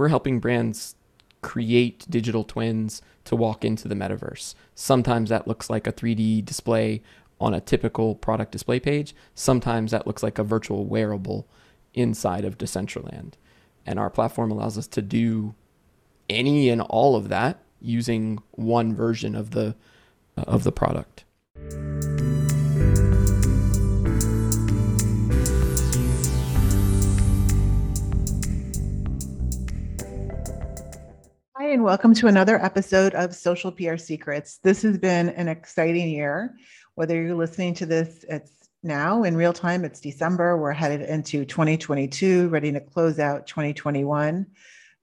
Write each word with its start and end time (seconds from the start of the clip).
we're 0.00 0.08
helping 0.08 0.40
brands 0.40 0.94
create 1.42 2.06
digital 2.08 2.42
twins 2.42 3.02
to 3.22 3.36
walk 3.36 3.66
into 3.66 3.86
the 3.86 3.94
metaverse. 3.94 4.54
Sometimes 4.74 5.28
that 5.28 5.46
looks 5.46 5.68
like 5.68 5.86
a 5.86 5.92
3D 5.92 6.42
display 6.42 7.02
on 7.38 7.52
a 7.52 7.60
typical 7.60 8.14
product 8.14 8.50
display 8.50 8.80
page. 8.80 9.14
Sometimes 9.34 9.90
that 9.90 10.06
looks 10.06 10.22
like 10.22 10.38
a 10.38 10.42
virtual 10.42 10.86
wearable 10.86 11.46
inside 11.92 12.46
of 12.46 12.56
Decentraland. 12.56 13.34
And 13.84 13.98
our 13.98 14.08
platform 14.08 14.50
allows 14.50 14.78
us 14.78 14.86
to 14.86 15.02
do 15.02 15.54
any 16.30 16.70
and 16.70 16.80
all 16.80 17.14
of 17.14 17.28
that 17.28 17.62
using 17.78 18.38
one 18.52 18.94
version 18.94 19.34
of 19.34 19.50
the 19.50 19.76
uh, 20.38 20.44
of 20.46 20.64
the 20.64 20.72
product. 20.72 21.24
And 31.70 31.84
welcome 31.84 32.14
to 32.14 32.26
another 32.26 32.60
episode 32.60 33.14
of 33.14 33.32
Social 33.32 33.70
PR 33.70 33.96
Secrets. 33.96 34.58
This 34.58 34.82
has 34.82 34.98
been 34.98 35.28
an 35.28 35.46
exciting 35.46 36.08
year. 36.08 36.56
Whether 36.96 37.22
you're 37.22 37.36
listening 37.36 37.74
to 37.74 37.86
this, 37.86 38.24
it's 38.28 38.68
now 38.82 39.22
in 39.22 39.36
real 39.36 39.52
time, 39.52 39.84
it's 39.84 40.00
December. 40.00 40.58
We're 40.58 40.72
headed 40.72 41.02
into 41.02 41.44
2022, 41.44 42.48
ready 42.48 42.72
to 42.72 42.80
close 42.80 43.20
out 43.20 43.46
2021. 43.46 44.46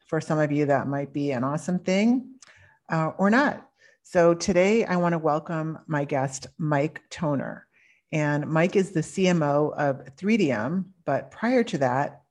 For 0.07 0.19
some 0.19 0.39
of 0.39 0.51
you, 0.51 0.65
that 0.65 0.89
might 0.89 1.13
be 1.13 1.31
an 1.31 1.45
awesome 1.45 1.79
thing 1.79 2.33
uh, 2.89 3.11
or 3.17 3.29
not. 3.29 3.65
So 4.03 4.33
today, 4.33 4.83
I 4.83 4.97
want 4.97 5.13
to 5.13 5.19
welcome 5.19 5.79
my 5.87 6.03
guest, 6.03 6.47
Mike 6.57 7.01
Toner. 7.09 7.65
And 8.11 8.45
Mike 8.45 8.75
is 8.75 8.91
the 8.91 8.99
CMO 8.99 9.73
of 9.73 10.03
3Dium. 10.17 10.87
But 11.05 11.31
prior 11.31 11.63
to 11.63 11.77
that, 11.77 12.23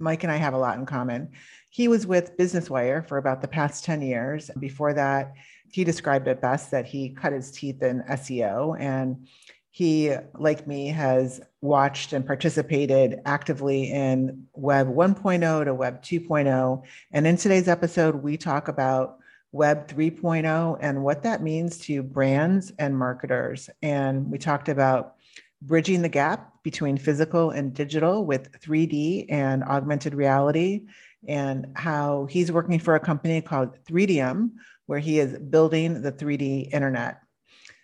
Mike 0.00 0.22
and 0.22 0.32
I 0.32 0.36
have 0.36 0.54
a 0.54 0.58
lot 0.58 0.78
in 0.78 0.86
common. 0.86 1.30
He 1.70 1.86
was 1.86 2.06
with 2.06 2.36
Business 2.36 2.68
Wire 2.68 3.02
for 3.02 3.16
about 3.16 3.42
the 3.42 3.48
past 3.48 3.84
10 3.84 4.02
years. 4.02 4.50
Before 4.58 4.92
that, 4.92 5.34
he 5.70 5.84
described 5.84 6.26
it 6.26 6.40
best 6.40 6.72
that 6.72 6.84
he 6.84 7.10
cut 7.10 7.32
his 7.32 7.52
teeth 7.52 7.80
in 7.82 8.02
SEO. 8.10 8.78
And 8.78 9.28
he, 9.70 10.12
like 10.36 10.66
me, 10.66 10.88
has 10.88 11.40
watched 11.60 12.12
and 12.12 12.26
participated 12.26 13.20
actively 13.24 13.84
in 13.84 14.48
Web 14.52 14.88
1.0 14.88 15.64
to 15.64 15.72
Web 15.72 16.02
2.0. 16.02 16.82
And 17.12 17.26
in 17.26 17.36
today's 17.36 17.68
episode, 17.68 18.16
we 18.16 18.36
talk 18.36 18.66
about 18.66 19.18
Web 19.52 19.86
3.0 19.86 20.78
and 20.80 21.04
what 21.04 21.22
that 21.22 21.40
means 21.40 21.78
to 21.78 22.02
brands 22.02 22.72
and 22.80 22.98
marketers. 22.98 23.70
And 23.80 24.28
we 24.28 24.38
talked 24.38 24.68
about 24.68 25.14
bridging 25.62 26.02
the 26.02 26.08
gap 26.08 26.52
between 26.64 26.96
physical 26.96 27.50
and 27.50 27.72
digital 27.72 28.24
with 28.24 28.60
3D 28.60 29.26
and 29.28 29.62
augmented 29.62 30.14
reality 30.14 30.86
and 31.26 31.66
how 31.74 32.26
he's 32.30 32.52
working 32.52 32.78
for 32.78 32.94
a 32.94 33.00
company 33.00 33.40
called 33.40 33.76
3Dium, 33.84 34.50
where 34.86 34.98
he 34.98 35.18
is 35.18 35.38
building 35.38 36.02
the 36.02 36.12
3D 36.12 36.72
internet. 36.72 37.20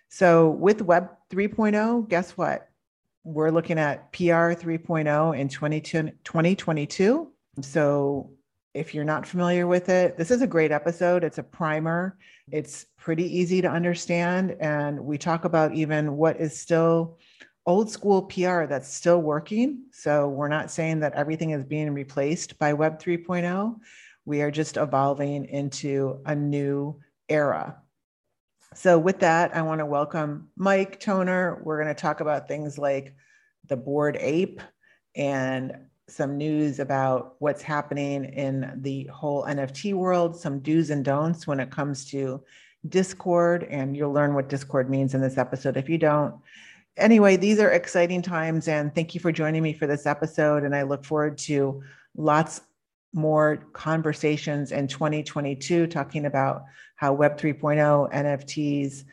So, 0.09 0.49
with 0.49 0.81
Web 0.81 1.09
3.0, 1.29 2.07
guess 2.09 2.31
what? 2.31 2.69
We're 3.23 3.51
looking 3.51 3.77
at 3.77 4.11
PR 4.13 4.53
3.0 4.53 5.37
in 5.37 5.49
2022. 5.49 7.31
So, 7.61 8.31
if 8.73 8.93
you're 8.93 9.03
not 9.03 9.25
familiar 9.25 9.67
with 9.67 9.89
it, 9.89 10.17
this 10.17 10.31
is 10.31 10.41
a 10.41 10.47
great 10.47 10.71
episode. 10.71 11.23
It's 11.23 11.39
a 11.39 11.43
primer, 11.43 12.17
it's 12.51 12.85
pretty 12.97 13.37
easy 13.37 13.61
to 13.61 13.67
understand. 13.67 14.55
And 14.59 14.99
we 14.99 15.17
talk 15.17 15.45
about 15.45 15.73
even 15.73 16.15
what 16.15 16.39
is 16.39 16.57
still 16.57 17.17
old 17.67 17.91
school 17.91 18.23
PR 18.23 18.63
that's 18.63 18.91
still 18.91 19.21
working. 19.21 19.83
So 19.91 20.29
we're 20.29 20.47
not 20.47 20.71
saying 20.71 21.01
that 21.01 21.13
everything 21.13 21.51
is 21.51 21.65
being 21.65 21.93
replaced 21.93 22.57
by 22.57 22.73
Web 22.73 22.99
3.0. 22.99 23.75
We 24.25 24.41
are 24.41 24.49
just 24.49 24.77
evolving 24.77 25.45
into 25.45 26.21
a 26.25 26.33
new 26.33 26.99
era. 27.29 27.77
So, 28.73 28.99
with 28.99 29.19
that, 29.19 29.55
I 29.55 29.61
want 29.61 29.79
to 29.79 29.85
welcome 29.85 30.49
Mike 30.55 30.99
Toner. 30.99 31.61
We're 31.63 31.81
going 31.81 31.93
to 31.93 31.99
talk 31.99 32.19
about 32.19 32.47
things 32.47 32.77
like 32.77 33.15
the 33.67 33.77
Bored 33.77 34.17
Ape 34.19 34.61
and 35.15 35.73
some 36.09 36.37
news 36.37 36.79
about 36.79 37.35
what's 37.39 37.61
happening 37.61 38.25
in 38.25 38.79
the 38.81 39.05
whole 39.05 39.45
NFT 39.45 39.93
world, 39.93 40.35
some 40.35 40.59
do's 40.59 40.89
and 40.89 41.03
don'ts 41.03 41.47
when 41.47 41.59
it 41.59 41.71
comes 41.71 42.05
to 42.11 42.43
Discord. 42.87 43.63
And 43.63 43.95
you'll 43.95 44.13
learn 44.13 44.35
what 44.35 44.49
Discord 44.49 44.89
means 44.89 45.13
in 45.13 45.21
this 45.21 45.37
episode 45.37 45.75
if 45.75 45.89
you 45.89 45.97
don't 45.97 46.35
anyway, 46.97 47.37
these 47.37 47.59
are 47.59 47.69
exciting 47.69 48.21
times, 48.21 48.67
and 48.67 48.93
thank 48.93 49.13
you 49.13 49.21
for 49.21 49.31
joining 49.31 49.63
me 49.63 49.73
for 49.73 49.87
this 49.87 50.05
episode. 50.05 50.63
And 50.63 50.75
I 50.75 50.83
look 50.83 51.05
forward 51.05 51.37
to 51.39 51.81
lots 52.15 52.61
more 53.13 53.57
conversations 53.73 54.71
in 54.71 54.87
2022 54.87 55.87
talking 55.87 56.25
about 56.25 56.63
how 56.95 57.13
Web 57.13 57.37
3.0, 57.37 58.11
NFTs, 58.13 59.05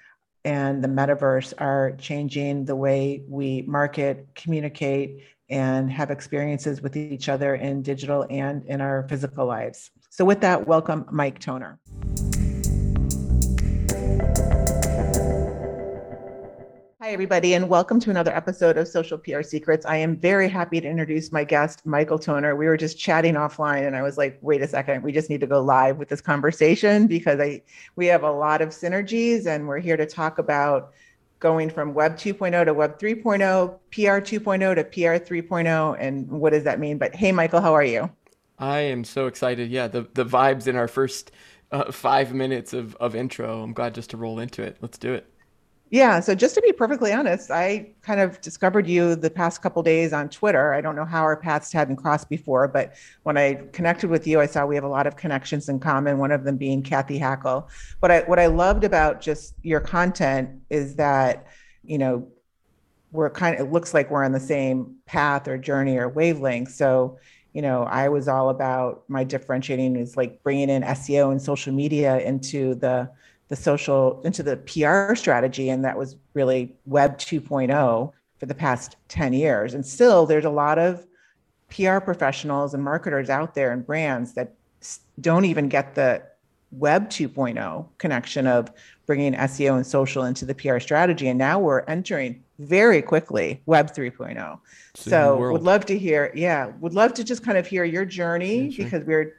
and 0.44 0.82
the 0.82 0.88
metaverse 0.88 1.54
are 1.58 1.92
changing 1.92 2.64
the 2.64 2.76
way 2.76 3.22
we 3.28 3.62
market, 3.62 4.26
communicate, 4.34 5.22
and 5.48 5.90
have 5.90 6.10
experiences 6.10 6.80
with 6.82 6.96
each 6.96 7.28
other 7.28 7.54
in 7.54 7.82
digital 7.82 8.26
and 8.30 8.64
in 8.64 8.80
our 8.80 9.06
physical 9.08 9.46
lives. 9.46 9.90
So, 10.10 10.24
with 10.24 10.40
that, 10.40 10.66
welcome 10.66 11.06
Mike 11.10 11.38
Toner. 11.38 11.78
Hi, 17.04 17.10
everybody, 17.10 17.52
and 17.52 17.68
welcome 17.68 18.00
to 18.00 18.08
another 18.08 18.34
episode 18.34 18.78
of 18.78 18.88
Social 18.88 19.18
PR 19.18 19.42
Secrets. 19.42 19.84
I 19.84 19.96
am 19.96 20.16
very 20.16 20.48
happy 20.48 20.80
to 20.80 20.88
introduce 20.88 21.32
my 21.32 21.44
guest, 21.44 21.84
Michael 21.84 22.18
Toner. 22.18 22.56
We 22.56 22.64
were 22.64 22.78
just 22.78 22.98
chatting 22.98 23.34
offline, 23.34 23.86
and 23.86 23.94
I 23.94 24.00
was 24.00 24.16
like, 24.16 24.38
wait 24.40 24.62
a 24.62 24.66
second, 24.66 25.02
we 25.02 25.12
just 25.12 25.28
need 25.28 25.42
to 25.42 25.46
go 25.46 25.60
live 25.60 25.98
with 25.98 26.08
this 26.08 26.22
conversation 26.22 27.06
because 27.06 27.40
I 27.40 27.60
we 27.96 28.06
have 28.06 28.22
a 28.22 28.32
lot 28.32 28.62
of 28.62 28.70
synergies, 28.70 29.44
and 29.44 29.68
we're 29.68 29.80
here 29.80 29.98
to 29.98 30.06
talk 30.06 30.38
about 30.38 30.94
going 31.40 31.68
from 31.68 31.92
Web 31.92 32.16
2.0 32.16 32.64
to 32.64 32.72
Web 32.72 32.98
3.0, 32.98 33.78
PR 33.90 34.24
2.0 34.24 34.74
to 34.74 34.84
PR 34.84 35.22
3.0, 35.22 35.96
and 36.00 36.26
what 36.30 36.54
does 36.54 36.64
that 36.64 36.80
mean? 36.80 36.96
But 36.96 37.14
hey, 37.14 37.32
Michael, 37.32 37.60
how 37.60 37.74
are 37.74 37.84
you? 37.84 38.10
I 38.58 38.78
am 38.78 39.04
so 39.04 39.26
excited. 39.26 39.68
Yeah, 39.70 39.88
the, 39.88 40.08
the 40.14 40.24
vibes 40.24 40.66
in 40.66 40.74
our 40.74 40.88
first 40.88 41.32
uh, 41.70 41.92
five 41.92 42.32
minutes 42.32 42.72
of, 42.72 42.96
of 42.96 43.14
intro. 43.14 43.62
I'm 43.62 43.74
glad 43.74 43.94
just 43.94 44.08
to 44.10 44.16
roll 44.16 44.38
into 44.38 44.62
it. 44.62 44.78
Let's 44.80 44.96
do 44.96 45.12
it. 45.12 45.28
Yeah. 45.94 46.18
So 46.18 46.34
just 46.34 46.56
to 46.56 46.60
be 46.60 46.72
perfectly 46.72 47.12
honest, 47.12 47.52
I 47.52 47.92
kind 48.02 48.18
of 48.18 48.40
discovered 48.40 48.88
you 48.88 49.14
the 49.14 49.30
past 49.30 49.62
couple 49.62 49.80
days 49.80 50.12
on 50.12 50.28
Twitter. 50.28 50.74
I 50.74 50.80
don't 50.80 50.96
know 50.96 51.04
how 51.04 51.22
our 51.22 51.36
paths 51.36 51.72
hadn't 51.72 51.98
crossed 51.98 52.28
before, 52.28 52.66
but 52.66 52.94
when 53.22 53.36
I 53.36 53.60
connected 53.72 54.10
with 54.10 54.26
you, 54.26 54.40
I 54.40 54.46
saw 54.46 54.66
we 54.66 54.74
have 54.74 54.82
a 54.82 54.88
lot 54.88 55.06
of 55.06 55.14
connections 55.14 55.68
in 55.68 55.78
common. 55.78 56.18
One 56.18 56.32
of 56.32 56.42
them 56.42 56.56
being 56.56 56.82
Cathy 56.82 57.20
Hackl. 57.20 57.68
But 58.00 58.10
I, 58.10 58.20
what 58.22 58.40
I 58.40 58.46
loved 58.46 58.82
about 58.82 59.20
just 59.20 59.54
your 59.62 59.78
content 59.78 60.50
is 60.68 60.96
that, 60.96 61.46
you 61.84 61.98
know, 61.98 62.26
we're 63.12 63.30
kind 63.30 63.54
of 63.54 63.68
it 63.68 63.72
looks 63.72 63.94
like 63.94 64.10
we're 64.10 64.24
on 64.24 64.32
the 64.32 64.40
same 64.40 64.96
path 65.06 65.46
or 65.46 65.56
journey 65.56 65.96
or 65.96 66.08
wavelength. 66.08 66.72
So 66.72 67.18
you 67.52 67.62
know, 67.62 67.84
I 67.84 68.08
was 68.08 68.26
all 68.26 68.50
about 68.50 69.04
my 69.06 69.22
differentiating 69.22 69.94
is 69.94 70.16
like 70.16 70.42
bringing 70.42 70.68
in 70.68 70.82
SEO 70.82 71.30
and 71.30 71.40
social 71.40 71.72
media 71.72 72.18
into 72.18 72.74
the 72.74 73.08
the 73.48 73.56
social 73.56 74.20
into 74.22 74.42
the 74.42 74.56
PR 74.56 75.14
strategy, 75.14 75.68
and 75.68 75.84
that 75.84 75.96
was 75.96 76.16
really 76.32 76.74
Web 76.86 77.18
2.0 77.18 78.12
for 78.38 78.46
the 78.46 78.54
past 78.54 78.96
10 79.08 79.32
years. 79.32 79.74
And 79.74 79.84
still, 79.84 80.26
there's 80.26 80.44
a 80.44 80.50
lot 80.50 80.78
of 80.78 81.06
PR 81.70 81.98
professionals 81.98 82.74
and 82.74 82.82
marketers 82.82 83.30
out 83.30 83.54
there 83.54 83.72
and 83.72 83.86
brands 83.86 84.34
that 84.34 84.54
don't 85.20 85.44
even 85.44 85.68
get 85.68 85.94
the 85.94 86.22
Web 86.72 87.08
2.0 87.08 87.86
connection 87.98 88.46
of 88.46 88.70
bringing 89.06 89.34
SEO 89.34 89.76
and 89.76 89.86
social 89.86 90.24
into 90.24 90.44
the 90.44 90.54
PR 90.54 90.78
strategy. 90.78 91.28
And 91.28 91.38
now 91.38 91.58
we're 91.58 91.82
entering 91.82 92.42
very 92.58 93.02
quickly 93.02 93.60
Web 93.66 93.94
3.0. 93.94 94.58
So 94.94 95.52
would 95.52 95.62
love 95.62 95.86
to 95.86 95.98
hear, 95.98 96.32
yeah, 96.34 96.72
would 96.80 96.94
love 96.94 97.14
to 97.14 97.24
just 97.24 97.44
kind 97.44 97.58
of 97.58 97.66
hear 97.66 97.84
your 97.84 98.04
journey 98.04 98.66
yeah, 98.66 98.70
sure. 98.70 98.84
because 98.84 99.04
we're 99.04 99.36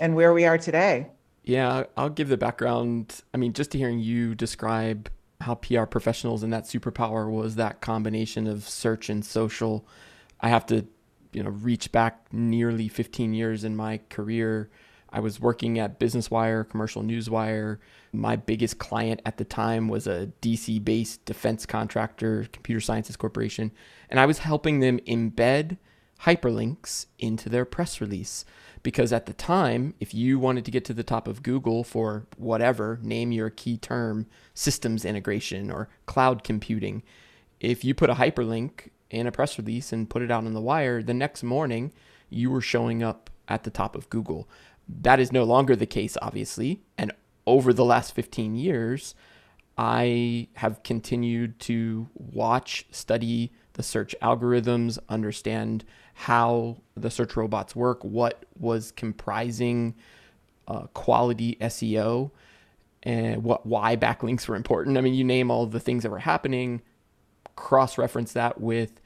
and 0.00 0.14
where 0.14 0.32
we 0.32 0.44
are 0.44 0.58
today. 0.58 1.08
Yeah, 1.48 1.84
I'll 1.96 2.10
give 2.10 2.28
the 2.28 2.36
background. 2.36 3.22
I 3.32 3.38
mean, 3.38 3.54
just 3.54 3.70
to 3.70 3.78
hearing 3.78 4.00
you 4.00 4.34
describe 4.34 5.08
how 5.40 5.54
PR 5.54 5.84
professionals 5.84 6.42
and 6.42 6.52
that 6.52 6.64
superpower 6.64 7.30
was 7.30 7.54
that 7.54 7.80
combination 7.80 8.46
of 8.46 8.68
search 8.68 9.08
and 9.08 9.24
social. 9.24 9.88
I 10.42 10.50
have 10.50 10.66
to, 10.66 10.84
you 11.32 11.42
know, 11.42 11.48
reach 11.48 11.90
back 11.90 12.26
nearly 12.34 12.86
15 12.86 13.32
years 13.32 13.64
in 13.64 13.74
my 13.74 13.98
career. 14.10 14.68
I 15.08 15.20
was 15.20 15.40
working 15.40 15.78
at 15.78 15.98
Business 15.98 16.30
Wire, 16.30 16.64
Commercial 16.64 17.02
Newswire. 17.02 17.78
My 18.12 18.36
biggest 18.36 18.76
client 18.76 19.22
at 19.24 19.38
the 19.38 19.46
time 19.46 19.88
was 19.88 20.06
a 20.06 20.30
DC 20.42 20.84
based 20.84 21.24
defense 21.24 21.64
contractor, 21.64 22.46
Computer 22.52 22.82
Sciences 22.82 23.16
Corporation, 23.16 23.72
and 24.10 24.20
I 24.20 24.26
was 24.26 24.40
helping 24.40 24.80
them 24.80 24.98
embed 25.06 25.78
hyperlinks 26.24 27.06
into 27.18 27.48
their 27.48 27.64
press 27.64 28.00
release 28.00 28.44
because 28.82 29.12
at 29.12 29.26
the 29.26 29.32
time, 29.32 29.94
if 30.00 30.14
you 30.14 30.38
wanted 30.38 30.64
to 30.64 30.70
get 30.70 30.84
to 30.86 30.94
the 30.94 31.02
top 31.02 31.28
of 31.28 31.42
Google 31.42 31.84
for 31.84 32.26
whatever, 32.36 32.98
name 33.02 33.32
your 33.32 33.50
key 33.50 33.76
term, 33.76 34.26
systems 34.54 35.04
integration 35.04 35.70
or 35.70 35.88
cloud 36.06 36.44
computing, 36.44 37.02
if 37.60 37.84
you 37.84 37.94
put 37.94 38.10
a 38.10 38.14
hyperlink 38.14 38.90
in 39.10 39.26
a 39.26 39.32
press 39.32 39.58
release 39.58 39.92
and 39.92 40.10
put 40.10 40.22
it 40.22 40.30
out 40.30 40.44
on 40.44 40.54
the 40.54 40.60
wire, 40.60 41.02
the 41.02 41.14
next 41.14 41.42
morning 41.42 41.92
you 42.30 42.50
were 42.50 42.60
showing 42.60 43.02
up 43.02 43.30
at 43.48 43.64
the 43.64 43.70
top 43.70 43.96
of 43.96 44.10
Google. 44.10 44.48
that 44.88 45.20
is 45.20 45.32
no 45.32 45.44
longer 45.44 45.76
the 45.76 45.86
case, 45.86 46.16
obviously. 46.22 46.80
And 46.96 47.12
over 47.46 47.72
the 47.74 47.84
last 47.84 48.14
15 48.14 48.56
years, 48.56 49.14
I 49.76 50.48
have 50.54 50.82
continued 50.82 51.58
to 51.60 52.08
watch, 52.14 52.86
study 52.90 53.52
the 53.74 53.82
search 53.82 54.14
algorithms, 54.20 54.98
understand 55.08 55.84
how 56.18 56.76
the 56.96 57.08
search 57.08 57.36
robots 57.36 57.76
work, 57.76 58.02
what 58.02 58.44
was 58.58 58.90
comprising 58.90 59.94
uh, 60.66 60.88
quality 60.88 61.56
SEO, 61.60 62.32
and 63.04 63.44
what 63.44 63.64
why 63.64 63.94
backlinks 63.94 64.48
were 64.48 64.56
important. 64.56 64.98
I 64.98 65.00
mean, 65.00 65.14
you 65.14 65.22
name 65.22 65.48
all 65.48 65.64
the 65.66 65.78
things 65.78 66.02
that 66.02 66.10
were 66.10 66.18
happening. 66.18 66.82
Cross 67.54 67.98
reference 67.98 68.32
that 68.32 68.60
with 68.60 69.00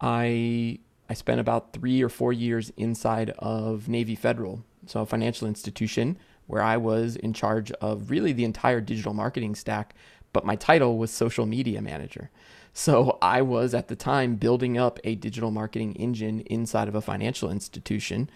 I 0.00 0.80
I 1.08 1.14
spent 1.14 1.38
about 1.38 1.72
three 1.72 2.02
or 2.02 2.08
four 2.08 2.32
years 2.32 2.72
inside 2.76 3.30
of 3.38 3.88
Navy 3.88 4.16
Federal, 4.16 4.64
so 4.86 5.02
a 5.02 5.06
financial 5.06 5.46
institution 5.46 6.18
where 6.48 6.62
I 6.62 6.78
was 6.78 7.14
in 7.14 7.32
charge 7.32 7.70
of 7.80 8.10
really 8.10 8.32
the 8.32 8.44
entire 8.44 8.80
digital 8.80 9.14
marketing 9.14 9.54
stack, 9.54 9.94
but 10.32 10.44
my 10.44 10.56
title 10.56 10.98
was 10.98 11.12
social 11.12 11.46
media 11.46 11.80
manager. 11.80 12.28
So 12.72 13.18
I 13.20 13.42
was 13.42 13.74
at 13.74 13.88
the 13.88 13.96
time 13.96 14.36
building 14.36 14.78
up 14.78 14.98
a 15.04 15.14
digital 15.14 15.50
marketing 15.50 15.94
engine 15.94 16.40
inside 16.42 16.88
of 16.88 16.94
a 16.94 17.00
financial 17.00 17.50
institution. 17.50 18.30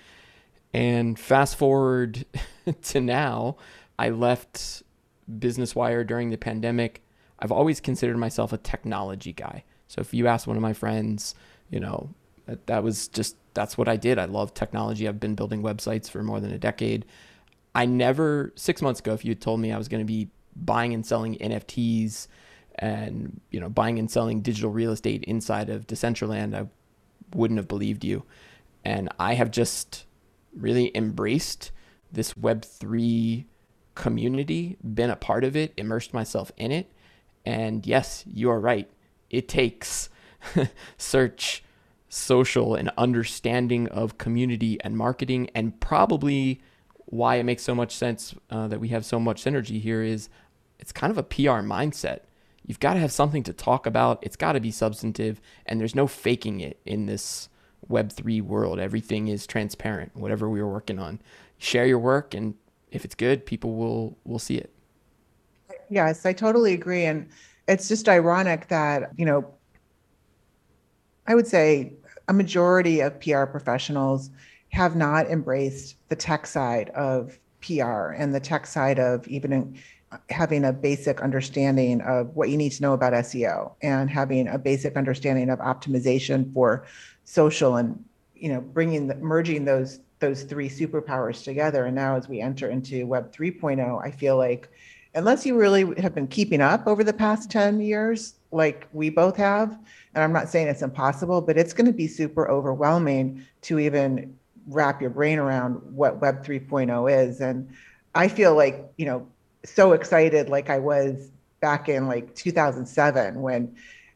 And 0.73 1.19
fast 1.19 1.57
forward 1.57 2.27
to 2.83 3.01
now, 3.01 3.57
I 3.99 4.11
left 4.11 4.83
Business 5.39 5.75
Wire 5.75 6.05
during 6.05 6.31
the 6.31 6.37
pandemic. 6.37 7.03
I've 7.39 7.53
always 7.53 7.81
considered 7.81 8.17
myself 8.19 8.53
a 8.53 8.59
technology 8.59 9.33
guy. 9.33 9.65
So 9.87 10.01
if 10.01 10.13
you 10.13 10.27
ask 10.27 10.47
one 10.47 10.57
of 10.57 10.63
my 10.63 10.73
friends, 10.73 11.35
you 11.71 11.79
know, 11.79 12.11
that, 12.47 12.67
that 12.67 12.83
was 12.83 13.09
just 13.09 13.37
that's 13.55 13.79
what 13.79 13.89
I 13.89 13.97
did. 13.97 14.19
I 14.19 14.25
love 14.25 14.53
technology. 14.53 15.07
I've 15.07 15.21
been 15.21 15.37
building 15.37 15.63
websites 15.63 16.11
for 16.11 16.23
more 16.23 16.41
than 16.41 16.53
a 16.53 16.59
decade. 16.59 17.05
I 17.75 17.87
never, 17.87 18.53
six 18.57 18.83
months 18.83 19.01
ago, 19.01 19.15
if 19.15 19.25
you 19.25 19.31
had 19.31 19.41
told 19.41 19.61
me 19.61 19.73
I 19.73 19.79
was 19.79 19.89
going 19.89 20.01
to 20.01 20.05
be 20.05 20.29
buying 20.57 20.93
and 20.93 21.07
selling 21.07 21.37
NFTs 21.37 22.27
and, 22.77 23.41
you 23.51 23.61
know, 23.61 23.69
buying 23.69 23.99
and 23.99 24.11
selling 24.11 24.41
digital 24.41 24.71
real 24.71 24.93
estate 24.93 25.25
inside 25.25 25.71
of 25.71 25.87
Decentraland, 25.87 26.55
I 26.55 26.67
wouldn't 27.35 27.59
have 27.59 27.69
believed 27.69 28.05
you. 28.05 28.25
And 28.85 29.09
I 29.19 29.35
have 29.35 29.51
just 29.51 30.05
really 30.55 30.91
embraced 30.95 31.71
this 32.13 32.35
Web3 32.35 33.45
community, 33.95 34.77
been 34.83 35.11
a 35.11 35.17
part 35.17 35.45
of 35.45 35.57
it, 35.57 35.73
immersed 35.77 36.13
myself 36.13 36.53
in 36.57 36.71
it. 36.71 36.91
And 37.45 37.87
yes, 37.87 38.25
you 38.27 38.51
are 38.51 38.61
right. 38.61 38.91
It 39.31 39.49
takes 39.49 40.11
search, 40.99 41.65
social, 42.09 42.75
and 42.75 42.91
understanding 42.97 43.89
of 43.89 44.19
community 44.19 44.79
and 44.83 44.97
marketing, 44.97 45.51
and 45.55 45.79
probably 45.81 46.61
why 47.07 47.37
it 47.37 47.45
makes 47.45 47.63
so 47.63 47.75
much 47.75 47.95
sense 47.95 48.35
uh, 48.51 48.69
that 48.69 48.81
we 48.81 48.89
have 48.89 49.05
so 49.05 49.21
much 49.21 49.43
synergy 49.43 49.81
here 49.81 50.03
is 50.03 50.29
it's 50.79 50.93
kind 50.93 51.11
of 51.11 51.19
a 51.19 51.23
PR 51.23 51.63
mindset. 51.63 52.21
You've 52.67 52.81
got 52.81 52.95
to 52.95 53.01
have 53.01 53.13
something 53.13 53.43
to 53.45 53.53
talk 53.53 53.87
about. 53.87 54.19
It's 54.23 54.37
got 54.37 54.53
to 54.53 54.61
be 54.61 54.71
substantive, 54.71 55.41
and 55.67 55.81
there's 55.81 55.95
no 55.95 56.07
faking 56.07 56.61
it 56.61 56.81
in 56.87 57.07
this 57.07 57.49
Web3 57.91 58.43
world. 58.43 58.79
Everything 58.79 59.29
is 59.29 59.47
transparent, 59.47 60.17
whatever 60.17 60.49
we 60.49 60.61
are 60.61 60.69
working 60.69 60.99
on. 60.99 61.21
Share 61.59 61.87
your 61.87 61.99
work, 61.99 62.33
and 62.35 62.55
if 62.91 63.05
it's 63.05 63.15
good, 63.15 63.45
people 63.45 63.75
will 63.75 64.17
will 64.25 64.39
see 64.39 64.57
it. 64.57 64.73
Yes, 65.91 66.25
I 66.25 66.33
totally 66.33 66.73
agree. 66.73 67.05
And 67.05 67.29
it's 67.69 67.89
just 67.89 68.09
ironic 68.09 68.69
that, 68.69 69.11
you 69.17 69.27
know, 69.27 69.47
I 71.27 71.35
would 71.35 71.47
say 71.47 71.93
a 72.29 72.33
majority 72.33 73.01
of 73.01 73.19
PR 73.21 73.45
professionals 73.45 74.31
have 74.71 74.97
not 74.97 75.27
embraced 75.31 75.97
the 76.09 76.17
tech 76.17 76.47
side 76.47 76.91
of 76.91 77.39
PR 77.61 78.11
and 78.11 78.35
the 78.35 78.41
tech 78.41 78.67
side 78.67 78.99
of 78.99 79.27
even 79.29 79.79
having 80.31 80.65
a 80.65 80.73
basic 80.73 81.21
understanding 81.21 82.01
of 82.03 82.35
what 82.35 82.49
you 82.49 82.57
need 82.57 82.71
to 82.73 82.83
know 82.83 82.93
about 82.93 83.13
SEO 83.13 83.73
and 83.83 84.11
having 84.11 84.49
a 84.49 84.59
basic 84.59 84.97
understanding 84.97 85.51
of 85.51 85.59
optimization 85.59 86.53
for 86.53 86.85
social 87.25 87.77
and 87.77 88.03
you 88.35 88.53
know 88.53 88.61
bringing 88.61 89.07
the, 89.07 89.15
merging 89.17 89.65
those 89.65 90.01
those 90.19 90.43
three 90.43 90.69
superpowers 90.69 91.43
together 91.43 91.87
and 91.87 91.95
now 91.95 92.17
as 92.17 92.29
we 92.29 92.41
enter 92.41 92.69
into 92.69 93.07
web 93.07 93.35
3.0 93.35 94.05
I 94.05 94.11
feel 94.11 94.37
like 94.37 94.69
unless 95.15 95.47
you 95.47 95.59
really 95.59 96.01
have 96.01 96.15
been 96.15 96.27
keeping 96.27 96.61
up 96.61 96.87
over 96.87 97.03
the 97.03 97.13
past 97.13 97.51
10 97.51 97.81
years 97.81 98.35
like 98.51 98.87
we 98.93 99.09
both 99.09 99.37
have 99.37 99.79
and 100.15 100.23
I'm 100.23 100.33
not 100.33 100.51
saying 100.51 100.69
it's 100.69 100.83
impossible 100.83 101.41
but 101.41 101.57
it's 101.57 101.73
going 101.73 101.87
to 101.87 101.93
be 101.93 102.07
super 102.07 102.49
overwhelming 102.49 103.43
to 103.63 103.79
even 103.79 104.37
wrap 104.67 105.01
your 105.01 105.11
brain 105.11 105.39
around 105.39 105.75
what 105.95 106.21
Web 106.21 106.45
3.0 106.45 107.29
is. 107.29 107.41
And 107.41 107.69
I 108.15 108.29
feel 108.29 108.55
like, 108.55 108.85
you 108.97 109.07
know, 109.07 109.27
so 109.65 109.93
excited 109.93 110.49
like 110.49 110.71
I 110.71 110.79
was 110.79 111.31
back 111.61 111.89
in 111.89 112.07
like 112.07 112.35
2007 112.35 113.41
when 113.41 113.75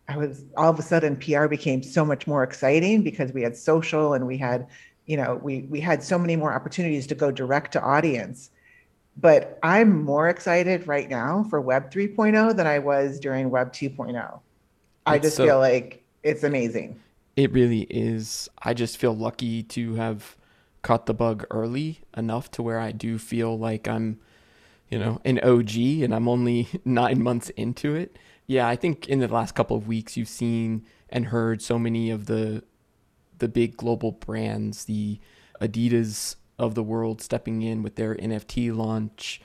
I 0.08 0.16
was 0.16 0.44
all 0.56 0.70
of 0.70 0.78
a 0.78 0.82
sudden 0.82 1.16
PR 1.16 1.46
became 1.46 1.82
so 1.82 2.04
much 2.04 2.26
more 2.26 2.42
exciting 2.42 3.02
because 3.02 3.32
we 3.32 3.42
had 3.42 3.56
social 3.56 4.14
and 4.14 4.26
we 4.26 4.38
had, 4.38 4.66
you 5.06 5.16
know, 5.16 5.38
we 5.42 5.62
we 5.62 5.80
had 5.80 6.02
so 6.02 6.18
many 6.18 6.36
more 6.36 6.52
opportunities 6.52 7.06
to 7.08 7.14
go 7.14 7.30
direct 7.30 7.72
to 7.72 7.82
audience. 7.82 8.50
But 9.16 9.58
I'm 9.62 10.04
more 10.04 10.28
excited 10.28 10.86
right 10.86 11.10
now 11.10 11.44
for 11.50 11.60
Web 11.60 11.90
3.0 11.90 12.56
than 12.56 12.66
I 12.66 12.78
was 12.78 13.18
during 13.18 13.50
Web 13.50 13.72
2.0. 13.72 14.40
I 15.06 15.18
just 15.18 15.36
so, 15.36 15.44
feel 15.44 15.58
like 15.58 16.04
it's 16.22 16.44
amazing. 16.44 17.00
It 17.36 17.52
really 17.52 17.82
is. 17.90 18.48
I 18.62 18.74
just 18.74 18.96
feel 18.96 19.16
lucky 19.16 19.62
to 19.64 19.94
have 19.96 20.36
caught 20.82 21.06
the 21.06 21.14
bug 21.14 21.44
early 21.50 22.00
enough 22.16 22.50
to 22.52 22.62
where 22.62 22.78
I 22.78 22.92
do 22.92 23.18
feel 23.18 23.58
like 23.58 23.88
I'm, 23.88 24.20
you 24.88 24.98
know, 24.98 25.20
an 25.24 25.38
OG 25.40 25.76
and 25.76 26.14
I'm 26.14 26.28
only 26.28 26.68
nine 26.84 27.22
months 27.22 27.50
into 27.50 27.94
it. 27.94 28.18
Yeah, 28.46 28.66
I 28.68 28.76
think 28.76 29.08
in 29.08 29.20
the 29.20 29.28
last 29.28 29.54
couple 29.54 29.76
of 29.76 29.86
weeks 29.86 30.16
you've 30.16 30.28
seen 30.28 30.86
and 31.10 31.26
heard 31.26 31.62
so 31.62 31.78
many 31.78 32.10
of 32.10 32.26
the 32.26 32.62
the 33.38 33.48
big 33.48 33.76
global 33.76 34.12
brands, 34.12 34.86
the 34.86 35.20
Adidas 35.60 36.36
of 36.58 36.74
the 36.74 36.82
world 36.82 37.22
stepping 37.22 37.62
in 37.62 37.82
with 37.82 37.94
their 37.94 38.16
NFT 38.16 38.74
launch. 38.74 39.40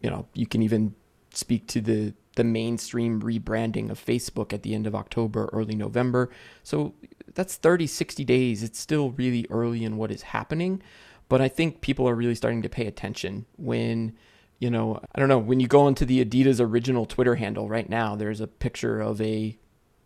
You 0.00 0.10
know, 0.10 0.26
you 0.34 0.46
can 0.46 0.62
even 0.62 0.94
speak 1.30 1.66
to 1.68 1.80
the 1.80 2.14
the 2.36 2.44
mainstream 2.44 3.20
rebranding 3.20 3.90
of 3.90 4.04
Facebook 4.04 4.52
at 4.52 4.62
the 4.62 4.74
end 4.74 4.86
of 4.86 4.94
October, 4.94 5.48
early 5.52 5.76
November. 5.76 6.30
So 6.62 6.94
that's 7.34 7.56
30, 7.56 7.86
60 7.86 8.24
days. 8.24 8.62
It's 8.62 8.78
still 8.78 9.10
really 9.12 9.46
early 9.50 9.84
in 9.84 9.96
what 9.96 10.10
is 10.10 10.22
happening. 10.22 10.82
But 11.28 11.40
I 11.40 11.48
think 11.48 11.80
people 11.80 12.08
are 12.08 12.14
really 12.14 12.34
starting 12.34 12.62
to 12.62 12.68
pay 12.68 12.86
attention 12.86 13.46
when, 13.56 14.16
you 14.58 14.70
know, 14.70 15.00
I 15.14 15.18
don't 15.18 15.28
know, 15.28 15.38
when 15.38 15.60
you 15.60 15.66
go 15.66 15.88
into 15.88 16.04
the 16.04 16.24
Adidas 16.24 16.60
original 16.60 17.06
Twitter 17.06 17.34
handle 17.34 17.68
right 17.68 17.88
now, 17.88 18.14
there's 18.14 18.40
a 18.40 18.46
picture 18.46 19.00
of 19.00 19.20
a 19.20 19.58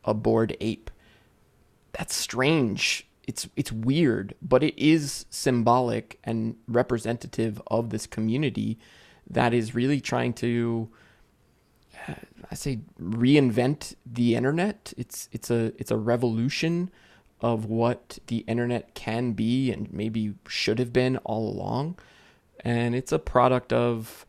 a 0.04 0.14
bored 0.14 0.56
ape. 0.60 0.90
That's 1.92 2.14
strange. 2.14 3.06
It's 3.26 3.48
it's 3.56 3.70
weird, 3.70 4.34
but 4.40 4.62
it 4.62 4.78
is 4.78 5.26
symbolic 5.28 6.18
and 6.24 6.56
representative 6.66 7.60
of 7.66 7.90
this 7.90 8.06
community 8.06 8.78
that 9.28 9.52
is 9.52 9.74
really 9.74 10.00
trying 10.00 10.32
to 10.34 10.88
uh, 12.08 12.14
I 12.50 12.54
say 12.54 12.80
reinvent 13.00 13.94
the 14.06 14.34
internet. 14.34 14.94
It's 14.96 15.28
it's 15.30 15.50
a 15.50 15.72
it's 15.78 15.90
a 15.90 15.96
revolution 15.96 16.90
of 17.40 17.66
what 17.66 18.18
the 18.26 18.38
internet 18.48 18.94
can 18.94 19.32
be 19.32 19.70
and 19.70 19.92
maybe 19.92 20.34
should 20.48 20.78
have 20.78 20.92
been 20.92 21.18
all 21.18 21.48
along. 21.48 21.98
And 22.64 22.94
it's 22.94 23.12
a 23.12 23.18
product 23.18 23.72
of 23.72 24.26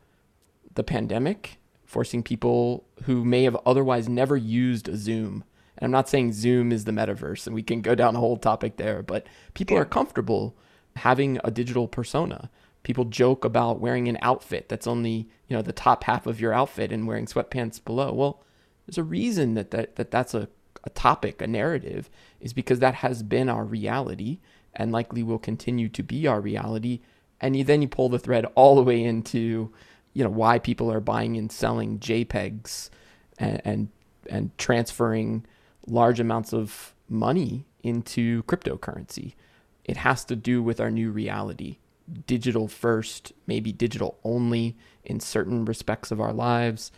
the 0.75 0.83
pandemic 0.83 1.57
forcing 1.85 2.21
people 2.21 2.85
who 3.03 3.25
may 3.25 3.43
have 3.43 3.57
otherwise 3.65 4.07
never 4.07 4.37
used 4.37 4.95
Zoom. 4.95 5.43
And 5.77 5.85
I'm 5.85 5.91
not 5.91 6.09
saying 6.09 6.33
Zoom 6.33 6.71
is 6.71 6.85
the 6.85 6.91
metaverse 6.91 7.47
and 7.47 7.55
we 7.55 7.63
can 7.63 7.81
go 7.81 7.95
down 7.95 8.15
a 8.15 8.19
whole 8.19 8.37
topic 8.37 8.77
there, 8.77 9.01
but 9.01 9.25
people 9.53 9.75
yeah. 9.75 9.81
are 9.81 9.85
comfortable 9.85 10.55
having 10.95 11.39
a 11.43 11.51
digital 11.51 11.87
persona 11.87 12.49
people 12.83 13.05
joke 13.05 13.45
about 13.45 13.79
wearing 13.79 14.07
an 14.07 14.17
outfit 14.21 14.69
that's 14.69 14.87
only 14.87 15.27
you 15.47 15.55
know 15.55 15.61
the 15.61 15.73
top 15.73 16.03
half 16.05 16.25
of 16.25 16.39
your 16.39 16.53
outfit 16.53 16.91
and 16.91 17.07
wearing 17.07 17.25
sweatpants 17.25 17.83
below 17.83 18.13
well 18.13 18.43
there's 18.85 18.97
a 18.97 19.03
reason 19.03 19.53
that, 19.53 19.71
that, 19.71 19.95
that 19.95 20.11
that's 20.11 20.33
a, 20.33 20.47
a 20.83 20.89
topic 20.91 21.41
a 21.41 21.47
narrative 21.47 22.09
is 22.39 22.53
because 22.53 22.79
that 22.79 22.95
has 22.95 23.21
been 23.21 23.49
our 23.49 23.63
reality 23.63 24.39
and 24.73 24.91
likely 24.91 25.23
will 25.23 25.39
continue 25.39 25.89
to 25.89 26.03
be 26.03 26.25
our 26.25 26.41
reality 26.41 26.99
and 27.41 27.55
you, 27.55 27.63
then 27.63 27.81
you 27.81 27.87
pull 27.87 28.09
the 28.09 28.19
thread 28.19 28.45
all 28.55 28.75
the 28.75 28.83
way 28.83 29.03
into 29.03 29.71
you 30.19 30.23
know 30.23 30.29
why 30.29 30.59
people 30.59 30.91
are 30.91 30.99
buying 30.99 31.37
and 31.37 31.51
selling 31.51 31.99
jpegs 31.99 32.89
and 33.37 33.61
and, 33.65 33.89
and 34.29 34.57
transferring 34.57 35.45
large 35.87 36.19
amounts 36.19 36.53
of 36.53 36.93
money 37.07 37.65
into 37.81 38.43
cryptocurrency 38.43 39.33
it 39.85 39.97
has 39.97 40.25
to 40.25 40.35
do 40.35 40.61
with 40.61 40.79
our 40.79 40.91
new 40.91 41.09
reality 41.09 41.77
digital 42.25 42.67
first, 42.67 43.33
maybe 43.47 43.71
digital 43.71 44.19
only 44.23 44.77
in 45.03 45.19
certain 45.19 45.65
respects 45.65 46.11
of 46.11 46.19
our 46.19 46.33
lives, 46.33 46.91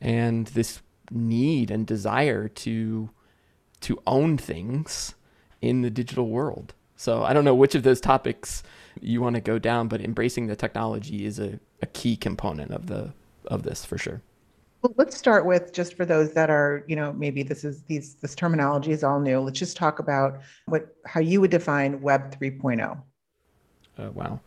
and 0.00 0.46
this 0.48 0.80
need 1.10 1.70
and 1.70 1.86
desire 1.86 2.48
to 2.48 3.10
to 3.78 4.02
own 4.06 4.38
things 4.38 5.14
in 5.60 5.82
the 5.82 5.90
digital 5.90 6.28
world. 6.28 6.74
So 6.96 7.22
I 7.22 7.32
don't 7.32 7.44
know 7.44 7.54
which 7.54 7.74
of 7.74 7.82
those 7.82 8.00
topics 8.00 8.62
you 9.00 9.20
want 9.20 9.34
to 9.34 9.40
go 9.40 9.58
down, 9.58 9.88
but 9.88 10.00
embracing 10.00 10.46
the 10.46 10.56
technology 10.56 11.26
is 11.26 11.38
a, 11.38 11.60
a 11.82 11.86
key 11.86 12.16
component 12.16 12.72
of 12.72 12.86
the 12.86 13.12
of 13.46 13.62
this 13.62 13.84
for 13.84 13.98
sure. 13.98 14.22
Well, 14.82 14.94
let's 14.96 15.16
start 15.16 15.46
with 15.46 15.72
just 15.72 15.94
for 15.94 16.04
those 16.04 16.32
that 16.32 16.50
are, 16.50 16.84
you 16.86 16.96
know, 16.96 17.12
maybe 17.12 17.42
this 17.42 17.64
is 17.64 17.82
these 17.82 18.14
this 18.14 18.34
terminology 18.34 18.92
is 18.92 19.04
all 19.04 19.20
new. 19.20 19.40
Let's 19.40 19.58
just 19.58 19.76
talk 19.76 19.98
about 19.98 20.40
what 20.66 20.94
how 21.04 21.20
you 21.20 21.40
would 21.40 21.50
define 21.50 22.00
Web 22.00 22.38
3.0. 22.38 22.98
Uh, 23.98 24.10
wow. 24.12 24.40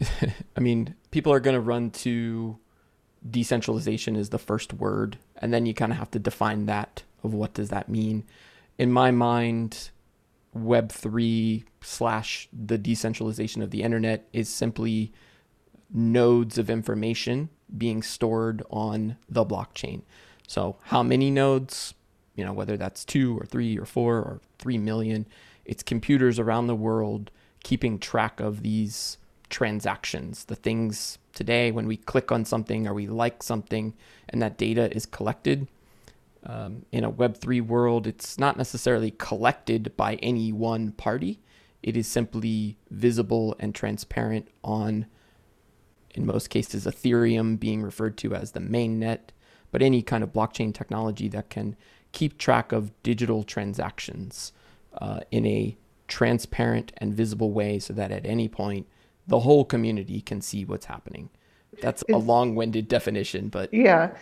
I 0.56 0.60
mean, 0.60 0.94
people 1.10 1.32
are 1.32 1.40
going 1.40 1.54
to 1.54 1.60
run 1.60 1.90
to 1.90 2.58
decentralization 3.28 4.16
is 4.16 4.30
the 4.30 4.38
first 4.38 4.74
word, 4.74 5.18
and 5.36 5.52
then 5.52 5.66
you 5.66 5.74
kind 5.74 5.92
of 5.92 5.98
have 5.98 6.10
to 6.12 6.18
define 6.18 6.66
that 6.66 7.02
of 7.24 7.34
what 7.34 7.54
does 7.54 7.70
that 7.70 7.88
mean. 7.88 8.24
In 8.76 8.92
my 8.92 9.10
mind, 9.10 9.90
Web 10.52 10.90
three 10.90 11.64
slash 11.82 12.48
the 12.52 12.78
decentralization 12.78 13.62
of 13.62 13.70
the 13.70 13.82
internet 13.82 14.28
is 14.32 14.48
simply 14.48 15.12
nodes 15.92 16.58
of 16.58 16.70
information 16.70 17.48
being 17.76 18.02
stored 18.02 18.62
on 18.70 19.16
the 19.28 19.44
blockchain. 19.44 20.02
So, 20.46 20.76
how 20.84 21.02
many 21.02 21.30
nodes? 21.30 21.94
You 22.34 22.44
know, 22.44 22.52
whether 22.52 22.76
that's 22.76 23.04
two 23.04 23.36
or 23.38 23.44
three 23.44 23.76
or 23.78 23.84
four 23.84 24.16
or 24.16 24.40
three 24.58 24.78
million, 24.78 25.26
it's 25.64 25.82
computers 25.82 26.38
around 26.38 26.66
the 26.66 26.74
world 26.74 27.30
keeping 27.64 27.98
track 27.98 28.40
of 28.40 28.62
these 28.62 29.18
transactions, 29.50 30.44
the 30.44 30.54
things 30.54 31.18
today 31.32 31.70
when 31.70 31.86
we 31.86 31.96
click 31.96 32.30
on 32.30 32.44
something 32.44 32.86
or 32.86 32.94
we 32.94 33.06
like 33.06 33.42
something 33.42 33.94
and 34.28 34.40
that 34.42 34.58
data 34.58 34.94
is 34.94 35.06
collected. 35.06 35.68
Um, 36.48 36.86
in 36.92 37.04
a 37.04 37.12
Web3 37.12 37.60
world, 37.60 38.06
it's 38.06 38.38
not 38.38 38.56
necessarily 38.56 39.10
collected 39.10 39.94
by 39.98 40.14
any 40.16 40.50
one 40.50 40.92
party. 40.92 41.40
It 41.82 41.94
is 41.94 42.08
simply 42.08 42.78
visible 42.90 43.54
and 43.58 43.74
transparent 43.74 44.48
on, 44.64 45.06
in 46.14 46.24
most 46.24 46.48
cases, 46.48 46.86
Ethereum 46.86 47.60
being 47.60 47.82
referred 47.82 48.16
to 48.18 48.34
as 48.34 48.52
the 48.52 48.60
main 48.60 48.98
net, 48.98 49.30
but 49.70 49.82
any 49.82 50.00
kind 50.00 50.24
of 50.24 50.32
blockchain 50.32 50.72
technology 50.72 51.28
that 51.28 51.50
can 51.50 51.76
keep 52.12 52.38
track 52.38 52.72
of 52.72 52.90
digital 53.02 53.42
transactions 53.42 54.52
uh, 54.94 55.20
in 55.30 55.44
a 55.44 55.76
transparent 56.08 56.92
and 56.96 57.12
visible 57.12 57.52
way 57.52 57.78
so 57.78 57.92
that 57.92 58.10
at 58.10 58.24
any 58.24 58.48
point 58.48 58.86
the 59.26 59.40
whole 59.40 59.66
community 59.66 60.22
can 60.22 60.40
see 60.40 60.64
what's 60.64 60.86
happening. 60.86 61.28
That's 61.82 62.02
a 62.10 62.16
long-winded 62.16 62.88
definition, 62.88 63.50
but 63.50 63.72
yeah, 63.74 64.16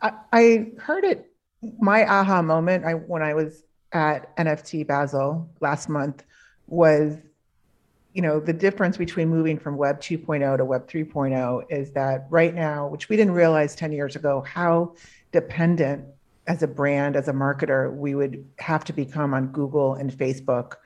I, 0.00 0.12
I 0.32 0.66
heard 0.78 1.02
it. 1.02 1.28
My 1.78 2.04
aha 2.04 2.42
moment, 2.42 2.84
I 2.84 2.94
when 2.94 3.22
I 3.22 3.34
was 3.34 3.64
at 3.92 4.36
NFT 4.36 4.86
Basel 4.86 5.48
last 5.60 5.88
month, 5.88 6.24
was 6.66 7.16
you 8.12 8.22
know 8.22 8.40
the 8.40 8.52
difference 8.52 8.96
between 8.96 9.28
moving 9.28 9.58
from 9.58 9.76
web 9.76 10.00
2.0 10.00 10.56
to 10.56 10.64
web 10.64 10.88
3.0 10.88 11.64
is 11.70 11.92
that 11.92 12.26
right 12.30 12.54
now 12.54 12.88
which 12.88 13.10
we 13.10 13.16
didn't 13.16 13.34
realize 13.34 13.76
10 13.76 13.92
years 13.92 14.16
ago 14.16 14.42
how 14.46 14.94
dependent 15.32 16.02
as 16.46 16.62
a 16.62 16.66
brand 16.66 17.14
as 17.14 17.28
a 17.28 17.32
marketer 17.32 17.94
we 17.94 18.14
would 18.14 18.42
have 18.58 18.84
to 18.84 18.94
become 18.94 19.34
on 19.34 19.48
google 19.48 19.96
and 19.96 20.10
facebook 20.10 20.76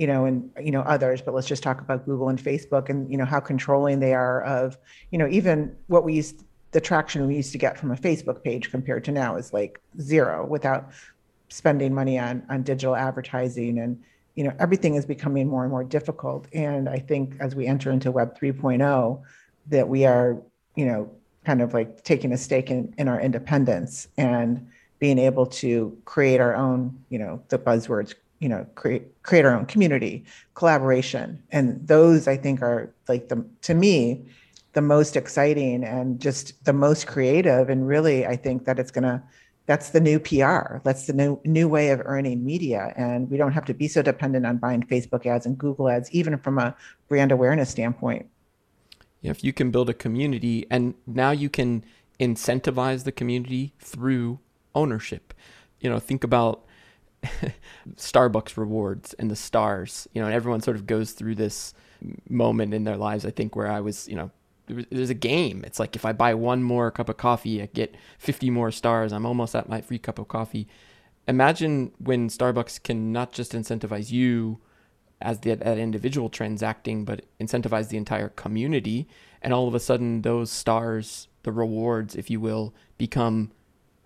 you 0.00 0.06
know, 0.06 0.24
and 0.24 0.50
you 0.58 0.70
know 0.70 0.80
others, 0.80 1.20
but 1.20 1.34
let's 1.34 1.46
just 1.46 1.62
talk 1.62 1.82
about 1.82 2.06
Google 2.06 2.30
and 2.30 2.42
Facebook 2.42 2.88
and 2.88 3.10
you 3.12 3.18
know 3.18 3.26
how 3.26 3.38
controlling 3.38 4.00
they 4.00 4.14
are 4.14 4.42
of, 4.44 4.78
you 5.10 5.18
know, 5.18 5.28
even 5.28 5.76
what 5.88 6.04
we 6.04 6.14
used 6.14 6.42
the 6.72 6.80
traction 6.80 7.26
we 7.26 7.36
used 7.36 7.52
to 7.52 7.58
get 7.58 7.78
from 7.78 7.90
a 7.90 7.96
Facebook 7.96 8.42
page 8.42 8.70
compared 8.70 9.04
to 9.04 9.12
now 9.12 9.36
is 9.36 9.52
like 9.52 9.80
zero 10.00 10.46
without 10.46 10.90
spending 11.48 11.92
money 11.92 12.18
on 12.18 12.44
on 12.48 12.62
digital 12.62 12.94
advertising. 12.94 13.78
And 13.78 14.00
you 14.36 14.44
know 14.44 14.52
everything 14.58 14.94
is 14.94 15.04
becoming 15.04 15.48
more 15.48 15.62
and 15.62 15.70
more 15.70 15.84
difficult. 15.84 16.46
And 16.52 16.88
I 16.88 16.98
think 16.98 17.34
as 17.40 17.54
we 17.54 17.66
enter 17.66 17.90
into 17.90 18.10
web 18.10 18.38
3.0 18.38 19.22
that 19.66 19.88
we 19.88 20.04
are, 20.06 20.40
you 20.76 20.86
know, 20.86 21.10
kind 21.44 21.60
of 21.62 21.74
like 21.74 22.04
taking 22.04 22.32
a 22.32 22.38
stake 22.38 22.70
in 22.70 22.94
in 22.98 23.08
our 23.08 23.20
independence 23.20 24.08
and 24.16 24.66
being 24.98 25.18
able 25.18 25.46
to 25.46 25.96
create 26.04 26.40
our 26.40 26.54
own, 26.54 27.02
you 27.08 27.18
know, 27.18 27.42
the 27.48 27.58
buzzwords 27.58 28.14
you 28.38 28.48
know 28.48 28.66
create 28.74 29.22
create 29.22 29.44
our 29.44 29.54
own 29.54 29.66
community 29.66 30.24
collaboration. 30.54 31.42
And 31.50 31.86
those 31.86 32.26
i 32.26 32.36
think 32.36 32.62
are 32.62 32.92
like 33.08 33.28
the 33.28 33.44
to 33.62 33.74
me 33.74 34.26
the 34.72 34.82
most 34.82 35.16
exciting 35.16 35.84
and 35.84 36.20
just 36.20 36.64
the 36.64 36.72
most 36.72 37.06
creative. 37.06 37.68
And 37.68 37.86
really 37.86 38.26
i 38.26 38.36
think 38.36 38.64
that 38.64 38.78
it's 38.78 38.90
going 38.90 39.04
to 39.04 39.22
that's 39.66 39.90
the 39.90 40.00
new 40.00 40.18
pr 40.18 40.78
that's 40.82 41.06
the 41.06 41.12
new 41.12 41.40
new 41.44 41.68
way 41.68 41.90
of 41.90 42.00
earning 42.04 42.44
media. 42.44 42.92
And 42.96 43.30
we 43.30 43.36
don't 43.36 43.52
have 43.52 43.64
to 43.66 43.74
be 43.74 43.88
so 43.88 44.02
dependent 44.02 44.46
on 44.46 44.58
buying 44.58 44.82
facebook 44.82 45.26
ads 45.26 45.46
and 45.46 45.56
google 45.56 45.88
ads 45.88 46.10
even 46.12 46.38
from 46.38 46.58
a 46.58 46.74
brand 47.08 47.32
awareness 47.32 47.70
standpoint. 47.70 48.26
If 49.22 49.44
you 49.44 49.52
can 49.52 49.70
build 49.70 49.90
a 49.90 49.94
community 49.94 50.66
and 50.70 50.94
now 51.06 51.30
you 51.30 51.50
can 51.50 51.84
incentivize 52.18 53.04
the 53.04 53.12
community 53.12 53.74
through 53.78 54.40
ownership. 54.74 55.34
You 55.80 55.90
know 55.90 55.98
think 55.98 56.24
about 56.24 56.64
Starbucks 57.96 58.56
rewards 58.56 59.14
and 59.14 59.30
the 59.30 59.36
stars, 59.36 60.08
you 60.14 60.20
know, 60.20 60.26
and 60.26 60.34
everyone 60.34 60.60
sort 60.60 60.76
of 60.76 60.86
goes 60.86 61.12
through 61.12 61.34
this 61.34 61.74
moment 62.28 62.74
in 62.74 62.84
their 62.84 62.96
lives, 62.96 63.26
I 63.26 63.30
think, 63.30 63.54
where 63.54 63.70
I 63.70 63.80
was, 63.80 64.08
you 64.08 64.16
know, 64.16 64.30
there's 64.90 65.10
a 65.10 65.14
game. 65.14 65.64
It's 65.64 65.78
like 65.78 65.96
if 65.96 66.04
I 66.04 66.12
buy 66.12 66.34
one 66.34 66.62
more 66.62 66.90
cup 66.90 67.08
of 67.08 67.16
coffee, 67.16 67.62
I 67.62 67.66
get 67.66 67.94
50 68.18 68.50
more 68.50 68.70
stars. 68.70 69.12
I'm 69.12 69.26
almost 69.26 69.54
at 69.54 69.68
my 69.68 69.80
free 69.80 69.98
cup 69.98 70.18
of 70.18 70.28
coffee. 70.28 70.68
Imagine 71.28 71.92
when 71.98 72.28
Starbucks 72.28 72.82
can 72.82 73.12
not 73.12 73.32
just 73.32 73.52
incentivize 73.52 74.10
you 74.10 74.60
as 75.20 75.40
the, 75.40 75.54
that 75.54 75.78
individual 75.78 76.30
transacting, 76.30 77.04
but 77.04 77.26
incentivize 77.40 77.88
the 77.88 77.96
entire 77.96 78.30
community. 78.30 79.06
And 79.42 79.52
all 79.52 79.68
of 79.68 79.74
a 79.74 79.80
sudden, 79.80 80.22
those 80.22 80.50
stars, 80.50 81.28
the 81.42 81.52
rewards, 81.52 82.14
if 82.14 82.30
you 82.30 82.40
will, 82.40 82.74
become 82.96 83.52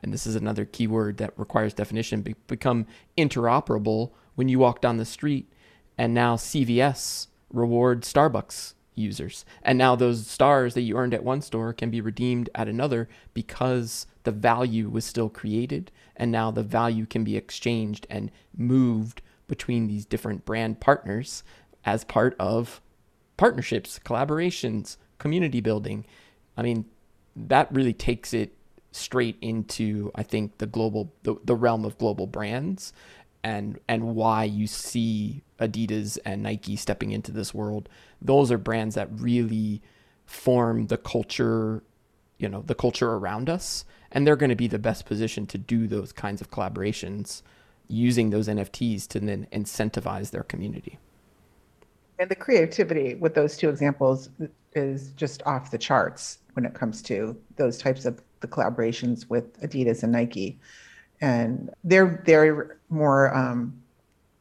and 0.04 0.12
this 0.12 0.26
is 0.26 0.36
another 0.36 0.66
keyword 0.66 1.16
that 1.16 1.32
requires 1.38 1.72
definition, 1.72 2.20
be- 2.20 2.36
become 2.46 2.86
interoperable 3.16 4.10
when 4.34 4.50
you 4.50 4.58
walk 4.58 4.82
down 4.82 4.98
the 4.98 5.06
street. 5.06 5.50
And 5.96 6.12
now 6.12 6.36
CVS 6.36 7.28
rewards 7.50 8.12
Starbucks 8.12 8.74
users. 8.94 9.44
And 9.62 9.78
now 9.78 9.96
those 9.96 10.26
stars 10.26 10.74
that 10.74 10.82
you 10.82 10.96
earned 10.96 11.14
at 11.14 11.24
one 11.24 11.42
store 11.42 11.72
can 11.72 11.90
be 11.90 12.00
redeemed 12.00 12.50
at 12.54 12.68
another 12.68 13.08
because 13.32 14.06
the 14.24 14.32
value 14.32 14.88
was 14.88 15.04
still 15.04 15.28
created. 15.28 15.90
And 16.16 16.30
now 16.30 16.50
the 16.50 16.62
value 16.62 17.06
can 17.06 17.24
be 17.24 17.36
exchanged 17.36 18.06
and 18.10 18.30
moved 18.56 19.22
between 19.46 19.86
these 19.86 20.06
different 20.06 20.44
brand 20.44 20.80
partners 20.80 21.42
as 21.84 22.04
part 22.04 22.34
of 22.38 22.80
partnerships, 23.36 23.98
collaborations, 23.98 24.96
community 25.18 25.60
building. 25.60 26.06
I 26.56 26.62
mean, 26.62 26.86
that 27.36 27.72
really 27.72 27.92
takes 27.92 28.32
it 28.32 28.56
straight 28.92 29.36
into 29.40 30.12
I 30.14 30.22
think 30.22 30.58
the 30.58 30.66
global 30.66 31.12
the, 31.24 31.34
the 31.44 31.56
realm 31.56 31.84
of 31.84 31.98
global 31.98 32.28
brands 32.28 32.92
and 33.44 33.78
and 33.86 34.16
why 34.16 34.42
you 34.42 34.66
see 34.66 35.44
Adidas 35.60 36.18
and 36.24 36.42
Nike 36.42 36.74
stepping 36.74 37.12
into 37.12 37.30
this 37.30 37.54
world. 37.54 37.88
Those 38.20 38.50
are 38.50 38.58
brands 38.58 38.96
that 38.96 39.08
really 39.12 39.82
form 40.26 40.86
the 40.86 40.96
culture, 40.96 41.84
you 42.38 42.48
know, 42.48 42.62
the 42.62 42.74
culture 42.74 43.12
around 43.12 43.48
us 43.48 43.84
and 44.10 44.26
they're 44.26 44.36
going 44.36 44.50
to 44.50 44.56
be 44.56 44.68
the 44.68 44.78
best 44.78 45.04
position 45.04 45.46
to 45.48 45.58
do 45.58 45.86
those 45.86 46.12
kinds 46.12 46.40
of 46.40 46.50
collaborations 46.50 47.42
using 47.88 48.30
those 48.30 48.48
NFTs 48.48 49.06
to 49.08 49.20
then 49.20 49.46
incentivize 49.52 50.30
their 50.30 50.44
community. 50.44 50.98
And 52.18 52.30
the 52.30 52.36
creativity 52.36 53.16
with 53.16 53.34
those 53.34 53.56
two 53.56 53.68
examples 53.68 54.30
is 54.74 55.10
just 55.12 55.42
off 55.42 55.70
the 55.70 55.78
charts 55.78 56.38
when 56.54 56.64
it 56.64 56.74
comes 56.74 57.02
to 57.02 57.36
those 57.56 57.76
types 57.76 58.06
of 58.06 58.20
the 58.40 58.46
collaborations 58.46 59.28
with 59.28 59.60
Adidas 59.60 60.04
and 60.04 60.12
Nike, 60.12 60.58
and 61.24 61.70
they're 61.84 62.22
they're 62.26 62.76
more 62.90 63.34
um, 63.34 63.80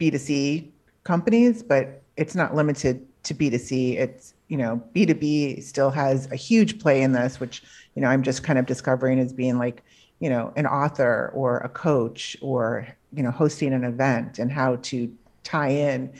B2C 0.01 0.67
companies, 1.05 1.63
but 1.63 2.01
it's 2.17 2.35
not 2.35 2.53
limited 2.53 3.07
to 3.23 3.33
B2C. 3.33 3.97
It's 3.97 4.33
you 4.49 4.57
know 4.57 4.83
B2B 4.93 5.63
still 5.63 5.89
has 5.91 6.29
a 6.29 6.35
huge 6.35 6.79
play 6.79 7.01
in 7.01 7.13
this, 7.13 7.39
which 7.39 7.63
you 7.95 8.01
know 8.01 8.09
I'm 8.09 8.21
just 8.21 8.43
kind 8.43 8.59
of 8.59 8.65
discovering 8.65 9.17
as 9.19 9.31
being 9.31 9.57
like 9.57 9.81
you 10.19 10.29
know 10.29 10.51
an 10.57 10.67
author 10.67 11.31
or 11.33 11.59
a 11.59 11.69
coach 11.69 12.35
or 12.41 12.85
you 13.13 13.23
know 13.23 13.31
hosting 13.31 13.71
an 13.71 13.85
event 13.85 14.37
and 14.37 14.51
how 14.51 14.75
to 14.91 15.09
tie 15.45 15.69
in 15.69 16.11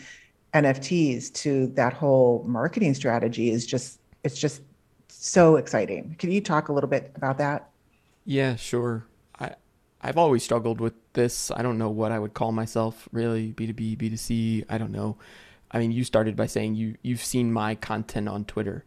NFTs 0.54 1.34
to 1.34 1.68
that 1.76 1.92
whole 1.92 2.46
marketing 2.48 2.94
strategy 2.94 3.52
is 3.52 3.66
just 3.66 4.00
it's 4.24 4.40
just 4.40 4.62
so 5.10 5.58
exciting. 5.58 6.16
Can 6.18 6.32
you 6.32 6.40
talk 6.40 6.70
a 6.70 6.74
little 6.74 6.90
bit 6.90 7.12
about 7.16 7.38
that? 7.40 7.70
Yeah, 8.26 8.56
sure. 8.56 9.06
I've 10.04 10.18
always 10.18 10.44
struggled 10.44 10.82
with 10.82 10.94
this. 11.14 11.50
I 11.50 11.62
don't 11.62 11.78
know 11.78 11.90
what 11.90 12.12
I 12.12 12.20
would 12.20 12.34
call 12.34 12.52
myself 12.52 13.08
really, 13.14 13.54
B2B, 13.54 13.98
B2C, 13.98 14.66
I 14.70 14.78
don't 14.78 14.92
know. 14.92 15.18
I 15.72 15.80
mean, 15.80 15.92
you 15.92 16.04
started 16.04 16.36
by 16.36 16.46
saying 16.46 16.76
you 16.76 16.96
you've 17.02 17.24
seen 17.24 17.52
my 17.52 17.74
content 17.76 18.28
on 18.30 18.46
Twitter. 18.46 18.84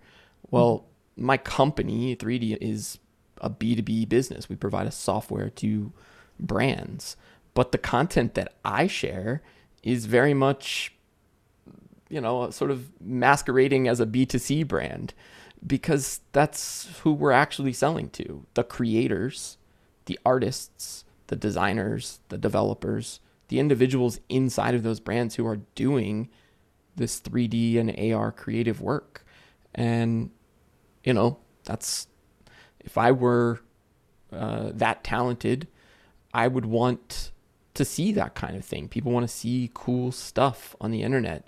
Well, 0.51 0.81
mm-hmm. 1.17 1.27
my 1.27 1.37
company, 1.39 2.15
3D 2.15 2.59
is 2.61 2.99
a 3.41 3.51
B2B 3.51 4.09
business. 4.09 4.49
We 4.49 4.57
provide 4.57 4.87
a 4.87 4.93
software 4.93 5.51
to 5.51 5.93
brands. 6.39 7.17
But 7.55 7.73
the 7.73 7.79
content 7.79 8.35
that 8.35 8.53
I 8.65 8.87
share 8.87 9.43
is 9.83 10.05
very 10.05 10.35
much, 10.35 10.95
you 12.09 12.21
know, 12.21 12.51
sort 12.51 12.71
of 12.71 12.91
masquerading 13.01 13.89
as 13.89 13.99
a 13.99 14.07
B2C 14.07 14.69
brand 14.69 15.15
because 15.67 16.21
that's 16.33 17.01
who 17.01 17.13
we're 17.13 17.33
actually 17.33 17.73
selling 17.73 18.11
to 18.11 18.45
the 18.55 18.63
creators, 18.63 19.57
the 20.05 20.19
artists, 20.25 21.05
the 21.29 21.37
designers, 21.37 22.21
the 22.29 22.39
developers, 22.39 23.21
the 23.49 23.59
individuals 23.59 24.21
inside 24.29 24.75
of 24.75 24.83
those 24.83 25.01
brands 25.01 25.37
who 25.37 25.47
are 25.47 25.61
doing 25.75 26.29
this 26.97 27.21
3D 27.21 27.79
and 27.79 28.13
AR 28.13 28.33
creative 28.33 28.81
work. 28.81 29.25
And, 29.75 30.31
you 31.05 31.13
know, 31.13 31.39
that's 31.65 32.09
if 32.81 32.97
I 32.97 33.13
were 33.13 33.61
uh, 34.33 34.71
that 34.75 35.05
talented, 35.05 35.69
I 36.33 36.49
would 36.49 36.67
want 36.67 37.31
to 37.75 37.85
see 37.85 38.13
that 38.13 38.35
kind 38.35 38.57
of 38.57 38.65
thing. 38.65 38.89
People 38.89 39.13
want 39.13 39.29
to 39.29 39.35
see 39.35 39.71
cool 39.75 40.13
stuff 40.13 40.75
on 40.81 40.91
the 40.91 41.03
internet. 41.03 41.47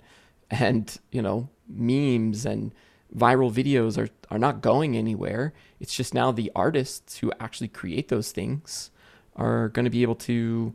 And, 0.51 0.97
you 1.11 1.21
know, 1.21 1.49
memes 1.67 2.43
and 2.43 2.73
viral 3.15 3.53
videos 3.53 3.97
are, 3.97 4.09
are 4.31 4.39
not 4.39 4.61
going 4.61 4.97
anywhere. 4.97 5.53
It's 5.79 5.93
just 5.93 6.13
now 6.13 6.31
the 6.31 6.51
artists 6.55 7.17
who 7.17 7.31
actually 7.39 7.67
create 7.67 8.07
those 8.07 8.31
things 8.31 8.89
are 9.35 9.69
going 9.69 9.85
to 9.85 9.89
be 9.89 10.01
able 10.01 10.15
to, 10.15 10.73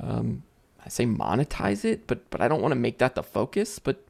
um, 0.00 0.42
I 0.84 0.88
say 0.88 1.06
monetize 1.06 1.84
it, 1.84 2.06
but 2.06 2.28
but 2.30 2.40
I 2.40 2.48
don't 2.48 2.62
want 2.62 2.72
to 2.72 2.80
make 2.80 2.98
that 2.98 3.14
the 3.14 3.22
focus. 3.22 3.78
But 3.78 4.06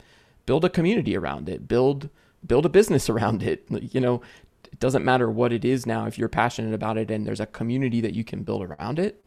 build 0.47 0.65
a 0.65 0.71
community 0.71 1.17
around 1.17 1.49
it. 1.49 1.69
Build 1.69 2.09
build 2.47 2.67
a 2.67 2.71
business 2.71 3.09
around 3.11 3.43
it. 3.43 3.65
You 3.71 4.01
know, 4.01 4.23
it 4.65 4.81
doesn't 4.81 5.05
matter 5.05 5.31
what 5.31 5.53
it 5.53 5.65
is 5.65 5.87
now. 5.87 6.07
If 6.07 6.19
you're 6.19 6.29
passionate 6.29 6.75
about 6.75 6.99
it 6.99 7.11
and 7.11 7.27
there's 7.27 7.41
a 7.41 7.47
community 7.47 8.01
that 8.01 8.15
you 8.15 8.25
can 8.25 8.43
build 8.43 8.63
around 8.63 8.99
it, 8.99 9.25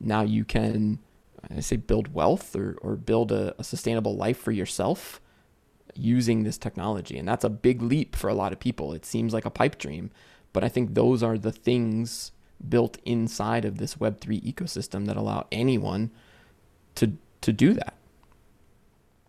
now 0.00 0.22
you 0.22 0.44
can, 0.44 0.98
I 1.50 1.60
say, 1.60 1.76
build 1.76 2.14
wealth 2.14 2.54
or 2.56 2.76
or 2.82 2.96
build 2.96 3.32
a, 3.32 3.54
a 3.58 3.64
sustainable 3.64 4.16
life 4.16 4.38
for 4.38 4.52
yourself 4.52 5.20
using 5.94 6.42
this 6.42 6.58
technology. 6.58 7.18
And 7.18 7.28
that's 7.28 7.44
a 7.44 7.50
big 7.50 7.82
leap 7.82 8.16
for 8.16 8.28
a 8.28 8.34
lot 8.34 8.52
of 8.52 8.60
people. 8.60 8.92
It 8.92 9.04
seems 9.04 9.34
like 9.34 9.44
a 9.44 9.50
pipe 9.50 9.78
dream, 9.78 10.10
but 10.52 10.64
I 10.64 10.68
think 10.68 10.94
those 10.94 11.22
are 11.22 11.36
the 11.36 11.52
things 11.52 12.32
built 12.68 12.98
inside 13.04 13.64
of 13.64 13.78
this 13.78 13.96
Web3 13.96 14.42
ecosystem 14.54 15.06
that 15.06 15.16
allow 15.16 15.46
anyone 15.50 16.10
to 16.96 17.12
to 17.40 17.52
do 17.52 17.72
that. 17.74 17.94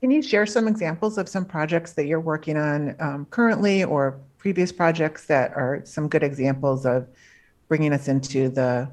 Can 0.01 0.11
you 0.11 0.21
share 0.21 0.45
some 0.45 0.67
examples 0.67 1.17
of 1.17 1.29
some 1.29 1.45
projects 1.45 1.93
that 1.93 2.07
you're 2.07 2.19
working 2.19 2.57
on 2.57 2.95
um, 2.99 3.25
currently 3.29 3.83
or 3.83 4.19
previous 4.37 4.71
projects 4.71 5.25
that 5.27 5.53
are 5.55 5.81
some 5.85 6.09
good 6.09 6.23
examples 6.23 6.85
of 6.85 7.07
bringing 7.69 7.93
us 7.93 8.07
into 8.09 8.49
the 8.49 8.89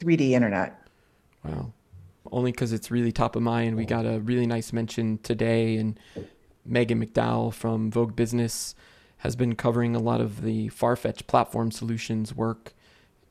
3D 0.00 0.32
internet? 0.32 0.78
Wow. 1.44 1.72
Only 2.30 2.52
because 2.52 2.72
it's 2.72 2.90
really 2.90 3.10
top 3.10 3.36
of 3.36 3.42
mind. 3.42 3.76
We 3.76 3.86
got 3.86 4.04
a 4.04 4.20
really 4.20 4.46
nice 4.46 4.72
mention 4.72 5.18
today, 5.22 5.76
and 5.76 5.98
Maghan 6.68 7.02
McDowell 7.02 7.52
from 7.52 7.90
Vogue 7.90 8.14
Business 8.14 8.74
has 9.18 9.34
been 9.34 9.54
covering 9.54 9.96
a 9.96 9.98
lot 9.98 10.20
of 10.20 10.42
the 10.42 10.68
Farfetch 10.68 11.26
platform 11.26 11.70
solutions 11.70 12.34
work 12.34 12.74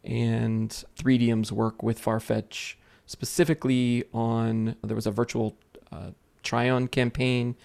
and 0.03 0.70
3Dium's 0.98 1.51
work 1.51 1.84
with 1.84 2.01
Farfetch, 2.01 2.75
specifically 3.05 4.03
on 4.13 4.75
there 4.84 4.96
was 4.96 5.08
a 5.08 5.12
virtual 5.12 5.55
uh, 5.91 6.12
try 6.43 6.70
on 6.70 6.88
campaign 6.88 7.55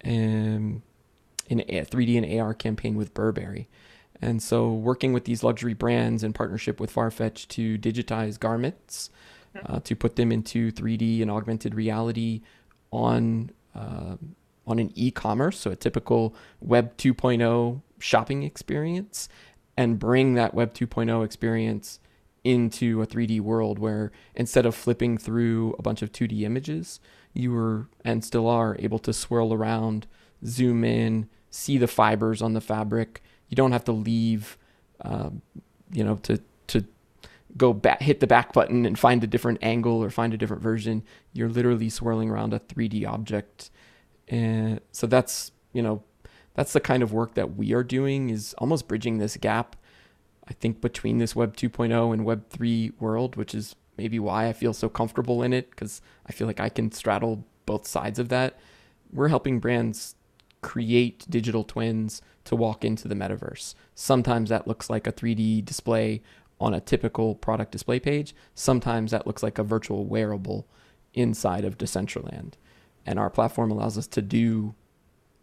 and 0.00 0.82
in 1.48 1.60
a 1.60 1.84
3D 1.84 2.16
and 2.16 2.40
AR 2.40 2.54
campaign 2.54 2.96
with 2.96 3.14
Burberry. 3.14 3.68
And 4.20 4.40
so, 4.42 4.72
working 4.72 5.12
with 5.12 5.24
these 5.24 5.42
luxury 5.42 5.74
brands 5.74 6.22
in 6.22 6.32
partnership 6.32 6.78
with 6.78 6.94
Farfetch 6.94 7.48
to 7.48 7.76
digitize 7.76 8.38
garments, 8.38 9.10
uh, 9.66 9.80
to 9.80 9.96
put 9.96 10.16
them 10.16 10.30
into 10.30 10.70
3D 10.70 11.20
and 11.22 11.30
augmented 11.30 11.74
reality 11.74 12.42
on 12.92 13.50
uh, 13.74 14.16
on 14.64 14.78
an 14.78 14.92
e-commerce, 14.94 15.58
so 15.58 15.72
a 15.72 15.76
typical 15.76 16.34
Web 16.60 16.96
2.0 16.96 17.80
shopping 17.98 18.44
experience, 18.44 19.28
and 19.76 19.98
bring 19.98 20.34
that 20.34 20.54
Web 20.54 20.74
2.0 20.74 21.24
experience 21.24 21.98
into 22.44 23.00
a 23.00 23.06
3D 23.06 23.40
world 23.40 23.78
where 23.78 24.10
instead 24.34 24.66
of 24.66 24.74
flipping 24.74 25.16
through 25.16 25.74
a 25.78 25.82
bunch 25.82 26.02
of 26.02 26.12
2D 26.12 26.42
images, 26.42 27.00
you 27.32 27.52
were 27.52 27.88
and 28.04 28.24
still 28.24 28.48
are 28.48 28.76
able 28.78 28.98
to 28.98 29.12
swirl 29.12 29.54
around, 29.54 30.06
zoom 30.44 30.84
in, 30.84 31.28
see 31.50 31.78
the 31.78 31.86
fibers 31.86 32.42
on 32.42 32.54
the 32.54 32.60
fabric. 32.60 33.22
You 33.48 33.56
don't 33.56 33.72
have 33.72 33.84
to 33.84 33.92
leave, 33.92 34.58
um, 35.02 35.42
you 35.92 36.04
know, 36.04 36.16
to 36.24 36.40
to 36.68 36.84
go 37.56 37.72
back, 37.72 38.00
hit 38.00 38.20
the 38.20 38.26
back 38.26 38.52
button 38.52 38.84
and 38.84 38.98
find 38.98 39.22
a 39.22 39.26
different 39.26 39.58
angle 39.62 40.02
or 40.02 40.10
find 40.10 40.34
a 40.34 40.36
different 40.36 40.62
version. 40.62 41.02
You're 41.32 41.48
literally 41.48 41.90
swirling 41.90 42.30
around 42.30 42.52
a 42.54 42.60
3D 42.60 43.06
object, 43.06 43.70
and 44.28 44.80
so 44.90 45.06
that's 45.06 45.52
you 45.72 45.82
know 45.82 46.02
that's 46.54 46.72
the 46.72 46.80
kind 46.80 47.02
of 47.02 47.12
work 47.12 47.34
that 47.34 47.56
we 47.56 47.72
are 47.72 47.84
doing 47.84 48.30
is 48.30 48.54
almost 48.58 48.88
bridging 48.88 49.18
this 49.18 49.36
gap 49.36 49.76
i 50.48 50.52
think 50.52 50.80
between 50.80 51.18
this 51.18 51.36
web 51.36 51.56
2.0 51.56 52.12
and 52.12 52.24
web 52.24 52.48
3 52.48 52.92
world 52.98 53.36
which 53.36 53.54
is 53.54 53.76
maybe 53.96 54.18
why 54.18 54.48
i 54.48 54.52
feel 54.52 54.72
so 54.72 54.88
comfortable 54.88 55.42
in 55.42 55.52
it 55.52 55.70
because 55.70 56.00
i 56.26 56.32
feel 56.32 56.46
like 56.46 56.60
i 56.60 56.68
can 56.68 56.90
straddle 56.90 57.44
both 57.66 57.86
sides 57.86 58.18
of 58.18 58.28
that. 58.28 58.58
We're 59.12 59.28
helping 59.28 59.60
brands 59.60 60.14
create 60.60 61.26
digital 61.28 61.64
twins 61.64 62.22
to 62.44 62.56
walk 62.56 62.84
into 62.84 63.08
the 63.08 63.14
metaverse. 63.14 63.74
Sometimes 63.94 64.50
that 64.50 64.66
looks 64.66 64.88
like 64.88 65.06
a 65.06 65.12
3d 65.12 65.64
display 65.64 66.22
on 66.60 66.74
a 66.74 66.80
typical 66.80 67.34
product 67.34 67.72
display 67.72 67.98
page. 67.98 68.34
Sometimes 68.54 69.10
that 69.10 69.26
looks 69.26 69.42
like 69.42 69.58
a 69.58 69.64
virtual 69.64 70.04
wearable 70.04 70.66
inside 71.14 71.64
of 71.64 71.78
decentraland. 71.78 72.54
And 73.04 73.18
our 73.18 73.30
platform 73.30 73.70
allows 73.70 73.98
us 73.98 74.06
to 74.08 74.22
do 74.22 74.74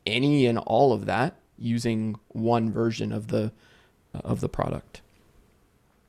any 0.06 0.46
and 0.46 0.58
all 0.60 0.94
of 0.94 1.06
that 1.06 1.36
using 1.58 2.16
one 2.30 2.72
version 2.72 3.12
of 3.12 3.28
the 3.28 3.52
of 4.14 4.40
the 4.40 4.50
product. 4.50 5.02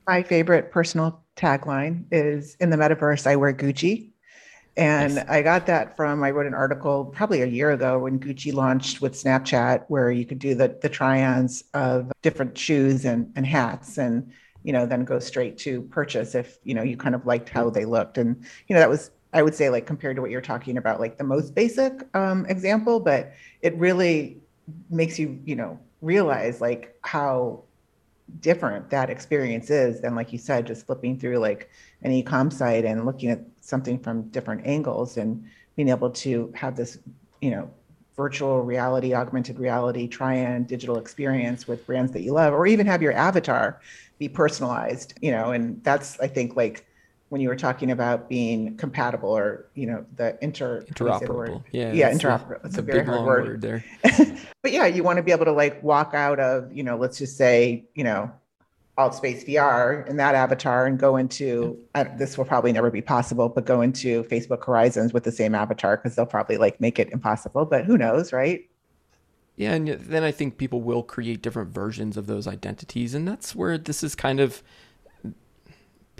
My 0.07 0.23
favorite 0.23 0.71
personal 0.71 1.23
tagline 1.35 2.05
is 2.11 2.55
in 2.59 2.69
the 2.69 2.77
metaverse 2.77 3.27
I 3.27 3.35
wear 3.35 3.53
Gucci. 3.53 4.09
And. 4.77 5.19
I 5.27 5.41
got 5.41 5.65
that 5.67 5.97
from 5.97 6.23
I 6.23 6.31
wrote 6.31 6.47
an 6.47 6.53
article 6.53 7.05
probably 7.05 7.41
a 7.41 7.45
year 7.45 7.71
ago 7.71 7.99
when 7.99 8.19
Gucci 8.19 8.53
launched 8.53 9.01
with 9.01 9.13
Snapchat 9.13 9.83
where 9.89 10.11
you 10.11 10.25
could 10.25 10.39
do 10.39 10.55
the 10.55 10.77
the 10.81 10.89
try-ons 10.89 11.63
of 11.73 12.11
different 12.21 12.57
shoes 12.57 13.05
and, 13.05 13.31
and 13.35 13.45
hats 13.45 13.97
and 13.97 14.31
you 14.63 14.71
know 14.71 14.85
then 14.85 15.03
go 15.03 15.19
straight 15.19 15.57
to 15.59 15.81
purchase 15.83 16.35
if 16.35 16.57
you 16.63 16.73
know 16.73 16.83
you 16.83 16.95
kind 16.95 17.15
of 17.15 17.25
liked 17.25 17.49
how 17.49 17.69
they 17.69 17.85
looked. 17.85 18.17
And 18.17 18.37
you 18.67 18.73
know 18.73 18.79
that 18.79 18.89
was 18.89 19.11
I 19.33 19.41
would 19.41 19.55
say 19.55 19.69
like 19.69 19.85
compared 19.85 20.15
to 20.17 20.21
what 20.21 20.31
you're 20.31 20.41
talking 20.41 20.77
about, 20.77 20.99
like 20.99 21.17
the 21.17 21.23
most 21.23 21.55
basic 21.55 22.03
um, 22.15 22.45
example, 22.47 22.99
but 22.99 23.33
it 23.61 23.75
really 23.77 24.37
makes 24.89 25.17
you, 25.17 25.39
you 25.45 25.55
know, 25.55 25.79
realize 26.01 26.61
like 26.61 26.97
how 27.03 27.63
different 28.39 28.89
that 28.89 29.09
experience 29.09 29.69
is 29.69 30.01
than 30.01 30.15
like 30.15 30.31
you 30.31 30.39
said, 30.39 30.67
just 30.67 30.85
flipping 30.85 31.17
through 31.17 31.37
like 31.37 31.69
an 32.01 32.11
e-com 32.11 32.49
site 32.49 32.85
and 32.85 33.05
looking 33.05 33.29
at 33.29 33.41
something 33.61 33.99
from 33.99 34.23
different 34.29 34.65
angles 34.65 35.17
and 35.17 35.43
being 35.75 35.89
able 35.89 36.09
to 36.09 36.51
have 36.55 36.75
this, 36.75 36.97
you 37.41 37.51
know, 37.51 37.69
virtual 38.15 38.61
reality, 38.61 39.13
augmented 39.13 39.57
reality, 39.59 40.07
try-on 40.07 40.63
digital 40.65 40.97
experience 40.97 41.67
with 41.67 41.85
brands 41.85 42.11
that 42.11 42.21
you 42.21 42.33
love, 42.33 42.53
or 42.53 42.67
even 42.67 42.85
have 42.85 43.01
your 43.01 43.13
avatar 43.13 43.79
be 44.19 44.27
personalized, 44.27 45.13
you 45.21 45.31
know, 45.31 45.51
and 45.51 45.81
that's 45.83 46.19
I 46.19 46.27
think 46.27 46.55
like 46.55 46.85
when 47.31 47.39
you 47.39 47.47
were 47.47 47.55
talking 47.55 47.91
about 47.91 48.27
being 48.27 48.75
compatible 48.75 49.29
or 49.29 49.65
you 49.73 49.87
know 49.87 50.05
the 50.17 50.37
inter 50.43 50.81
interoperable. 50.81 51.63
Yeah 51.71 51.93
yeah 51.93 52.11
interoperable. 52.11 52.65
It's, 52.65 52.75
a, 52.75 52.81
a 52.81 52.83
very 52.83 53.05
hard 53.05 53.25
word, 53.25 53.47
word 53.47 53.61
there. 53.61 53.85
But 54.61 54.73
yeah 54.73 54.85
you 54.85 55.01
want 55.01 55.15
to 55.15 55.23
be 55.23 55.31
able 55.31 55.45
to 55.45 55.53
like 55.53 55.81
walk 55.81 56.13
out 56.13 56.41
of 56.41 56.69
you 56.75 56.83
know 56.83 56.97
let's 56.97 57.17
just 57.17 57.37
say 57.37 57.85
you 57.95 58.03
know 58.03 58.29
AltspaceVR 58.97 60.09
in 60.09 60.17
that 60.17 60.35
avatar 60.35 60.85
and 60.85 60.99
go 60.99 61.15
into 61.15 61.79
uh, 61.95 62.03
this 62.17 62.37
will 62.37 62.43
probably 62.43 62.73
never 62.73 62.91
be 62.91 63.01
possible 63.01 63.47
but 63.47 63.65
go 63.65 63.79
into 63.79 64.23
facebook 64.23 64.65
horizons 64.65 65.13
with 65.13 65.23
the 65.23 65.31
same 65.31 65.55
avatar 65.55 65.95
because 65.95 66.17
they'll 66.17 66.25
probably 66.25 66.57
like 66.57 66.81
make 66.81 66.99
it 66.99 67.09
impossible 67.13 67.63
but 67.63 67.85
who 67.85 67.97
knows 67.97 68.33
right? 68.33 68.67
Yeah 69.55 69.73
and 69.73 69.87
then 69.87 70.23
i 70.25 70.31
think 70.31 70.57
people 70.57 70.81
will 70.81 71.01
create 71.01 71.41
different 71.41 71.69
versions 71.69 72.17
of 72.17 72.27
those 72.27 72.45
identities 72.45 73.15
and 73.15 73.25
that's 73.25 73.55
where 73.55 73.77
this 73.77 74.03
is 74.03 74.15
kind 74.15 74.41
of 74.41 74.61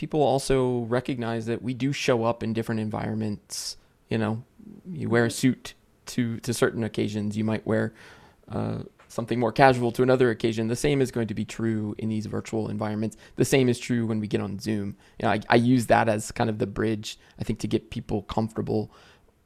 people 0.01 0.23
also 0.23 0.79
recognize 0.85 1.45
that 1.45 1.61
we 1.61 1.75
do 1.75 1.93
show 1.93 2.23
up 2.23 2.41
in 2.41 2.53
different 2.53 2.81
environments. 2.81 3.77
You 4.09 4.17
know, 4.17 4.43
you 4.89 5.07
wear 5.09 5.25
a 5.25 5.29
suit 5.29 5.75
to 6.07 6.39
to 6.39 6.55
certain 6.55 6.83
occasions. 6.83 7.37
You 7.37 7.43
might 7.43 7.67
wear 7.67 7.93
uh, 8.51 8.79
something 9.09 9.39
more 9.39 9.51
casual 9.51 9.91
to 9.91 10.01
another 10.01 10.31
occasion. 10.31 10.69
The 10.69 10.75
same 10.75 11.01
is 11.01 11.11
going 11.11 11.27
to 11.27 11.35
be 11.35 11.45
true 11.45 11.93
in 11.99 12.09
these 12.09 12.25
virtual 12.25 12.67
environments. 12.67 13.15
The 13.35 13.45
same 13.45 13.69
is 13.69 13.77
true 13.77 14.07
when 14.07 14.19
we 14.19 14.25
get 14.25 14.41
on 14.41 14.57
Zoom. 14.57 14.97
You 15.19 15.27
know, 15.27 15.33
I, 15.33 15.39
I 15.49 15.57
use 15.57 15.85
that 15.85 16.09
as 16.09 16.31
kind 16.31 16.49
of 16.49 16.57
the 16.57 16.65
bridge. 16.65 17.19
I 17.39 17.43
think 17.43 17.59
to 17.59 17.67
get 17.67 17.91
people 17.91 18.23
comfortable. 18.23 18.91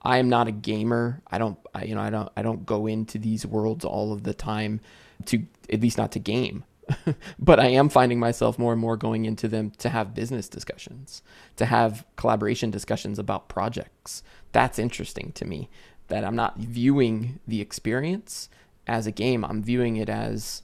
I 0.04 0.20
am 0.20 0.30
not 0.30 0.48
a 0.48 0.54
gamer. 0.54 1.22
I 1.30 1.38
don't. 1.38 1.60
I, 1.74 1.84
you 1.84 1.96
know, 1.96 2.02
I 2.02 2.10
don't. 2.10 2.30
I 2.38 2.42
don't 2.44 2.66
go 2.66 2.88
into 2.88 3.18
these 3.18 3.46
worlds 3.46 3.84
all 3.84 4.14
of 4.14 4.24
the 4.24 4.34
time 4.34 4.80
to 5.26 5.44
at 5.70 5.82
least 5.82 5.98
not 5.98 6.14
to 6.14 6.20
game. 6.20 6.64
but 7.40 7.60
I 7.60 7.68
am 7.68 7.90
finding 7.90 8.20
myself 8.20 8.60
more 8.60 8.72
and 8.72 8.82
more 8.82 8.98
going 8.98 9.26
into 9.26 9.48
them 9.48 9.72
to 9.80 9.90
have 9.90 10.14
business 10.14 10.48
discussions, 10.48 11.22
to 11.58 11.66
have 11.66 12.06
collaboration 12.16 12.72
discussions 12.72 13.20
about 13.20 13.50
projects. 13.50 14.24
That's 14.52 14.80
interesting 14.80 15.32
to 15.34 15.46
me 15.46 15.70
that 16.08 16.24
I'm 16.24 16.36
not 16.36 16.58
viewing 16.58 17.40
the 17.48 17.62
experience 17.62 18.50
as 18.88 19.08
a 19.08 19.12
game. 19.12 19.44
I'm 19.44 19.64
viewing 19.64 19.98
it 19.98 20.10
as 20.10 20.62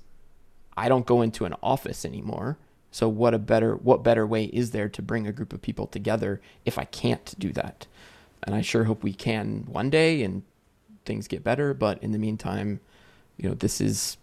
I 0.77 0.89
don't 0.89 1.05
go 1.05 1.21
into 1.21 1.45
an 1.45 1.55
office 1.63 2.05
anymore. 2.05 2.57
So 2.91 3.07
what 3.07 3.33
a 3.33 3.39
better 3.39 3.75
what 3.75 4.03
better 4.03 4.27
way 4.27 4.45
is 4.45 4.71
there 4.71 4.89
to 4.89 5.01
bring 5.01 5.25
a 5.25 5.31
group 5.31 5.53
of 5.53 5.61
people 5.61 5.87
together 5.87 6.41
if 6.65 6.77
I 6.77 6.83
can't 6.85 7.33
do 7.39 7.51
that? 7.53 7.87
And 8.43 8.53
I 8.53 8.61
sure 8.61 8.83
hope 8.83 9.03
we 9.03 9.13
can 9.13 9.65
one 9.67 9.89
day 9.89 10.23
and 10.23 10.43
things 11.05 11.27
get 11.27 11.43
better, 11.43 11.73
but 11.73 12.01
in 12.03 12.11
the 12.11 12.19
meantime, 12.19 12.79
you 13.37 13.49
know, 13.49 13.55
this 13.55 13.79
is 13.79 14.17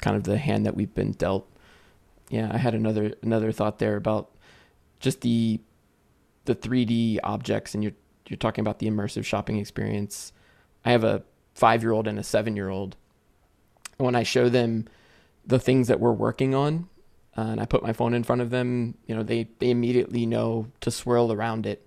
kind 0.00 0.16
of 0.16 0.24
the 0.24 0.38
hand 0.38 0.66
that 0.66 0.74
we've 0.74 0.94
been 0.94 1.12
dealt. 1.12 1.50
Yeah, 2.30 2.50
I 2.52 2.58
had 2.58 2.74
another 2.74 3.14
another 3.22 3.52
thought 3.52 3.78
there 3.78 3.96
about 3.96 4.30
just 5.00 5.22
the 5.22 5.60
the 6.44 6.54
3D 6.54 7.18
objects 7.22 7.74
and 7.74 7.82
you're 7.82 7.92
you're 8.26 8.36
talking 8.36 8.62
about 8.62 8.78
the 8.78 8.88
immersive 8.88 9.24
shopping 9.24 9.58
experience. 9.58 10.32
I 10.84 10.90
have 10.92 11.04
a 11.04 11.22
5-year-old 11.56 12.06
and 12.06 12.18
a 12.18 12.22
7-year-old. 12.22 12.96
When 13.96 14.14
I 14.14 14.22
show 14.22 14.48
them 14.48 14.86
the 15.46 15.58
things 15.58 15.88
that 15.88 15.98
we're 15.98 16.12
working 16.12 16.54
on, 16.54 16.88
uh, 17.36 17.42
and 17.42 17.60
I 17.60 17.64
put 17.64 17.82
my 17.82 17.92
phone 17.92 18.14
in 18.14 18.22
front 18.22 18.42
of 18.42 18.50
them, 18.50 18.96
you 19.06 19.14
know, 19.14 19.22
they 19.22 19.48
they 19.58 19.70
immediately 19.70 20.26
know 20.26 20.66
to 20.80 20.90
swirl 20.90 21.32
around 21.32 21.66
it. 21.66 21.86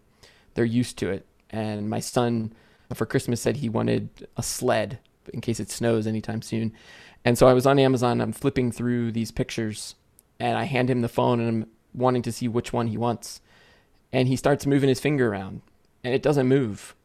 They're 0.54 0.65
used 0.65 0.97
to 1.00 1.10
it. 1.10 1.26
And 1.50 1.89
my 1.89 2.00
son 2.00 2.54
for 2.93 3.06
Christmas 3.06 3.41
said 3.41 3.58
he 3.58 3.69
wanted 3.69 4.28
a 4.38 4.43
sled 4.43 5.00
in 5.34 5.41
case 5.41 5.60
it 5.60 5.69
snows 5.69 6.08
anytime 6.08 6.41
soon. 6.41 6.74
And 7.24 7.38
so 7.38 7.48
I 7.48 7.54
was 7.54 7.66
on 7.66 7.80
Amazon, 7.80 8.20
I'm 8.20 8.32
flipping 8.32 8.72
through 8.72 9.12
these 9.12 9.32
pictures 9.32 9.96
and 10.40 10.58
I 10.58 10.64
hand 10.64 10.90
him 10.90 11.02
the 11.02 11.10
phone 11.10 11.40
and 11.40 11.64
I'm 11.64 11.70
wanting 11.94 12.24
to 12.24 12.32
see 12.32 12.48
which 12.48 12.74
one 12.74 12.88
he 12.88 12.98
wants. 12.98 13.42
And 14.12 14.28
he 14.28 14.36
starts 14.36 14.66
moving 14.66 14.90
his 14.90 15.00
finger 15.00 15.32
around 15.32 15.62
and 16.04 16.14
it 16.14 16.24
doesn't 16.24 16.48
move. 16.48 16.96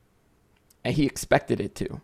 And 0.84 0.94
he 0.94 1.04
expected 1.04 1.60
it 1.60 1.74
to. 1.76 2.00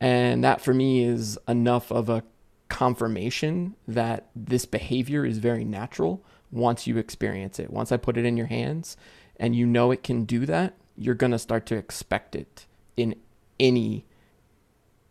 And 0.00 0.42
that 0.42 0.60
for 0.60 0.74
me 0.74 1.04
is 1.04 1.38
enough 1.46 1.92
of 1.92 2.08
a 2.08 2.24
confirmation 2.68 3.76
that 3.86 4.28
this 4.34 4.64
behavior 4.64 5.24
is 5.24 5.38
very 5.38 5.64
natural 5.64 6.24
once 6.50 6.86
you 6.86 6.96
experience 6.96 7.58
it. 7.58 7.70
Once 7.70 7.92
I 7.92 7.96
put 7.96 8.16
it 8.16 8.24
in 8.24 8.36
your 8.36 8.46
hands 8.46 8.96
and 9.36 9.54
you 9.54 9.66
know 9.66 9.90
it 9.90 10.02
can 10.02 10.24
do 10.24 10.46
that, 10.46 10.74
you're 10.96 11.14
going 11.14 11.32
to 11.32 11.38
start 11.38 11.66
to 11.66 11.76
expect 11.76 12.34
it 12.34 12.66
in 12.96 13.14
any 13.58 14.06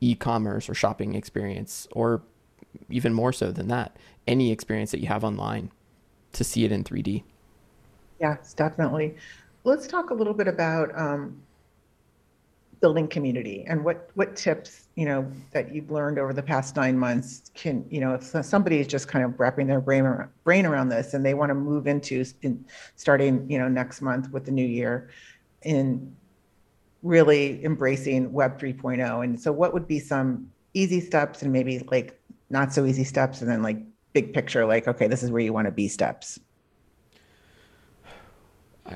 e-commerce 0.02 0.70
or 0.70 0.74
shopping 0.74 1.16
experience 1.16 1.88
or 1.92 2.22
even 2.90 3.14
more 3.14 3.34
so 3.34 3.52
than 3.52 3.68
that 3.68 3.98
any 4.28 4.52
experience 4.52 4.92
that 4.92 5.00
you 5.00 5.08
have 5.08 5.24
online 5.24 5.72
to 6.34 6.44
see 6.44 6.64
it 6.64 6.72
in 6.72 6.84
3d 6.84 7.24
yes 8.20 8.54
definitely. 8.54 9.16
Let's 9.66 9.88
talk 9.88 10.10
a 10.10 10.14
little 10.14 10.34
bit 10.34 10.48
about 10.48 10.98
um, 10.98 11.42
building 12.82 13.08
community 13.08 13.66
and 13.68 13.84
what 13.84 14.10
what 14.14 14.36
tips 14.36 14.88
you 14.96 15.06
know 15.06 15.30
that 15.52 15.74
you've 15.74 15.92
learned 15.92 16.18
over 16.18 16.32
the 16.32 16.42
past 16.42 16.76
nine 16.76 16.98
months 16.98 17.52
can 17.54 17.86
you 17.90 18.00
know 18.00 18.14
if 18.14 18.24
somebody 18.46 18.80
is 18.80 18.88
just 18.88 19.08
kind 19.08 19.26
of 19.26 19.38
wrapping 19.40 19.68
their 19.68 19.82
brain 19.82 20.06
around, 20.06 20.30
brain 20.44 20.66
around 20.66 20.88
this 20.88 21.14
and 21.14 21.26
they 21.26 21.34
want 21.34 21.50
to 21.50 21.54
move 21.54 21.88
into 21.88 22.24
in, 22.42 22.64
starting 22.96 23.50
you 23.50 23.60
know 23.60 23.68
next 23.68 24.02
month 24.02 24.32
with 24.32 24.46
the 24.46 24.52
new 24.52 24.66
year 24.66 25.10
in 25.64 26.16
really 27.04 27.64
embracing 27.64 28.32
Web 28.32 28.60
3.0. 28.60 29.24
And 29.24 29.40
so, 29.40 29.52
what 29.52 29.74
would 29.74 29.88
be 29.88 30.00
some 30.00 30.50
easy 30.74 31.00
steps 31.00 31.42
and 31.42 31.52
maybe 31.52 31.80
like 31.92 32.20
not 32.50 32.74
so 32.74 32.86
easy 32.86 33.04
steps, 33.04 33.42
and 33.42 33.50
then 33.50 33.62
like 33.62 33.78
big 34.14 34.34
picture, 34.34 34.66
like, 34.66 34.88
okay, 34.88 35.08
this 35.08 35.24
is 35.24 35.32
where 35.32 35.42
you 35.42 35.54
want 35.54 35.66
to 35.66 35.72
be 35.72 35.88
steps? 35.88 36.40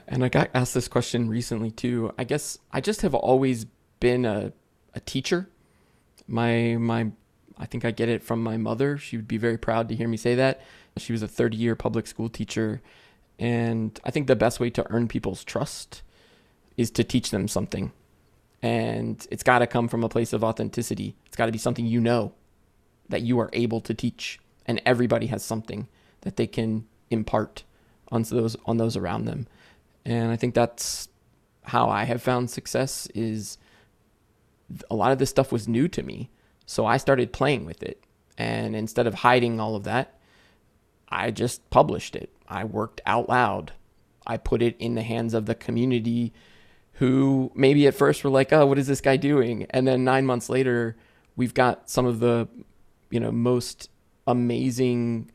And 0.08 0.24
I 0.24 0.30
got 0.30 0.50
asked 0.54 0.74
this 0.74 0.88
question 0.88 1.30
recently 1.30 1.72
too. 1.72 2.12
I 2.18 2.24
guess 2.24 2.58
I 2.72 2.82
just 2.82 3.02
have 3.02 3.14
always 3.14 3.66
been 4.00 4.26
a, 4.26 4.52
a 4.94 5.00
teacher. 5.00 5.50
My 6.28 6.78
my 6.80 7.12
I 7.58 7.66
think 7.66 7.86
I 7.86 7.92
get 7.92 8.10
it 8.10 8.24
from 8.24 8.42
my 8.42 8.58
mother. 8.58 8.98
She 8.98 9.18
would 9.18 9.28
be 9.28 9.38
very 9.38 9.58
proud 9.58 9.88
to 9.90 9.96
hear 9.96 10.08
me 10.08 10.18
say 10.18 10.36
that. 10.36 10.62
She 10.98 11.12
was 11.12 11.22
a 11.22 11.28
30 11.28 11.58
year 11.58 11.76
public 11.76 12.08
school 12.08 12.30
teacher. 12.30 12.82
And 13.40 14.00
I 14.04 14.12
think 14.12 14.28
the 14.28 14.36
best 14.36 14.60
way 14.60 14.70
to 14.72 14.86
earn 14.92 15.08
people's 15.08 15.44
trust 15.44 16.02
is 16.78 16.92
to 16.92 17.04
teach 17.04 17.32
them 17.32 17.48
something. 17.48 17.92
And 18.62 19.26
it's 19.30 19.44
got 19.44 19.60
to 19.60 19.68
come 19.68 19.88
from 19.88 20.04
a 20.04 20.10
place 20.10 20.34
of 20.34 20.44
authenticity. 20.44 21.16
It's 21.26 21.36
got 21.36 21.48
to 21.48 21.52
be 21.52 21.58
something 21.58 21.86
you 21.86 22.00
know 22.00 22.34
that 23.10 23.22
you 23.22 23.40
are 23.40 23.50
able 23.54 23.82
to 23.82 23.94
teach. 23.94 24.40
And 24.66 24.82
everybody 24.86 25.28
has 25.28 25.44
something 25.44 25.88
that 26.22 26.38
they 26.38 26.48
can 26.48 26.88
impart 27.10 27.64
on 28.12 28.24
those 28.24 28.56
on 28.66 28.78
those 28.78 28.96
around 28.96 29.26
them. 29.26 29.48
And 30.06 30.32
I 30.32 30.38
think 30.38 30.54
that's 30.54 31.10
how 31.64 31.90
I 31.90 32.04
have 32.06 32.22
found 32.22 32.50
success 32.50 33.08
is 33.14 33.58
a 34.90 34.96
lot 34.96 35.12
of 35.12 35.20
this 35.20 35.30
stuff 35.30 35.52
was 35.52 35.68
new 35.68 35.88
to 35.90 36.04
me. 36.04 36.30
So 36.66 36.86
I 36.86 36.98
started 36.98 37.34
playing 37.34 37.66
with 37.66 37.84
it. 37.84 38.04
And 38.38 38.76
instead 38.76 39.08
of 39.08 39.14
hiding 39.14 39.60
all 39.60 39.76
of 39.76 39.84
that, 39.84 40.20
I 41.10 41.32
just 41.32 41.70
published 41.70 42.16
it. 42.16 42.34
I 42.48 42.64
worked 42.64 43.02
out 43.06 43.30
loud. 43.30 43.74
I 44.26 44.38
put 44.38 44.62
it 44.62 44.76
in 44.80 44.96
the 44.96 45.02
hands 45.04 45.34
of 45.34 45.46
the 45.46 45.56
community 45.56 46.34
who 46.94 47.52
maybe 47.56 47.88
at 47.88 47.96
first 47.96 48.24
were 48.24 48.30
like, 48.30 48.54
"Oh, 48.54 48.66
what 48.66 48.78
is 48.78 48.88
this 48.88 49.02
guy 49.02 49.18
doing?" 49.18 49.66
And 49.70 49.88
then 49.88 50.04
9 50.04 50.26
months 50.26 50.50
later, 50.50 50.96
we've 51.36 51.54
got 51.54 51.90
some 51.90 52.06
of 52.06 52.20
the 52.20 52.48
you 53.14 53.20
know, 53.20 53.32
most 53.32 53.92
amazing 54.26 55.30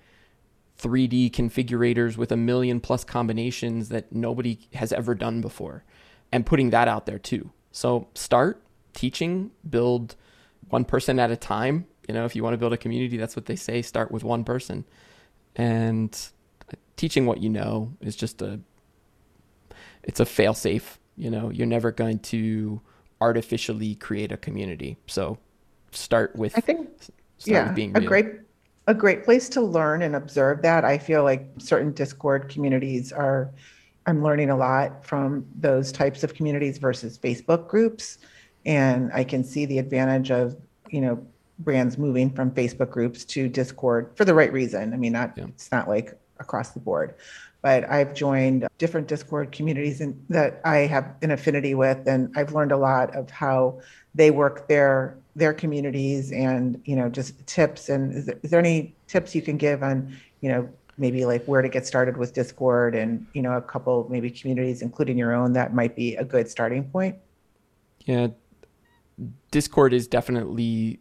3D 0.80 1.30
configurators 1.30 2.16
with 2.16 2.32
a 2.32 2.36
million 2.36 2.80
plus 2.80 3.04
combinations 3.04 3.88
that 3.90 4.12
nobody 4.12 4.58
has 4.74 4.92
ever 4.92 5.14
done 5.14 5.40
before 5.40 5.84
and 6.32 6.44
putting 6.44 6.70
that 6.70 6.88
out 6.88 7.06
there 7.06 7.20
too. 7.20 7.52
So 7.70 8.08
start 8.14 8.60
teaching, 8.94 9.52
build 9.68 10.16
one 10.70 10.84
person 10.84 11.20
at 11.20 11.30
a 11.30 11.36
time. 11.36 11.86
You 12.08 12.14
know, 12.14 12.24
if 12.24 12.34
you 12.34 12.42
want 12.42 12.54
to 12.54 12.58
build 12.58 12.72
a 12.72 12.76
community, 12.76 13.16
that's 13.16 13.36
what 13.36 13.46
they 13.46 13.54
say, 13.54 13.80
start 13.80 14.10
with 14.10 14.24
one 14.24 14.42
person. 14.42 14.84
And 15.54 16.18
teaching 16.96 17.26
what 17.26 17.40
you 17.40 17.48
know 17.48 17.92
is 18.00 18.16
just 18.16 18.42
a 18.42 18.58
it's 20.02 20.18
a 20.18 20.26
fail 20.26 20.54
safe 20.54 20.97
you 21.18 21.30
know, 21.30 21.50
you're 21.50 21.66
never 21.66 21.90
going 21.90 22.20
to 22.20 22.80
artificially 23.20 23.96
create 23.96 24.32
a 24.32 24.36
community. 24.36 24.96
So 25.06 25.38
start 25.90 26.34
with 26.36 26.56
I 26.56 26.60
think 26.60 26.88
yeah, 27.44 27.72
being 27.72 27.96
a 27.96 28.00
great 28.00 28.26
a 28.86 28.94
great 28.94 29.24
place 29.24 29.48
to 29.50 29.60
learn 29.60 30.02
and 30.02 30.16
observe 30.16 30.62
that. 30.62 30.84
I 30.84 30.96
feel 30.96 31.22
like 31.22 31.46
certain 31.58 31.92
Discord 31.92 32.48
communities 32.48 33.12
are 33.12 33.50
I'm 34.06 34.22
learning 34.22 34.48
a 34.48 34.56
lot 34.56 35.04
from 35.04 35.46
those 35.54 35.92
types 35.92 36.24
of 36.24 36.32
communities 36.32 36.78
versus 36.78 37.18
Facebook 37.18 37.68
groups. 37.68 38.18
And 38.64 39.12
I 39.12 39.24
can 39.24 39.44
see 39.44 39.66
the 39.66 39.78
advantage 39.78 40.30
of, 40.30 40.56
you 40.88 41.02
know, 41.02 41.22
brands 41.58 41.98
moving 41.98 42.30
from 42.30 42.50
Facebook 42.52 42.90
groups 42.90 43.24
to 43.26 43.48
Discord 43.48 44.12
for 44.14 44.24
the 44.24 44.34
right 44.34 44.52
reason. 44.52 44.94
I 44.94 44.96
mean, 44.96 45.12
not 45.12 45.34
yeah. 45.36 45.44
it's 45.44 45.70
not 45.70 45.88
like 45.88 46.18
across 46.40 46.70
the 46.70 46.80
board 46.80 47.14
but 47.60 47.88
I've 47.90 48.14
joined 48.14 48.68
different 48.78 49.08
Discord 49.08 49.52
communities 49.52 50.00
in, 50.00 50.20
that 50.28 50.60
I 50.64 50.78
have 50.78 51.14
an 51.22 51.30
affinity 51.30 51.74
with, 51.74 52.06
and 52.06 52.32
I've 52.36 52.52
learned 52.52 52.72
a 52.72 52.76
lot 52.76 53.14
of 53.16 53.30
how 53.30 53.80
they 54.14 54.30
work 54.30 54.68
their 54.68 55.16
their 55.34 55.52
communities, 55.52 56.32
and 56.32 56.80
you 56.84 56.96
know, 56.96 57.08
just 57.08 57.46
tips. 57.46 57.88
And 57.88 58.14
is 58.14 58.26
there, 58.26 58.38
is 58.42 58.50
there 58.50 58.60
any 58.60 58.94
tips 59.06 59.34
you 59.34 59.42
can 59.42 59.56
give 59.56 59.82
on, 59.82 60.16
you 60.40 60.48
know, 60.48 60.68
maybe 60.96 61.24
like 61.24 61.44
where 61.44 61.62
to 61.62 61.68
get 61.68 61.86
started 61.86 62.16
with 62.16 62.32
Discord, 62.32 62.94
and 62.94 63.26
you 63.34 63.42
know, 63.42 63.52
a 63.52 63.62
couple 63.62 64.06
maybe 64.10 64.30
communities, 64.30 64.82
including 64.82 65.18
your 65.18 65.34
own, 65.34 65.52
that 65.54 65.74
might 65.74 65.96
be 65.96 66.16
a 66.16 66.24
good 66.24 66.48
starting 66.48 66.84
point? 66.84 67.16
Yeah, 68.04 68.28
Discord 69.50 69.92
is 69.92 70.06
definitely 70.06 71.00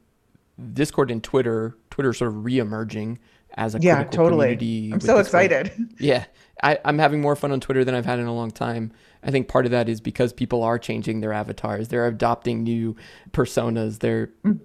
Discord 0.73 1.11
and 1.11 1.23
Twitter. 1.23 1.77
Twitter 1.91 2.13
sort 2.13 2.29
of 2.29 2.45
re-emerging 2.45 3.17
as 3.57 3.75
a 3.75 3.79
yeah, 3.79 4.03
totally. 4.03 4.55
community. 4.55 4.91
I'm 4.93 5.01
so 5.01 5.17
excited. 5.17 5.71
Yeah, 5.99 6.25
I, 6.61 6.79
I'm 6.85 6.99
having 6.99 7.21
more 7.21 7.35
fun 7.35 7.51
on 7.51 7.59
Twitter 7.59 7.83
than 7.83 7.95
I've 7.95 8.05
had 8.05 8.19
in 8.19 8.27
a 8.27 8.33
long 8.33 8.51
time. 8.51 8.91
I 9.23 9.31
think 9.31 9.47
part 9.47 9.65
of 9.65 9.71
that 9.71 9.89
is 9.89 9.99
because 9.99 10.31
people 10.31 10.63
are 10.63 10.77
changing 10.77 11.21
their 11.21 11.33
avatars. 11.33 11.87
They're 11.87 12.07
adopting 12.07 12.63
new 12.63 12.95
personas. 13.31 13.99
They're 13.99 14.29
mm. 14.45 14.59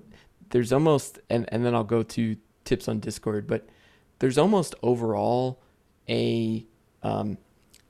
there's 0.50 0.72
almost 0.72 1.18
and, 1.30 1.48
and 1.48 1.64
then 1.64 1.74
I'll 1.74 1.84
go 1.84 2.02
to 2.02 2.36
tips 2.64 2.86
on 2.86 3.00
Discord, 3.00 3.46
but 3.46 3.66
there's 4.18 4.36
almost 4.36 4.74
overall 4.82 5.62
a 6.08 6.66
um, 7.02 7.38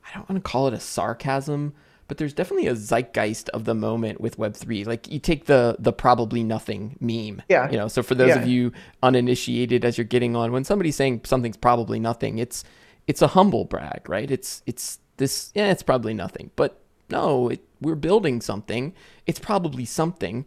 I 0.08 0.14
don't 0.14 0.28
want 0.28 0.42
to 0.42 0.48
call 0.48 0.68
it 0.68 0.74
a 0.74 0.80
sarcasm, 0.80 1.74
but 2.08 2.18
there's 2.18 2.32
definitely 2.32 2.66
a 2.66 2.74
zeitgeist 2.74 3.48
of 3.50 3.64
the 3.64 3.74
moment 3.74 4.20
with 4.20 4.36
Web3. 4.36 4.86
Like 4.86 5.10
you 5.10 5.18
take 5.18 5.46
the 5.46 5.76
the 5.78 5.92
probably 5.92 6.42
nothing 6.42 6.96
meme. 7.00 7.42
Yeah. 7.48 7.70
You 7.70 7.76
know, 7.76 7.88
so 7.88 8.02
for 8.02 8.14
those 8.14 8.30
yeah. 8.30 8.38
of 8.40 8.48
you 8.48 8.72
uninitiated 9.02 9.84
as 9.84 9.96
you're 9.96 10.04
getting 10.04 10.36
on, 10.36 10.52
when 10.52 10.64
somebody's 10.64 10.96
saying 10.96 11.22
something's 11.24 11.56
probably 11.56 11.98
nothing, 11.98 12.38
it's 12.38 12.64
it's 13.06 13.22
a 13.22 13.28
humble 13.28 13.64
brag, 13.64 14.08
right? 14.08 14.30
It's 14.30 14.62
it's 14.66 14.98
this 15.16 15.52
yeah, 15.54 15.70
it's 15.70 15.82
probably 15.82 16.14
nothing. 16.14 16.50
But 16.56 16.80
no, 17.10 17.48
it, 17.48 17.60
we're 17.80 17.94
building 17.94 18.40
something. 18.40 18.94
It's 19.26 19.38
probably 19.38 19.84
something, 19.84 20.46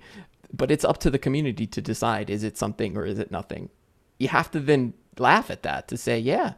but 0.54 0.72
it's 0.72 0.86
up 0.86 0.98
to 1.00 1.10
the 1.10 1.20
community 1.20 1.68
to 1.68 1.82
decide 1.82 2.30
is 2.30 2.44
it 2.44 2.58
something 2.58 2.98
or 2.98 3.06
is 3.06 3.20
it 3.20 3.32
nothing. 3.32 3.70
You 4.18 4.30
have 4.30 4.52
to 4.52 4.60
then 4.60 4.94
laugh 5.18 5.50
at 5.50 5.64
that 5.64 5.88
to 5.90 5.98
say, 5.98 6.18
yeah, 6.18 6.54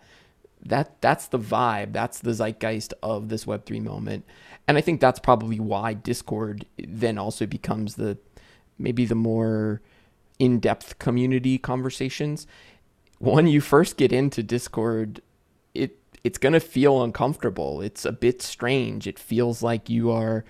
that 0.63 1.01
that's 1.01 1.27
the 1.27 1.39
vibe, 1.39 1.93
that's 1.93 2.19
the 2.19 2.33
zeitgeist 2.33 2.93
of 3.03 3.29
this 3.29 3.45
Web3 3.45 3.83
moment. 3.83 4.25
And 4.67 4.77
I 4.77 4.81
think 4.81 4.99
that's 4.99 5.19
probably 5.19 5.59
why 5.59 5.93
Discord 5.93 6.65
then 6.77 7.17
also 7.17 7.45
becomes 7.45 7.95
the 7.95 8.17
maybe 8.77 9.05
the 9.05 9.15
more 9.15 9.81
in-depth 10.39 10.99
community 10.99 11.57
conversations. 11.57 12.45
When 13.19 13.47
you 13.47 13.61
first 13.61 13.97
get 13.97 14.11
into 14.11 14.43
Discord, 14.43 15.21
it 15.73 15.97
it's 16.23 16.37
going 16.37 16.53
to 16.53 16.59
feel 16.59 17.01
uncomfortable. 17.01 17.81
It's 17.81 18.03
a 18.03 18.11
bit 18.11 18.41
strange. 18.41 19.07
It 19.07 19.17
feels 19.17 19.63
like 19.63 19.89
you 19.89 20.11
are 20.11 20.43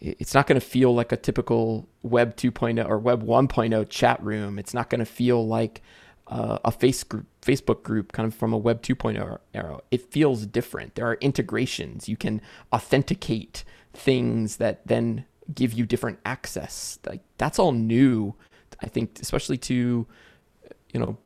it's 0.00 0.34
not 0.34 0.48
going 0.48 0.60
to 0.60 0.66
feel 0.66 0.92
like 0.92 1.12
a 1.12 1.16
typical 1.16 1.88
web 2.02 2.36
2.0 2.36 2.88
or 2.88 2.98
web 2.98 3.22
1.0 3.22 3.88
chat 3.88 4.22
room. 4.22 4.58
It's 4.58 4.74
not 4.74 4.90
going 4.90 4.98
to 4.98 5.04
feel 5.04 5.46
like 5.46 5.80
uh, 6.26 6.58
a 6.64 6.72
face 6.72 7.04
group, 7.04 7.26
Facebook 7.42 7.82
group 7.82 8.12
kind 8.12 8.26
of 8.26 8.34
from 8.34 8.52
a 8.52 8.58
web 8.58 8.82
2.0 8.82 9.38
era. 9.52 9.80
It 9.90 10.12
feels 10.12 10.46
different. 10.46 10.94
There 10.94 11.06
are 11.06 11.14
integrations. 11.14 12.08
You 12.08 12.16
can 12.16 12.40
authenticate 12.72 13.64
things 13.92 14.56
that 14.56 14.86
then 14.86 15.26
give 15.52 15.72
you 15.72 15.84
different 15.84 16.20
access. 16.24 16.98
Like 17.06 17.22
that's 17.38 17.58
all 17.58 17.72
new. 17.72 18.34
I 18.80 18.86
think 18.86 19.18
especially 19.20 19.58
to 19.58 20.06
you 20.92 21.00
know 21.00 21.18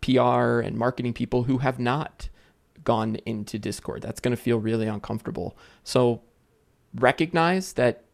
PR 0.00 0.60
and 0.60 0.76
marketing 0.76 1.12
people 1.12 1.44
who 1.44 1.58
have 1.58 1.78
not 1.78 2.28
gone 2.84 3.16
into 3.26 3.58
Discord. 3.58 4.02
That's 4.02 4.20
going 4.20 4.36
to 4.36 4.42
feel 4.42 4.58
really 4.58 4.88
uncomfortable. 4.88 5.56
So 5.84 6.22
recognize 6.94 7.74
that 7.74 8.04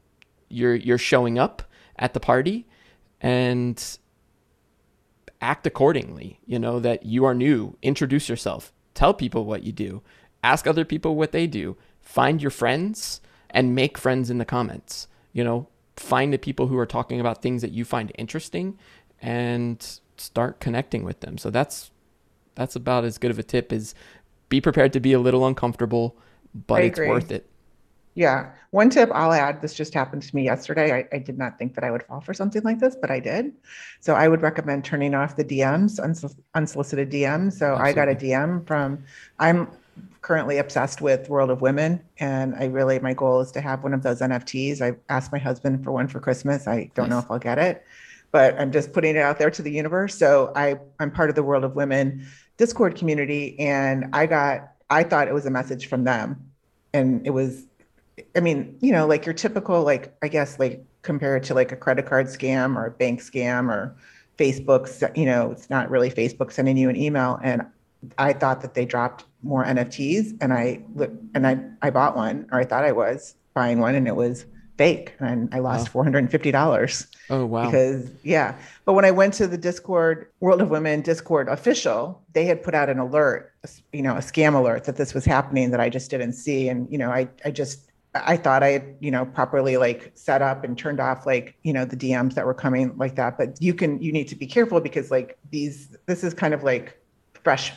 you're 0.49 0.75
you're 0.75 0.99
showing 0.99 1.39
up 1.39 1.63
at 1.99 2.15
the 2.15 2.21
party 2.21 2.67
and 3.21 3.99
act 5.41 5.67
accordingly. 5.67 6.41
You 6.47 6.59
know 6.59 6.81
that 6.81 7.05
you 7.05 7.25
are 7.25 7.35
new. 7.35 7.77
Introduce 7.83 8.29
yourself. 8.29 8.73
Tell 8.95 9.15
people 9.15 9.45
what 9.45 9.63
you 9.63 9.73
do. 9.73 10.03
Ask 10.43 10.67
other 10.67 10.85
people 10.85 11.17
what 11.17 11.33
they 11.33 11.47
do. 11.47 11.77
Find 12.01 12.41
your 12.41 12.51
friends 12.51 13.21
and 13.51 13.75
make 13.75 13.99
friends 13.99 14.31
in 14.31 14.39
the 14.39 14.45
comments. 14.45 15.09
You 15.33 15.45
know, 15.45 15.69
find 15.97 16.33
the 16.33 16.39
people 16.39 16.69
who 16.69 16.79
are 16.79 16.87
talking 16.87 17.21
about 17.21 17.43
things 17.43 17.63
that 17.63 17.73
you 17.73 17.85
find 17.85 18.13
interesting 18.17 18.79
and 19.21 20.01
start 20.17 20.61
connecting 20.61 21.05
with 21.05 21.21
them. 21.21 21.39
So 21.39 21.51
that's 21.51 21.91
that's 22.55 22.75
about 22.75 23.05
as 23.05 23.19
good 23.19 23.31
of 23.31 23.39
a 23.39 23.43
tip 23.43 23.73
as 23.73 23.95
be 24.49 24.61
prepared 24.61 24.93
to 24.95 25.01
be 25.01 25.13
a 25.13 25.21
little 25.21 25.47
uncomfortable, 25.47 26.17
but 26.67 26.83
it's 26.83 26.99
worth 26.99 27.31
it. 27.31 27.49
Yeah. 28.19 28.51
One 28.73 28.91
tip 28.91 29.11
I'll 29.15 29.33
add 29.33 29.63
this 29.63 29.73
just 29.73 29.95
happened 29.95 30.23
to 30.25 30.35
me 30.35 30.43
yesterday. 30.43 30.93
I, 30.93 31.17
I, 31.17 31.21
did 31.21 31.39
not 31.39 31.57
think 31.57 31.77
that 31.77 31.85
I 31.85 31.93
would 31.93 32.03
fall 32.03 32.21
for 32.21 32.35
something 32.35 32.63
like 32.65 32.81
this, 32.81 32.97
but 33.01 33.13
I 33.13 33.21
did. 33.21 33.53
So 34.01 34.17
I 34.17 34.27
would 34.27 34.43
recommend 34.43 34.85
turning 34.85 35.15
off 35.15 35.37
the 35.37 35.45
DMs, 35.45 36.01
unsolicited 36.57 37.13
DMs. 37.13 37.53
So 37.53 37.77
Absolutely. 37.77 37.85
I 37.85 37.93
got 37.93 38.09
a 38.09 38.15
DM 38.17 38.67
from, 38.67 39.05
I'm 39.39 39.69
currently 40.21 40.59
obsessed 40.59 41.01
with 41.01 41.29
World 41.29 41.49
of 41.49 41.61
Women. 41.61 42.03
And 42.19 42.57
I 42.57 42.65
really, 42.65 42.99
my 42.99 43.15
goal 43.15 43.39
is 43.41 43.53
to 43.53 43.61
have 43.61 43.85
one 43.85 43.95
of 43.95 44.03
those 44.03 44.21
NFTs. 44.21 44.83
I 44.83 44.97
asked 45.09 45.31
my 45.31 45.39
husband 45.39 45.85
for 45.85 45.93
one 45.93 46.09
for 46.09 46.19
Christmas. 46.19 46.67
I 46.67 46.91
don't 46.97 47.09
nice. 47.09 47.11
know 47.11 47.19
if 47.21 47.31
I'll 47.31 47.39
get 47.39 47.61
it, 47.61 47.87
but 48.33 48.59
I'm 48.59 48.73
just 48.73 48.93
putting 48.93 49.15
it 49.15 49.21
out 49.21 49.39
there 49.39 49.53
to 49.53 49.63
the 49.63 49.71
universe. 49.71 50.17
So 50.17 50.51
I, 50.57 50.81
I'm 50.99 51.13
part 51.13 51.31
of 51.31 51.37
the 51.37 51.45
World 51.45 51.63
of 51.63 51.77
Women 51.77 52.27
Discord 52.57 52.97
community. 52.97 53.57
And 53.61 54.07
I 54.13 54.27
got, 54.27 54.73
I 54.91 55.05
thought 55.05 55.29
it 55.29 55.35
was 55.35 55.47
a 55.47 55.51
message 55.53 55.87
from 55.87 56.03
them. 56.03 56.51
And 56.93 57.25
it 57.25 57.31
was 57.31 57.68
I 58.37 58.41
mean, 58.41 58.77
you 58.81 58.93
know, 58.93 59.07
like 59.07 59.27
your 59.27 59.35
typical, 59.35 59.83
like, 59.83 60.15
I 60.23 60.29
guess, 60.29 60.59
like 60.59 60.85
compared 61.03 61.43
to 61.45 61.55
like 61.55 61.73
a 61.73 61.77
credit 61.77 62.07
card 62.07 62.27
scam 62.27 62.77
or 62.77 62.87
a 62.87 62.91
bank 62.91 63.21
scam 63.21 63.69
or 63.69 63.97
Facebook's, 64.39 65.03
you 65.17 65.25
know, 65.25 65.51
it's 65.51 65.71
not 65.71 65.91
really 65.91 66.11
Facebook 66.11 66.53
sending 66.53 66.77
you 66.77 66.89
an 66.89 66.97
email. 66.97 67.39
And 67.43 67.63
I 68.19 68.33
thought 68.33 68.61
that 68.63 68.75
they 68.75 68.85
dropped 68.85 69.25
more 69.43 69.65
NFTs 69.65 70.37
and 70.41 70.53
I, 70.53 70.81
and 71.35 71.47
I, 71.47 71.61
I 71.83 71.91
bought 71.91 72.17
one 72.17 72.49
or 72.53 72.61
I 72.61 72.65
thought 72.65 72.85
I 72.85 72.93
was 72.93 73.35
buying 73.55 73.81
one 73.81 73.95
and 73.95 74.07
it 74.07 74.17
was 74.17 74.47
fake 74.77 75.15
and 75.19 75.53
I 75.53 75.59
lost 75.59 75.95
wow. 75.95 76.05
$450. 76.05 77.07
Oh, 77.31 77.45
wow. 77.45 77.65
Because, 77.67 78.11
yeah. 78.23 78.57
But 78.85 78.93
when 78.93 79.05
I 79.05 79.11
went 79.11 79.35
to 79.35 79.47
the 79.49 79.59
Discord, 79.59 80.29
World 80.41 80.63
of 80.63 80.71
Women 80.71 81.03
Discord 81.03 81.49
official, 81.49 82.23
they 82.33 82.45
had 82.45 82.63
put 82.63 82.75
out 82.75 82.89
an 82.89 82.99
alert, 82.99 83.53
you 83.93 84.03
know, 84.03 84.15
a 84.15 84.21
scam 84.21 84.55
alert 84.55 84.85
that 84.85 84.97
this 84.97 85.15
was 85.15 85.25
happening 85.25 85.73
that 85.73 85.81
I 85.81 85.91
just 85.91 86.11
didn't 86.11 86.35
see. 86.35 86.69
And, 86.69 86.91
you 86.91 86.97
know, 86.97 87.11
I, 87.11 87.29
I 87.45 87.51
just, 87.51 87.88
I 88.15 88.37
thought 88.37 88.63
I 88.63 88.69
had, 88.69 88.97
you 89.01 89.11
know, 89.11 89.27
properly 89.27 89.77
like 89.77 90.13
set 90.15 90.43
up 90.43 90.65
and 90.65 90.77
turned 90.77 91.01
off 91.01 91.27
like, 91.27 91.57
you 91.63 91.73
know, 91.73 91.85
the 91.85 91.97
DMs 91.97 92.35
that 92.35 92.47
were 92.47 92.55
coming 92.55 92.97
like 92.97 93.17
that. 93.17 93.37
But 93.37 93.61
you 93.61 93.75
can, 93.75 94.01
you 94.01 94.13
need 94.13 94.29
to 94.29 94.37
be 94.37 94.47
careful 94.47 94.81
because 94.81 95.11
like 95.11 95.39
these, 95.51 95.97
this 96.07 96.25
is 96.25 96.33
kind 96.35 96.55
of 96.55 96.63
like 96.63 96.99
fresh, 97.43 97.73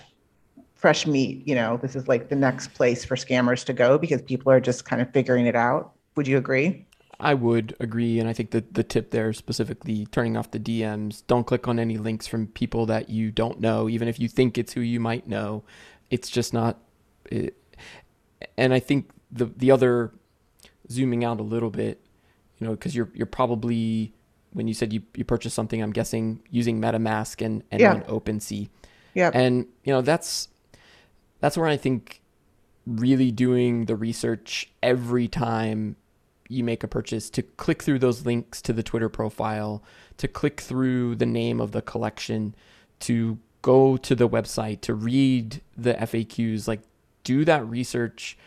fresh 0.73 1.05
meat, 1.05 1.47
you 1.47 1.53
know, 1.53 1.77
this 1.77 1.95
is 1.95 2.07
like 2.07 2.29
the 2.29 2.35
next 2.35 2.73
place 2.73 3.03
for 3.03 3.15
scammers 3.15 3.63
to 3.65 3.73
go 3.73 3.97
because 3.97 4.21
people 4.21 4.51
are 4.51 4.59
just 4.59 4.85
kind 4.85 5.01
of 5.01 5.11
figuring 5.11 5.45
it 5.47 5.55
out. 5.55 5.91
Would 6.15 6.27
you 6.27 6.37
agree? 6.37 6.85
I 7.19 7.35
would 7.35 7.75
agree. 7.79 8.19
And 8.19 8.27
I 8.27 8.33
think 8.33 8.49
that 8.51 8.73
the 8.73 8.83
tip 8.83 9.11
there 9.11 9.31
specifically 9.31 10.07
turning 10.07 10.35
off 10.35 10.49
the 10.51 10.59
DMs, 10.59 11.23
don't 11.27 11.45
click 11.45 11.67
on 11.67 11.77
any 11.77 11.97
links 11.97 12.25
from 12.25 12.47
people 12.47 12.87
that 12.87 13.09
you 13.09 13.31
don't 13.31 13.59
know, 13.59 13.87
even 13.87 14.07
if 14.07 14.19
you 14.19 14.27
think 14.27 14.57
it's 14.57 14.73
who 14.73 14.81
you 14.81 14.99
might 14.99 15.27
know. 15.27 15.63
It's 16.09 16.29
just 16.29 16.51
not. 16.51 16.79
It, 17.25 17.55
and 18.57 18.73
I 18.73 18.79
think 18.79 19.11
the 19.31 19.45
the 19.45 19.69
other 19.69 20.11
zooming 20.91 21.23
out 21.23 21.39
a 21.39 21.43
little 21.43 21.69
bit, 21.69 22.01
you 22.57 22.67
know, 22.67 22.73
because 22.73 22.95
you're 22.95 23.09
you're 23.13 23.25
probably 23.25 24.13
when 24.53 24.67
you 24.67 24.73
said 24.73 24.91
you, 24.91 25.01
you 25.15 25.23
purchased 25.23 25.55
something, 25.55 25.81
I'm 25.81 25.91
guessing 25.91 26.41
using 26.49 26.81
MetaMask 26.81 27.43
and, 27.43 27.63
and 27.71 27.79
yeah. 27.79 27.93
on 27.93 28.01
OpenSea. 28.01 28.69
Yeah. 29.13 29.31
And 29.33 29.65
you 29.83 29.93
know, 29.93 30.01
that's 30.01 30.49
that's 31.39 31.57
where 31.57 31.67
I 31.67 31.77
think 31.77 32.21
really 32.85 33.31
doing 33.31 33.85
the 33.85 33.95
research 33.95 34.69
every 34.81 35.27
time 35.27 35.95
you 36.49 36.63
make 36.63 36.83
a 36.83 36.87
purchase 36.87 37.29
to 37.29 37.41
click 37.41 37.81
through 37.81 37.99
those 37.99 38.25
links 38.25 38.61
to 38.63 38.73
the 38.73 38.83
Twitter 38.83 39.09
profile, 39.09 39.81
to 40.17 40.27
click 40.27 40.59
through 40.59 41.15
the 41.15 41.25
name 41.25 41.61
of 41.61 41.71
the 41.71 41.81
collection, 41.81 42.53
to 42.99 43.37
go 43.61 43.95
to 43.97 44.15
the 44.15 44.27
website, 44.27 44.81
to 44.81 44.93
read 44.93 45.61
the 45.77 45.93
FAQs, 45.93 46.67
like 46.67 46.81
do 47.23 47.45
that 47.45 47.65
research 47.67 48.37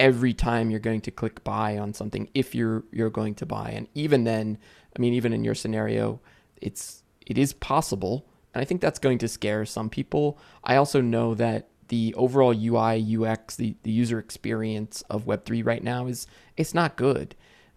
every 0.00 0.34
time 0.34 0.70
you're 0.70 0.80
going 0.80 1.00
to 1.02 1.10
click 1.10 1.42
buy 1.44 1.78
on 1.78 1.94
something 1.94 2.28
if 2.34 2.54
you're 2.54 2.84
you're 2.92 3.10
going 3.10 3.34
to 3.36 3.46
buy. 3.46 3.70
And 3.70 3.88
even 3.94 4.24
then 4.24 4.58
i 4.96 5.00
mean 5.00 5.14
even 5.14 5.32
in 5.32 5.44
your 5.44 5.54
scenario 5.54 6.20
it's 6.60 7.02
it 7.26 7.38
is 7.38 7.52
possible. 7.52 8.26
And 8.52 8.60
i 8.60 8.64
think 8.64 8.80
that's 8.80 8.98
going 8.98 9.18
to 9.18 9.28
scare 9.28 9.64
some 9.64 9.88
people. 9.90 10.38
I 10.62 10.76
also 10.76 11.00
know 11.00 11.34
that 11.34 11.68
the 11.88 12.14
overall 12.14 12.54
ui 12.54 13.16
ux 13.16 13.56
the, 13.56 13.76
the 13.82 13.90
user 13.90 14.18
experience 14.18 15.02
of 15.10 15.26
web3 15.26 15.64
right 15.64 15.82
now 15.82 16.06
is 16.06 16.26
it's 16.56 16.74
not 16.74 16.96
good. 16.96 17.34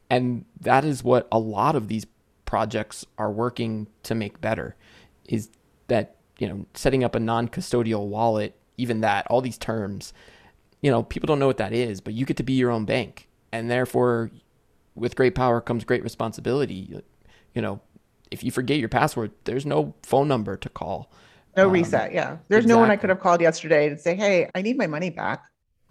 And 0.09 0.45
that 0.61 0.85
is 0.85 1.03
what 1.03 1.27
a 1.31 1.39
lot 1.39 1.75
of 1.75 1.89
these 1.89 2.05
projects 2.45 3.05
are 3.17 3.31
working 3.31 3.87
to 4.03 4.15
make 4.15 4.39
better 4.39 4.75
is 5.25 5.49
that 5.87 6.15
you 6.39 6.47
know 6.47 6.65
setting 6.73 7.03
up 7.03 7.13
a 7.13 7.19
non-custodial 7.19 8.07
wallet 8.07 8.57
even 8.77 9.01
that 9.01 9.27
all 9.27 9.41
these 9.41 9.57
terms 9.57 10.13
you 10.81 10.91
know, 10.91 11.03
people 11.03 11.27
don't 11.27 11.39
know 11.39 11.47
what 11.47 11.57
that 11.57 11.73
is, 11.73 12.01
but 12.01 12.13
you 12.13 12.25
get 12.25 12.37
to 12.37 12.43
be 12.43 12.53
your 12.53 12.71
own 12.71 12.85
bank. 12.85 13.27
And 13.51 13.69
therefore, 13.69 14.31
with 14.95 15.15
great 15.15 15.35
power 15.35 15.61
comes 15.61 15.83
great 15.83 16.03
responsibility. 16.03 17.01
You 17.53 17.61
know, 17.61 17.81
if 18.31 18.43
you 18.43 18.51
forget 18.51 18.77
your 18.77 18.89
password, 18.89 19.31
there's 19.45 19.65
no 19.65 19.93
phone 20.03 20.27
number 20.27 20.57
to 20.57 20.69
call. 20.69 21.11
No 21.55 21.67
um, 21.67 21.71
reset. 21.71 22.13
Yeah. 22.13 22.37
There's 22.49 22.65
exactly. 22.65 22.67
no 22.67 22.79
one 22.79 22.91
I 22.91 22.97
could 22.97 23.09
have 23.09 23.19
called 23.19 23.41
yesterday 23.41 23.89
to 23.89 23.97
say, 23.97 24.15
hey, 24.15 24.49
I 24.53 24.61
need 24.61 24.77
my 24.77 24.87
money 24.87 25.09
back. 25.09 25.45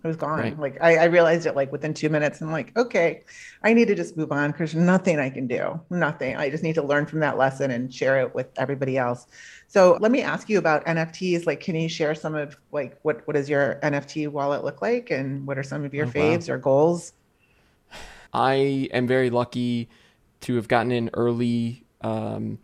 It 0.07 0.09
was 0.09 0.17
gone. 0.17 0.39
Right. 0.39 0.59
Like 0.59 0.79
I, 0.81 0.99
I, 0.99 1.05
realized 1.07 1.47
it 1.47 1.57
like 1.57 1.73
within 1.73 1.93
two 1.93 2.09
minutes. 2.09 2.41
I'm 2.41 2.53
like, 2.53 2.77
okay, 2.79 3.25
I 3.65 3.73
need 3.73 3.89
to 3.89 3.95
just 3.97 4.17
move 4.17 4.31
on 4.31 4.53
because 4.53 4.73
nothing 4.73 5.19
I 5.19 5.31
can 5.31 5.49
do. 5.49 5.81
Nothing. 5.91 6.37
I 6.37 6.49
just 6.49 6.63
need 6.63 6.77
to 6.77 6.83
learn 6.83 7.07
from 7.07 7.19
that 7.21 7.37
lesson 7.37 7.73
and 7.73 7.93
share 7.93 8.21
it 8.21 8.33
with 8.33 8.47
everybody 8.57 8.97
else. 8.97 9.27
So 9.67 9.99
let 10.01 10.13
me 10.13 10.23
ask 10.23 10.49
you 10.49 10.59
about 10.59 10.87
NFTs. 10.87 11.45
Like, 11.45 11.59
can 11.59 11.75
you 11.75 11.89
share 11.89 12.15
some 12.15 12.37
of 12.37 12.57
like 12.71 12.99
what 13.03 13.27
what 13.27 13.35
does 13.35 13.51
your 13.51 13.81
NFT 13.83 14.29
wallet 14.29 14.63
look 14.63 14.81
like, 14.81 15.11
and 15.11 15.45
what 15.45 15.59
are 15.59 15.65
some 15.65 15.85
of 15.85 15.93
your 15.93 16.07
oh, 16.07 16.11
faves 16.11 16.49
wow. 16.49 16.55
or 16.55 16.59
goals? 16.59 17.13
I 18.33 18.89
am 18.93 19.09
very 19.09 19.31
lucky 19.31 19.89
to 20.43 20.55
have 20.55 20.69
gotten 20.69 20.93
in 20.93 21.11
early. 21.15 21.85
Um, 22.03 22.59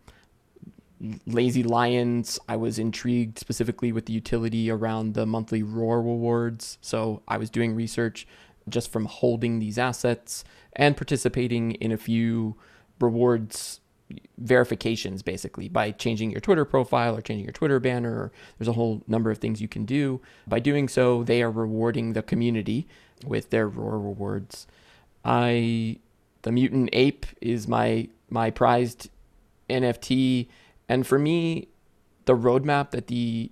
Lazy 1.27 1.63
Lions, 1.63 2.39
I 2.49 2.57
was 2.57 2.79
intrigued 2.79 3.39
specifically 3.39 3.93
with 3.93 4.07
the 4.07 4.13
utility 4.13 4.71
around 4.71 5.15
the 5.15 5.27
monthly 5.27 5.63
Roar 5.63 6.01
rewards. 6.01 6.79
So 6.81 7.23
I 7.27 7.39
was 7.39 7.51
doing 7.51 7.75
research 7.75 8.27
just 8.69 8.93
from 8.93 9.07
holding 9.07 9.59
these 9.59 9.79
assets 9.79 10.45
and 10.75 10.97
participating 10.97 11.73
in 11.73 11.91
a 11.91 11.97
few 11.97 12.57
rewards 13.01 13.81
verifications 14.39 15.23
basically 15.23 15.69
by 15.69 15.91
changing 15.91 16.31
your 16.31 16.41
Twitter 16.41 16.65
profile 16.65 17.17
or 17.17 17.21
changing 17.21 17.45
your 17.45 17.53
Twitter 17.53 17.81
banner. 17.81 18.31
There's 18.59 18.69
a 18.69 18.75
whole 18.75 19.03
number 19.09 19.31
of 19.31 19.39
things 19.39 19.61
you 19.61 19.69
can 19.69 19.85
do. 19.85 20.21
By 20.47 20.61
doing 20.61 20.89
so, 20.89 21.25
they 21.25 21.43
are 21.43 21.51
rewarding 21.51 22.13
the 22.13 22.23
community 22.23 22.87
with 23.27 23.51
their 23.51 23.69
Roar 23.69 23.99
rewards. 23.99 24.67
I 25.25 25.99
the 26.43 26.53
mutant 26.53 26.91
ape 26.93 27.27
is 27.41 27.67
my 27.67 28.09
my 28.29 28.51
prized 28.51 29.09
NFT 29.71 30.49
and 30.93 31.07
for 31.07 31.19
me, 31.19 31.69
the 32.27 32.37
roadmap 32.37 32.91
that 32.91 33.07
the 33.07 33.51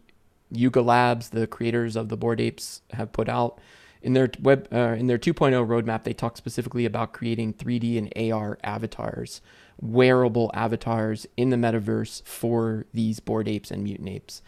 Yuga 0.51 0.83
Labs, 0.83 1.31
the 1.31 1.47
creators 1.47 1.97
of 1.97 2.11
the 2.11 2.17
Bored 2.19 2.39
Apes, 2.39 2.83
have 2.93 3.13
put 3.13 3.31
out. 3.31 3.59
In 4.03 4.13
their 4.13 4.31
web, 4.43 4.69
uh, 4.71 4.95
in 4.99 5.07
their 5.07 5.17
2.0 5.17 5.67
roadmap, 5.67 6.05
they 6.05 6.13
talk 6.13 6.37
specifically 6.37 6.85
about 6.85 7.15
creating 7.15 7.55
3D 7.55 7.97
and 7.97 8.33
AR 8.33 8.59
avatars, 8.63 9.41
wearable 9.81 10.51
avatars 10.53 11.27
in 11.39 11.49
the 11.49 11.57
metaverse 11.57 12.23
for 12.27 12.85
these 12.93 13.21
Bored 13.21 13.49
Apes 13.49 13.71
and 13.71 13.85
Mutant 13.85 14.11
Apes. 14.11 14.43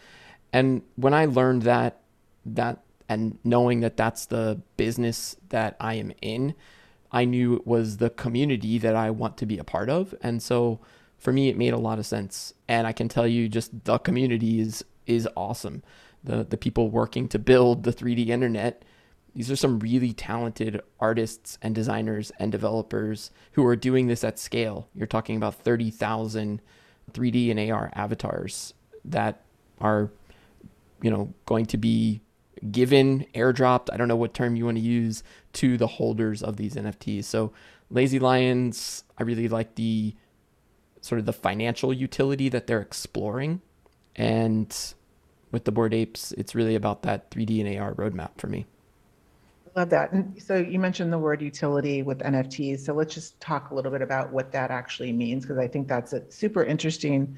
And 0.51 0.83
when 0.95 1.15
I 1.15 1.25
learned 1.25 1.63
that, 1.63 2.01
that 2.45 2.83
and 3.09 3.39
knowing 3.43 3.79
that 3.79 3.97
that's 3.97 4.27
the 4.27 4.61
business 4.77 5.35
that 5.49 5.77
I 5.79 5.95
am 5.95 6.13
in, 6.21 6.53
I 7.11 7.25
knew 7.25 7.55
it 7.55 7.65
was 7.65 7.97
the 7.97 8.11
community 8.11 8.77
that 8.77 8.95
I 8.95 9.09
want 9.09 9.37
to 9.37 9.47
be 9.47 9.57
a 9.57 9.63
part 9.63 9.89
of. 9.89 10.13
And 10.21 10.43
so 10.43 10.79
for 11.23 11.31
me, 11.31 11.47
it 11.47 11.57
made 11.57 11.73
a 11.73 11.77
lot 11.77 11.99
of 11.99 12.05
sense. 12.05 12.53
And 12.67 12.85
I 12.85 12.91
can 12.91 13.07
tell 13.07 13.25
you, 13.25 13.47
just 13.47 13.85
the 13.85 13.97
community 13.97 14.59
is 14.59 14.83
is 15.05 15.27
awesome. 15.37 15.81
The 16.21 16.43
the 16.43 16.57
people 16.57 16.89
working 16.89 17.29
to 17.29 17.39
build 17.39 17.83
the 17.83 17.93
3D 17.93 18.27
internet. 18.27 18.83
These 19.33 19.49
are 19.49 19.55
some 19.55 19.79
really 19.79 20.13
talented 20.13 20.81
artists 20.99 21.57
and 21.61 21.73
designers 21.73 22.31
and 22.37 22.51
developers 22.51 23.31
who 23.53 23.65
are 23.65 23.75
doing 23.75 24.07
this 24.07 24.23
at 24.23 24.37
scale. 24.37 24.89
You're 24.93 25.07
talking 25.07 25.37
about 25.37 25.55
30,000 25.55 26.61
3D 27.13 27.49
and 27.49 27.71
AR 27.71 27.89
avatars 27.95 28.73
that 29.05 29.41
are, 29.81 30.11
you 31.01 31.09
know, 31.09 31.33
going 31.45 31.65
to 31.67 31.77
be 31.77 32.21
given, 32.71 33.25
airdropped, 33.33 33.89
I 33.91 33.97
don't 33.97 34.07
know 34.07 34.15
what 34.15 34.33
term 34.35 34.55
you 34.55 34.65
want 34.65 34.77
to 34.77 34.83
use, 34.83 35.23
to 35.53 35.77
the 35.77 35.87
holders 35.87 36.43
of 36.43 36.57
these 36.57 36.75
NFTs. 36.75 37.25
So 37.25 37.51
Lazy 37.89 38.19
Lions, 38.19 39.03
I 39.17 39.23
really 39.23 39.47
like 39.47 39.75
the 39.75 40.15
sort 41.03 41.19
of 41.19 41.25
the 41.25 41.33
financial 41.33 41.93
utility 41.93 42.47
that 42.47 42.65
they're 42.65 42.81
exploring. 42.81 43.61
And 44.15 44.75
with 45.51 45.65
the 45.65 45.71
Bored 45.71 45.93
Apes, 45.93 46.31
it's 46.31 46.55
really 46.55 46.75
about 46.75 47.03
that 47.03 47.29
3D 47.29 47.59
and 47.59 47.77
AR 47.77 47.93
roadmap 47.93 48.31
for 48.37 48.47
me. 48.47 48.65
I 49.75 49.81
love 49.81 49.89
that. 49.89 50.13
And 50.13 50.41
so 50.41 50.55
you 50.55 50.79
mentioned 50.79 51.11
the 51.11 51.19
word 51.19 51.41
utility 51.41 52.03
with 52.03 52.19
NFTs. 52.19 52.79
So 52.79 52.93
let's 52.93 53.13
just 53.13 53.37
talk 53.41 53.71
a 53.71 53.75
little 53.75 53.91
bit 53.91 54.01
about 54.01 54.31
what 54.31 54.53
that 54.53 54.71
actually 54.71 55.11
means, 55.11 55.43
because 55.43 55.57
I 55.57 55.67
think 55.67 55.89
that's 55.89 56.13
a 56.13 56.23
super 56.31 56.63
interesting 56.63 57.35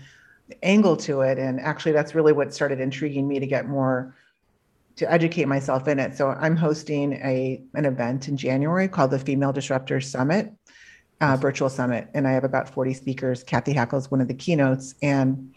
angle 0.61 0.95
to 0.97 1.21
it. 1.21 1.39
And 1.39 1.59
actually, 1.59 1.93
that's 1.93 2.13
really 2.13 2.33
what 2.33 2.53
started 2.53 2.79
intriguing 2.79 3.27
me 3.27 3.39
to 3.39 3.47
get 3.47 3.67
more 3.67 4.15
to 4.97 5.11
educate 5.11 5.45
myself 5.45 5.87
in 5.87 5.97
it. 5.97 6.15
So 6.15 6.29
I'm 6.29 6.55
hosting 6.55 7.13
a 7.13 7.63
an 7.73 7.85
event 7.85 8.27
in 8.27 8.37
January 8.37 8.87
called 8.87 9.09
the 9.09 9.19
Female 9.19 9.51
Disruptors 9.53 10.03
Summit, 10.03 10.53
uh, 11.25 11.35
virtual 11.37 11.69
summit, 11.69 12.07
and 12.13 12.27
I 12.27 12.31
have 12.31 12.43
about 12.43 12.69
40 12.69 12.93
speakers. 12.93 13.43
Cathy 13.43 13.73
Hackl 13.73 13.97
is 13.97 14.11
one 14.11 14.21
of 14.21 14.27
the 14.27 14.33
keynotes, 14.33 14.93
and 15.01 15.53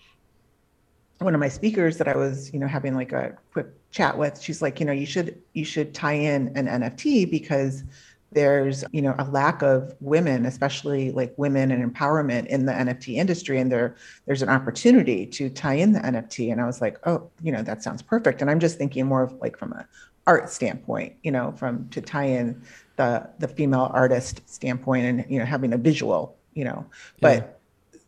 one 1.19 1.35
of 1.35 1.41
my 1.41 1.49
speakers 1.49 1.99
that 1.99 2.09
I 2.09 2.17
was, 2.17 2.53
you 2.55 2.59
know, 2.59 2.67
having 2.67 2.95
like 2.95 3.13
a 3.13 3.37
quick 3.53 3.67
chat 3.91 4.17
with, 4.17 4.41
she's 4.41 4.63
like, 4.63 4.81
you 4.81 4.87
know, 4.87 4.93
you 4.93 5.05
should 5.05 5.43
you 5.53 5.65
should 5.65 5.93
tie 5.93 6.15
in 6.15 6.57
an 6.57 6.67
NFT 6.67 7.31
because 7.31 7.85
there's 8.33 8.85
you 8.93 9.01
know 9.01 9.15
a 9.19 9.25
lack 9.25 9.63
of 9.63 9.95
women 10.01 10.45
especially 10.45 11.11
like 11.13 11.33
women 11.39 11.71
and 11.71 11.83
empowerment 11.83 12.45
in 12.49 12.67
the 12.67 12.73
nft 12.73 13.15
industry 13.15 13.59
and 13.59 13.73
there 13.73 13.97
there's 14.27 14.43
an 14.43 14.51
opportunity 14.51 15.25
to 15.25 15.49
tie 15.49 15.73
in 15.73 15.93
the 15.93 16.01
nft 16.01 16.53
and 16.53 16.61
i 16.61 16.67
was 16.67 16.83
like 16.83 16.99
oh 17.07 17.27
you 17.43 17.51
know 17.51 17.63
that 17.63 17.83
sounds 17.83 18.03
perfect 18.03 18.43
and 18.43 18.51
i'm 18.51 18.61
just 18.61 18.77
thinking 18.77 19.07
more 19.07 19.23
of 19.23 19.33
like 19.41 19.57
from 19.57 19.73
a 19.73 19.89
art 20.27 20.51
standpoint 20.51 21.17
you 21.23 21.33
know 21.33 21.53
from 21.53 21.89
to 21.89 22.03
tie 22.03 22.27
in 22.27 22.61
the 22.99 23.29
the 23.39 23.49
female 23.49 23.91
artist 23.95 24.43
standpoint 24.45 25.07
and 25.07 25.25
you 25.31 25.39
know 25.39 25.47
having 25.47 25.73
a 25.73 25.79
visual 25.79 26.37
you 26.53 26.65
know 26.65 26.85
but 27.21 27.57
yeah. 27.93 27.99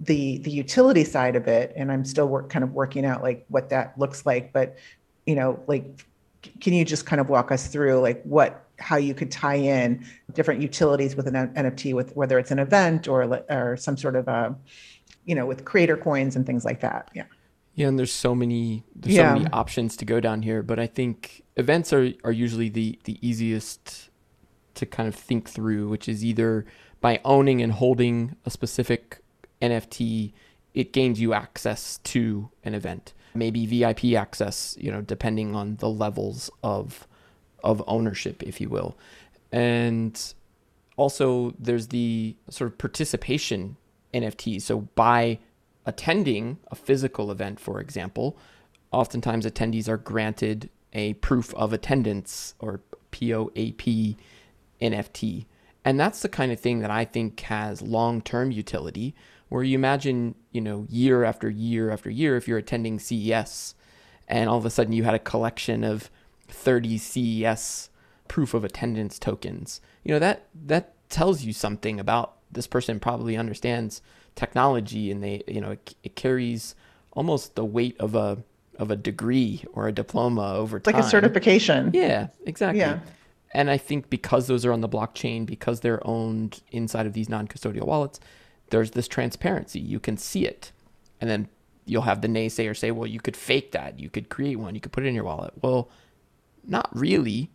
the 0.00 0.38
the 0.38 0.50
utility 0.50 1.04
side 1.04 1.36
of 1.36 1.46
it 1.46 1.72
and 1.76 1.92
i'm 1.92 2.04
still 2.04 2.26
work 2.26 2.50
kind 2.50 2.64
of 2.64 2.72
working 2.72 3.04
out 3.04 3.22
like 3.22 3.44
what 3.48 3.68
that 3.68 3.96
looks 3.96 4.26
like 4.26 4.52
but 4.52 4.76
you 5.26 5.36
know 5.36 5.62
like 5.68 6.04
can 6.60 6.72
you 6.72 6.84
just 6.84 7.06
kind 7.06 7.20
of 7.20 7.28
walk 7.28 7.52
us 7.52 7.68
through 7.68 8.00
like 8.00 8.22
what 8.24 8.64
how 8.78 8.96
you 8.96 9.14
could 9.14 9.30
tie 9.30 9.56
in 9.56 10.04
different 10.34 10.62
utilities 10.62 11.16
with 11.16 11.26
an 11.26 11.34
NFT, 11.54 11.94
with 11.94 12.14
whether 12.14 12.38
it's 12.38 12.50
an 12.50 12.58
event 12.58 13.08
or 13.08 13.42
or 13.50 13.76
some 13.76 13.96
sort 13.96 14.16
of 14.16 14.28
a, 14.28 14.54
you 15.24 15.34
know, 15.34 15.46
with 15.46 15.64
creator 15.64 15.96
coins 15.96 16.36
and 16.36 16.46
things 16.46 16.64
like 16.64 16.80
that. 16.80 17.10
Yeah. 17.14 17.24
Yeah, 17.74 17.86
and 17.86 17.98
there's 17.98 18.12
so 18.12 18.34
many 18.34 18.84
there's 18.96 19.14
yeah. 19.14 19.34
so 19.34 19.38
many 19.38 19.50
options 19.52 19.96
to 19.98 20.04
go 20.04 20.18
down 20.18 20.42
here, 20.42 20.64
but 20.64 20.80
I 20.80 20.86
think 20.86 21.44
events 21.56 21.92
are 21.92 22.10
are 22.24 22.32
usually 22.32 22.68
the 22.68 22.98
the 23.04 23.18
easiest 23.26 24.07
to 24.78 24.86
kind 24.86 25.08
of 25.08 25.14
think 25.14 25.48
through, 25.48 25.88
which 25.88 26.08
is 26.08 26.24
either 26.24 26.64
by 27.00 27.20
owning 27.24 27.62
and 27.62 27.72
holding 27.72 28.36
a 28.44 28.50
specific 28.50 29.18
NFT, 29.60 30.32
it 30.74 30.92
gains 30.92 31.20
you 31.20 31.32
access 31.34 31.98
to 32.04 32.50
an 32.64 32.74
event. 32.74 33.12
Maybe 33.34 33.66
VIP 33.66 34.14
access, 34.16 34.76
you 34.80 34.90
know, 34.90 35.02
depending 35.02 35.54
on 35.54 35.76
the 35.76 35.88
levels 35.88 36.50
of 36.62 37.06
of 37.64 37.82
ownership, 37.88 38.42
if 38.42 38.60
you 38.60 38.68
will. 38.68 38.96
And 39.50 40.34
also, 40.96 41.54
there's 41.58 41.88
the 41.88 42.36
sort 42.48 42.70
of 42.70 42.78
participation 42.78 43.76
NFT. 44.14 44.62
So, 44.62 44.82
by 44.94 45.38
attending 45.86 46.58
a 46.70 46.74
physical 46.74 47.30
event, 47.30 47.58
for 47.58 47.80
example, 47.80 48.36
oftentimes 48.92 49.44
attendees 49.44 49.88
are 49.88 49.96
granted 49.96 50.70
a 50.92 51.14
proof 51.14 51.54
of 51.54 51.72
attendance 51.72 52.54
or 52.58 52.80
POAP 53.10 54.16
NFT. 54.80 55.46
And 55.84 55.98
that's 55.98 56.20
the 56.22 56.28
kind 56.28 56.52
of 56.52 56.60
thing 56.60 56.80
that 56.80 56.90
I 56.90 57.04
think 57.04 57.40
has 57.40 57.80
long 57.82 58.20
term 58.20 58.50
utility, 58.50 59.14
where 59.48 59.62
you 59.62 59.74
imagine, 59.76 60.34
you 60.52 60.60
know, 60.60 60.86
year 60.88 61.24
after 61.24 61.48
year 61.48 61.90
after 61.90 62.10
year, 62.10 62.36
if 62.36 62.46
you're 62.46 62.58
attending 62.58 62.98
CES 62.98 63.74
and 64.28 64.48
all 64.48 64.58
of 64.58 64.66
a 64.66 64.70
sudden 64.70 64.92
you 64.92 65.04
had 65.04 65.14
a 65.14 65.18
collection 65.18 65.82
of 65.82 66.10
30 66.48 66.98
CES 66.98 67.90
proof 68.28 68.54
of 68.54 68.64
attendance 68.64 69.18
tokens. 69.18 69.80
You 70.04 70.12
know, 70.12 70.18
that 70.18 70.48
that 70.66 70.94
tells 71.08 71.42
you 71.42 71.52
something 71.52 71.98
about 71.98 72.36
this 72.52 72.66
person 72.66 73.00
probably 73.00 73.36
understands 73.36 74.02
technology 74.34 75.10
and 75.10 75.22
they, 75.22 75.42
you 75.48 75.60
know, 75.60 75.72
it, 75.72 75.94
it 76.02 76.16
carries 76.16 76.74
almost 77.12 77.54
the 77.56 77.64
weight 77.64 77.96
of 77.98 78.14
a 78.14 78.42
of 78.78 78.90
a 78.90 78.96
degree 78.96 79.64
or 79.72 79.88
a 79.88 79.92
diploma 79.92 80.54
over 80.54 80.78
time. 80.78 80.94
Like 80.94 81.04
a 81.04 81.08
certification. 81.08 81.90
Yeah, 81.92 82.28
exactly. 82.46 82.80
Yeah. 82.80 83.00
And 83.52 83.70
I 83.70 83.78
think 83.78 84.10
because 84.10 84.46
those 84.46 84.64
are 84.64 84.72
on 84.72 84.80
the 84.80 84.88
blockchain, 84.88 85.46
because 85.46 85.80
they're 85.80 86.06
owned 86.06 86.62
inside 86.70 87.06
of 87.06 87.14
these 87.14 87.28
non-custodial 87.28 87.84
wallets, 87.84 88.20
there's 88.70 88.90
this 88.90 89.08
transparency. 89.08 89.80
You 89.80 90.00
can 90.00 90.16
see 90.16 90.46
it. 90.46 90.72
And 91.20 91.30
then 91.30 91.48
you'll 91.86 92.02
have 92.02 92.20
the 92.20 92.28
naysayer 92.28 92.76
say, 92.76 92.90
well, 92.90 93.06
you 93.06 93.20
could 93.20 93.36
fake 93.36 93.72
that. 93.72 93.98
You 93.98 94.10
could 94.10 94.28
create 94.28 94.56
one. 94.56 94.74
You 94.74 94.80
could 94.80 94.92
put 94.92 95.04
it 95.04 95.08
in 95.08 95.14
your 95.14 95.24
wallet. 95.24 95.54
Well, 95.62 95.90
not 96.66 96.90
really, 96.94 97.50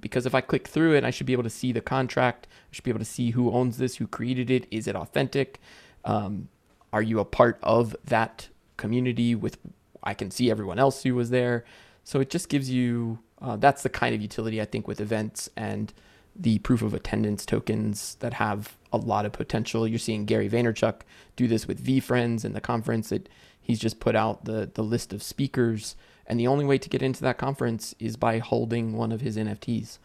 because 0.00 0.26
if 0.26 0.34
I 0.34 0.40
click 0.40 0.66
through 0.66 0.94
it, 0.96 1.04
I 1.04 1.10
should 1.10 1.26
be 1.26 1.32
able 1.32 1.44
to 1.44 1.50
see 1.50 1.70
the 1.70 1.80
contract. 1.80 2.48
I 2.50 2.74
should 2.74 2.84
be 2.84 2.90
able 2.90 2.98
to 2.98 3.04
see 3.04 3.30
who 3.30 3.52
owns 3.52 3.78
this, 3.78 3.96
who 3.96 4.08
created 4.08 4.50
it. 4.50 4.66
Is 4.72 4.88
it 4.88 4.96
authentic? 4.96 5.60
Um, 6.04 6.48
are 6.92 7.02
you 7.02 7.20
a 7.20 7.24
part 7.24 7.58
of 7.62 7.94
that 8.04 8.48
community 8.76 9.34
with 9.34 9.58
I 10.02 10.14
can 10.14 10.30
see 10.30 10.50
everyone 10.50 10.78
else 10.78 11.02
who 11.02 11.14
was 11.14 11.30
there. 11.30 11.64
So 12.04 12.20
it 12.20 12.30
just 12.30 12.48
gives 12.48 12.70
you 12.70 13.18
uh, 13.40 13.56
that's 13.56 13.82
the 13.82 13.88
kind 13.88 14.14
of 14.14 14.22
utility 14.22 14.60
I 14.60 14.64
think 14.64 14.88
with 14.88 15.00
events 15.00 15.48
and 15.56 15.92
the 16.34 16.58
proof 16.60 16.82
of 16.82 16.92
attendance 16.92 17.46
tokens 17.46 18.16
that 18.20 18.34
have 18.34 18.76
a 18.92 18.98
lot 18.98 19.24
of 19.24 19.32
potential. 19.32 19.88
You're 19.88 19.98
seeing 19.98 20.26
Gary 20.26 20.48
Vaynerchuk 20.48 21.00
do 21.34 21.48
this 21.48 21.66
with 21.66 21.84
VeeFriends 21.84 22.44
and 22.44 22.54
the 22.54 22.60
conference 22.60 23.08
that 23.08 23.28
he's 23.60 23.78
just 23.78 24.00
put 24.00 24.14
out 24.14 24.44
the 24.44 24.70
the 24.72 24.82
list 24.82 25.12
of 25.12 25.22
speakers 25.22 25.96
and 26.26 26.38
the 26.40 26.46
only 26.46 26.64
way 26.64 26.78
to 26.78 26.88
get 26.88 27.02
into 27.02 27.22
that 27.22 27.38
conference 27.38 27.94
is 27.98 28.16
by 28.16 28.38
holding 28.38 28.96
one 28.96 29.12
of 29.12 29.20
his 29.20 29.36
NFTs. 29.36 29.98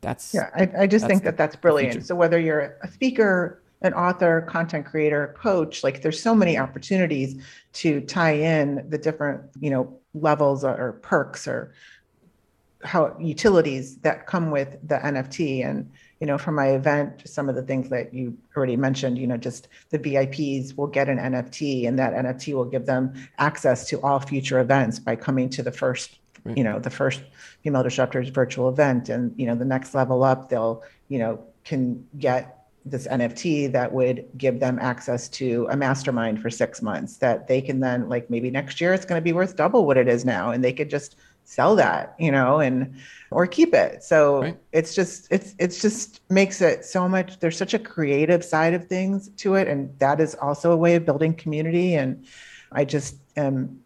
That's 0.00 0.34
yeah. 0.34 0.50
I, 0.54 0.82
I 0.82 0.86
just 0.86 1.06
think 1.06 1.24
that 1.24 1.36
that's 1.36 1.56
brilliant. 1.56 2.06
So 2.06 2.14
whether 2.14 2.38
you're 2.38 2.76
a 2.82 2.90
speaker, 2.90 3.62
an 3.82 3.94
author, 3.94 4.42
content 4.42 4.86
creator, 4.86 5.34
coach, 5.38 5.82
like 5.82 6.02
there's 6.02 6.22
so 6.22 6.34
many 6.34 6.58
opportunities 6.58 7.42
to 7.74 8.00
tie 8.02 8.32
in 8.32 8.86
the 8.88 8.98
different 8.98 9.42
you 9.58 9.70
know 9.70 9.94
levels 10.14 10.64
or, 10.64 10.76
or 10.76 10.92
perks 11.02 11.46
or 11.46 11.72
how 12.82 13.16
utilities 13.18 13.96
that 13.98 14.26
come 14.26 14.50
with 14.50 14.78
the 14.86 14.96
NFT 14.96 15.66
and 15.66 15.90
you 16.20 16.26
know, 16.26 16.36
from 16.36 16.54
my 16.54 16.68
event, 16.68 17.22
some 17.24 17.48
of 17.48 17.54
the 17.54 17.62
things 17.62 17.88
that 17.88 18.12
you 18.12 18.36
already 18.54 18.76
mentioned, 18.76 19.16
you 19.16 19.26
know, 19.26 19.38
just 19.38 19.68
the 19.88 19.98
VIPs 19.98 20.76
will 20.76 20.86
get 20.86 21.08
an 21.08 21.16
NFT 21.16 21.88
and 21.88 21.98
that 21.98 22.12
NFT 22.12 22.54
will 22.54 22.66
give 22.66 22.84
them 22.84 23.14
access 23.38 23.88
to 23.88 24.00
all 24.02 24.20
future 24.20 24.60
events 24.60 24.98
by 24.98 25.16
coming 25.16 25.48
to 25.48 25.62
the 25.62 25.72
first, 25.72 26.18
right. 26.44 26.58
you 26.58 26.62
know, 26.62 26.78
the 26.78 26.90
first 26.90 27.22
female 27.64 27.82
disruptors 27.82 28.30
virtual 28.32 28.68
event. 28.68 29.08
And, 29.08 29.32
you 29.38 29.46
know, 29.46 29.54
the 29.54 29.64
next 29.64 29.94
level 29.94 30.22
up, 30.22 30.50
they'll, 30.50 30.82
you 31.08 31.18
know, 31.18 31.42
can 31.64 32.06
get 32.18 32.66
this 32.84 33.06
NFT 33.06 33.72
that 33.72 33.92
would 33.92 34.26
give 34.36 34.60
them 34.60 34.78
access 34.78 35.26
to 35.28 35.68
a 35.70 35.76
mastermind 35.76 36.40
for 36.40 36.50
six 36.50 36.82
months 36.82 37.18
that 37.18 37.46
they 37.46 37.60
can 37.60 37.80
then 37.80 38.08
like 38.08 38.30
maybe 38.30 38.50
next 38.50 38.80
year 38.80 38.94
it's 38.94 39.04
going 39.04 39.20
to 39.20 39.24
be 39.24 39.34
worth 39.34 39.54
double 39.54 39.84
what 39.84 39.98
it 39.98 40.08
is 40.08 40.24
now. 40.24 40.50
And 40.50 40.64
they 40.64 40.72
could 40.72 40.88
just 40.88 41.16
sell 41.44 41.74
that, 41.76 42.14
you 42.18 42.30
know, 42.30 42.60
and 42.60 42.94
or 43.30 43.46
keep 43.46 43.74
it. 43.74 44.02
So 44.02 44.42
right. 44.42 44.58
it's 44.72 44.94
just 44.94 45.26
it's 45.30 45.54
it's 45.58 45.82
just 45.82 46.20
makes 46.30 46.60
it 46.60 46.84
so 46.84 47.08
much 47.08 47.38
there's 47.40 47.56
such 47.56 47.74
a 47.74 47.78
creative 47.78 48.44
side 48.44 48.74
of 48.74 48.86
things 48.86 49.28
to 49.38 49.54
it 49.54 49.68
and 49.68 49.96
that 49.98 50.20
is 50.20 50.34
also 50.36 50.72
a 50.72 50.76
way 50.76 50.94
of 50.94 51.04
building 51.04 51.34
community 51.34 51.94
and 51.94 52.26
I 52.72 52.84
just 52.84 53.16
am 53.36 53.80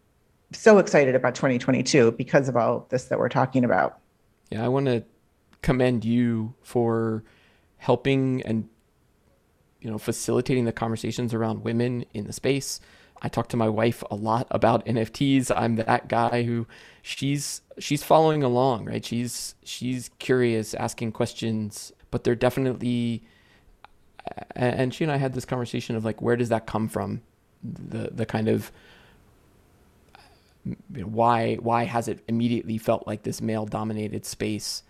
so 0.51 0.77
excited 0.77 1.15
about 1.15 1.35
2022 1.35 2.11
because 2.11 2.47
of 2.47 2.55
all 2.55 2.85
this 2.89 3.05
that 3.05 3.19
we're 3.19 3.29
talking 3.29 3.63
about. 3.63 3.99
Yeah, 4.51 4.63
I 4.63 4.67
want 4.67 4.85
to 4.85 5.03
commend 5.61 6.05
you 6.05 6.53
for 6.61 7.23
helping 7.77 8.41
and 8.43 8.69
you 9.81 9.89
know 9.89 9.97
facilitating 9.97 10.65
the 10.65 10.71
conversations 10.71 11.33
around 11.33 11.63
women 11.63 12.05
in 12.13 12.25
the 12.25 12.33
space. 12.33 12.79
I 13.21 13.29
talk 13.29 13.49
to 13.49 13.57
my 13.57 13.69
wife 13.69 14.03
a 14.11 14.15
lot 14.15 14.47
about 14.51 14.85
NFTs. 14.85 15.51
I'm 15.55 15.75
that 15.77 16.07
guy 16.07 16.43
who 16.43 16.67
she's 17.01 17.61
she's 17.79 18.03
following 18.03 18.43
along, 18.43 18.85
right? 18.85 19.03
She's 19.03 19.55
she's 19.63 20.09
curious, 20.19 20.73
asking 20.73 21.13
questions, 21.13 21.91
but 22.11 22.23
they're 22.23 22.35
definitely 22.35 23.23
and 24.55 24.93
she 24.93 25.03
and 25.03 25.11
I 25.11 25.17
had 25.17 25.33
this 25.33 25.45
conversation 25.45 25.95
of 25.95 26.05
like 26.05 26.21
where 26.21 26.35
does 26.35 26.49
that 26.49 26.65
come 26.65 26.87
from? 26.87 27.21
The 27.63 28.09
the 28.11 28.25
kind 28.25 28.47
of 28.47 28.71
why 30.93 31.55
why 31.55 31.83
has 31.85 32.07
it 32.07 32.19
immediately 32.27 32.77
felt 32.77 33.05
like 33.07 33.23
this 33.23 33.41
male 33.41 33.65
dominated 33.65 34.25
space? 34.25 34.83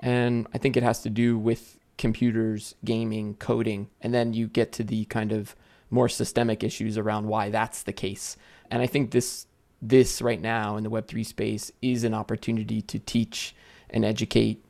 And 0.00 0.46
I 0.54 0.58
think 0.58 0.76
it 0.76 0.82
has 0.82 1.02
to 1.02 1.10
do 1.10 1.38
with 1.38 1.78
computers, 1.98 2.74
gaming, 2.84 3.34
coding, 3.34 3.90
and 4.00 4.14
then 4.14 4.32
you 4.32 4.48
get 4.48 4.72
to 4.72 4.84
the 4.84 5.04
kind 5.06 5.32
of 5.32 5.54
more 5.90 6.08
systemic 6.08 6.62
issues 6.62 6.96
around 6.96 7.26
why 7.26 7.50
that's 7.50 7.82
the 7.82 7.92
case. 7.92 8.36
And 8.70 8.82
I 8.82 8.86
think 8.86 9.10
this 9.10 9.46
this 9.82 10.20
right 10.20 10.40
now 10.40 10.76
in 10.76 10.84
the 10.84 10.90
web3 10.90 11.24
space 11.24 11.72
is 11.80 12.04
an 12.04 12.12
opportunity 12.12 12.82
to 12.82 12.98
teach 12.98 13.54
and 13.88 14.04
educate 14.04 14.62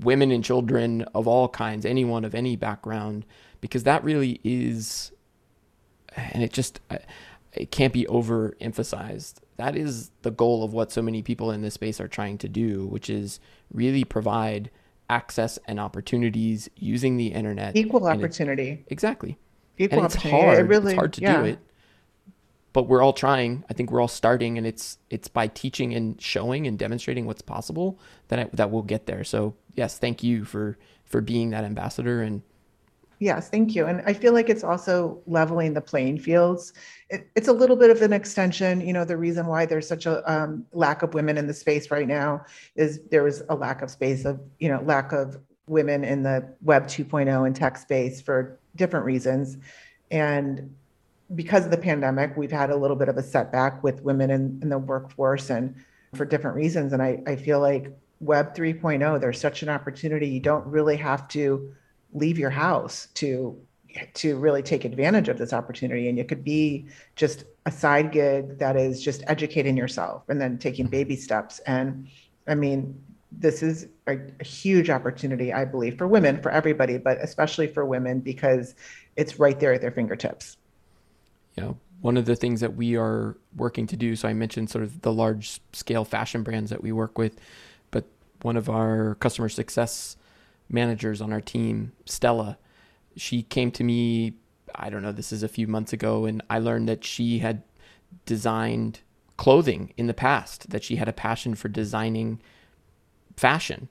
women 0.00 0.30
and 0.30 0.44
children 0.44 1.02
of 1.14 1.26
all 1.26 1.48
kinds, 1.48 1.86
anyone 1.86 2.24
of 2.24 2.34
any 2.34 2.56
background 2.56 3.24
because 3.60 3.84
that 3.84 4.04
really 4.04 4.40
is 4.44 5.10
and 6.16 6.42
it 6.42 6.52
just 6.52 6.80
uh, 6.90 6.98
it 7.52 7.70
can't 7.70 7.92
be 7.92 8.04
overemphasized. 8.06 9.36
That 9.56 9.76
is 9.76 10.10
the 10.22 10.30
goal 10.30 10.64
of 10.64 10.72
what 10.72 10.90
so 10.90 11.00
many 11.00 11.22
people 11.22 11.50
in 11.50 11.62
this 11.62 11.74
space 11.74 12.00
are 12.00 12.08
trying 12.08 12.38
to 12.38 12.48
do, 12.48 12.86
which 12.86 13.08
is 13.08 13.40
really 13.72 14.04
provide 14.04 14.70
access 15.08 15.58
and 15.66 15.78
opportunities 15.78 16.68
using 16.76 17.16
the 17.16 17.28
internet. 17.28 17.76
Equal 17.76 18.06
opportunity. 18.06 18.84
exactly. 18.88 19.38
And 19.78 20.04
it's 20.04 20.14
hard. 20.14 20.58
It 20.58 20.62
really, 20.62 20.92
it's 20.92 20.98
hard 20.98 21.12
to 21.14 21.20
yeah. 21.20 21.40
do 21.40 21.44
it. 21.44 21.58
But 22.72 22.84
we're 22.84 23.02
all 23.02 23.12
trying. 23.12 23.64
I 23.70 23.72
think 23.72 23.92
we're 23.92 24.00
all 24.00 24.08
starting, 24.08 24.58
and 24.58 24.66
it's 24.66 24.98
it's 25.08 25.28
by 25.28 25.46
teaching 25.46 25.94
and 25.94 26.20
showing 26.20 26.66
and 26.66 26.78
demonstrating 26.78 27.24
what's 27.26 27.42
possible 27.42 27.98
that 28.28 28.38
I, 28.38 28.50
that 28.52 28.70
we'll 28.70 28.82
get 28.82 29.06
there. 29.06 29.22
So 29.22 29.54
yes, 29.74 29.98
thank 29.98 30.22
you 30.22 30.44
for 30.44 30.76
for 31.04 31.20
being 31.20 31.50
that 31.50 31.64
ambassador 31.64 32.22
and 32.22 32.42
Yes, 33.20 33.48
thank 33.48 33.74
you. 33.74 33.86
And 33.86 34.02
I 34.06 34.12
feel 34.12 34.32
like 34.32 34.48
it's 34.48 34.64
also 34.64 35.20
leveling 35.26 35.74
the 35.74 35.80
playing 35.80 36.18
fields. 36.18 36.72
It, 37.10 37.30
it's 37.34 37.48
a 37.48 37.52
little 37.52 37.76
bit 37.76 37.90
of 37.90 38.02
an 38.02 38.12
extension. 38.12 38.80
You 38.80 38.92
know, 38.92 39.04
the 39.04 39.16
reason 39.16 39.46
why 39.46 39.66
there's 39.66 39.86
such 39.86 40.06
a 40.06 40.30
um, 40.30 40.66
lack 40.72 41.02
of 41.02 41.14
women 41.14 41.38
in 41.38 41.46
the 41.46 41.54
space 41.54 41.90
right 41.90 42.08
now 42.08 42.44
is 42.76 43.00
there 43.10 43.26
is 43.26 43.42
a 43.48 43.54
lack 43.54 43.82
of 43.82 43.90
space 43.90 44.24
of, 44.24 44.40
you 44.58 44.68
know, 44.68 44.82
lack 44.82 45.12
of 45.12 45.38
women 45.66 46.04
in 46.04 46.22
the 46.22 46.46
Web 46.60 46.86
2.0 46.86 47.46
and 47.46 47.56
tech 47.56 47.78
space 47.78 48.20
for 48.20 48.58
different 48.76 49.06
reasons. 49.06 49.56
And 50.10 50.74
because 51.34 51.64
of 51.64 51.70
the 51.70 51.78
pandemic, 51.78 52.36
we've 52.36 52.52
had 52.52 52.70
a 52.70 52.76
little 52.76 52.96
bit 52.96 53.08
of 53.08 53.16
a 53.16 53.22
setback 53.22 53.82
with 53.82 54.02
women 54.02 54.30
in, 54.30 54.58
in 54.62 54.68
the 54.68 54.78
workforce 54.78 55.50
and 55.50 55.74
for 56.14 56.24
different 56.24 56.56
reasons. 56.56 56.92
And 56.92 57.02
I, 57.02 57.22
I 57.26 57.36
feel 57.36 57.60
like 57.60 57.92
Web 58.20 58.54
3.0, 58.54 59.20
there's 59.20 59.40
such 59.40 59.62
an 59.62 59.68
opportunity. 59.68 60.28
You 60.28 60.40
don't 60.40 60.66
really 60.66 60.96
have 60.96 61.28
to 61.28 61.74
leave 62.12 62.38
your 62.38 62.50
house 62.50 63.08
to 63.14 63.58
to 64.14 64.36
really 64.36 64.62
take 64.62 64.84
advantage 64.84 65.28
of 65.28 65.38
this 65.38 65.52
opportunity 65.52 66.08
and 66.08 66.18
it 66.18 66.26
could 66.26 66.42
be 66.42 66.86
just 67.14 67.44
a 67.66 67.70
side 67.70 68.10
gig 68.10 68.58
that 68.58 68.76
is 68.76 69.00
just 69.00 69.22
educating 69.28 69.76
yourself 69.76 70.22
and 70.28 70.40
then 70.40 70.58
taking 70.58 70.86
baby 70.86 71.14
steps 71.14 71.60
and 71.60 72.08
i 72.48 72.56
mean 72.56 73.00
this 73.38 73.62
is 73.62 73.88
a, 74.06 74.18
a, 74.40 74.44
huge 74.44 74.90
opportunity 74.90 75.52
i 75.52 75.64
believe 75.64 75.96
for 75.96 76.06
women 76.06 76.40
for 76.40 76.50
everybody 76.50 76.98
but 76.98 77.18
especially 77.20 77.66
for 77.66 77.84
women 77.84 78.20
because 78.20 78.74
it's 79.16 79.38
right 79.38 79.60
there 79.60 79.72
at 79.72 79.80
their 79.80 79.92
fingertips. 79.92 80.56
Yeah. 81.56 81.74
One 82.00 82.16
of 82.16 82.26
the 82.26 82.34
things 82.34 82.60
that 82.60 82.74
we 82.74 82.96
are 82.96 83.36
working 83.56 83.86
to 83.88 83.96
do 83.96 84.16
so 84.16 84.28
i 84.28 84.32
mentioned 84.32 84.70
sort 84.70 84.84
of 84.84 85.02
the 85.02 85.12
large 85.12 85.60
scale 85.72 86.04
fashion 86.04 86.42
brands 86.42 86.70
that 86.70 86.82
we 86.82 86.92
work 86.92 87.16
with 87.16 87.40
but 87.90 88.04
one 88.42 88.56
of 88.56 88.68
our 88.68 89.14
customer 89.16 89.48
success 89.48 90.16
managers 90.68 91.20
on 91.20 91.32
our 91.32 91.40
team, 91.40 91.92
Stella, 92.04 92.58
she 93.16 93.42
came 93.42 93.70
to 93.72 93.84
me, 93.84 94.34
I 94.74 94.90
don't 94.90 95.02
know, 95.02 95.12
this 95.12 95.32
is 95.32 95.42
a 95.42 95.48
few 95.48 95.66
months 95.66 95.92
ago, 95.92 96.24
and 96.24 96.42
I 96.50 96.58
learned 96.58 96.88
that 96.88 97.04
she 97.04 97.38
had 97.38 97.62
designed 98.26 99.00
clothing 99.36 99.92
in 99.96 100.06
the 100.06 100.14
past, 100.14 100.70
that 100.70 100.84
she 100.84 100.96
had 100.96 101.08
a 101.08 101.12
passion 101.12 101.54
for 101.54 101.68
designing 101.68 102.40
fashion 103.36 103.88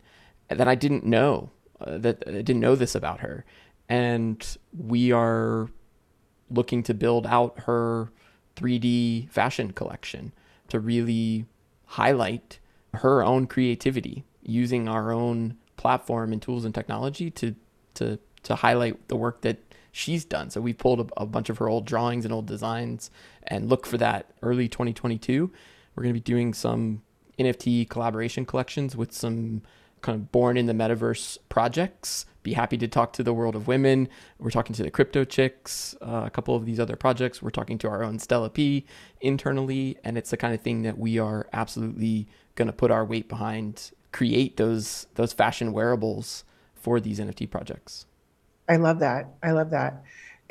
that 0.49 0.67
I 0.67 0.75
didn't 0.75 1.05
know, 1.05 1.49
uh, 1.81 1.97
that 1.99 2.23
I 2.27 2.31
didn't 2.31 2.59
know 2.59 2.75
this 2.75 2.95
about 2.95 3.21
her. 3.21 3.45
And 3.89 4.45
we 4.77 5.11
are 5.11 5.69
looking 6.49 6.83
to 6.83 6.93
build 6.93 7.25
out 7.27 7.61
her 7.61 8.11
3D 8.55 9.29
fashion 9.29 9.71
collection 9.71 10.31
to 10.69 10.79
really 10.79 11.45
highlight 11.85 12.59
her 12.93 13.23
own 13.23 13.47
creativity 13.47 14.23
using 14.43 14.87
our 14.87 15.11
own 15.11 15.57
platform 15.77 16.31
and 16.31 16.41
tools 16.41 16.65
and 16.65 16.73
technology 16.73 17.31
to 17.31 17.55
to 17.95 18.19
to 18.43 18.55
highlight 18.55 19.07
the 19.07 19.15
work 19.15 19.41
that 19.41 19.57
she's 19.91 20.25
done. 20.25 20.49
So 20.49 20.59
we 20.59 20.73
pulled 20.73 20.99
a, 20.99 21.21
a, 21.21 21.25
bunch 21.25 21.49
of 21.49 21.59
her 21.59 21.69
old 21.69 21.85
drawings 21.85 22.25
and 22.25 22.33
old 22.33 22.45
designs 22.45 23.09
and 23.43 23.69
look 23.69 23.85
for 23.85 23.97
that 23.97 24.31
early 24.41 24.67
2022. 24.67 25.51
We're 25.95 26.03
going 26.03 26.13
to 26.13 26.19
be 26.19 26.23
doing 26.23 26.53
some 26.53 27.03
NFT 27.43 27.89
collaboration 27.89 28.45
collections 28.45 28.95
with 28.95 29.11
some 29.11 29.61
kind 30.01 30.15
of 30.15 30.31
born 30.31 30.57
in 30.57 30.65
the 30.65 30.73
metaverse 30.73 31.37
projects. 31.49 32.25
Be 32.43 32.53
happy 32.53 32.77
to 32.77 32.87
talk 32.87 33.13
to 33.13 33.23
the 33.23 33.33
world 33.33 33.55
of 33.55 33.67
women. 33.67 34.09
We're 34.37 34.51
talking 34.51 34.75
to 34.75 34.83
the 34.83 34.91
crypto 34.91 35.23
chicks, 35.23 35.95
uh, 36.01 36.23
a 36.25 36.29
couple 36.29 36.55
of 36.55 36.65
these 36.65 36.79
other 36.79 36.97
projects. 36.97 37.41
We're 37.41 37.51
talking 37.51 37.77
to 37.79 37.89
our 37.89 38.03
own 38.03 38.19
Stella 38.19 38.49
P 38.49 38.85
internally, 39.21 39.97
and 40.03 40.17
it's 40.17 40.29
the 40.31 40.37
kind 40.37 40.53
of 40.53 40.59
thing 40.59 40.81
that 40.81 40.97
we 40.97 41.19
are 41.19 41.47
absolutely 41.53 42.27
going 42.55 42.67
to 42.67 42.73
put 42.73 42.91
our 42.91 43.05
weight 43.05 43.29
behind 43.29 43.91
create 44.13 44.55
those 44.57 45.07
those 45.15 45.33
fashion 45.33 45.73
wearables 45.73 46.45
for 46.73 47.01
these 47.01 47.19
NFT 47.19 47.49
projects. 47.49 48.05
I 48.69 48.77
love 48.77 48.99
that. 48.99 49.27
I 49.43 49.51
love 49.51 49.71
that. 49.71 50.03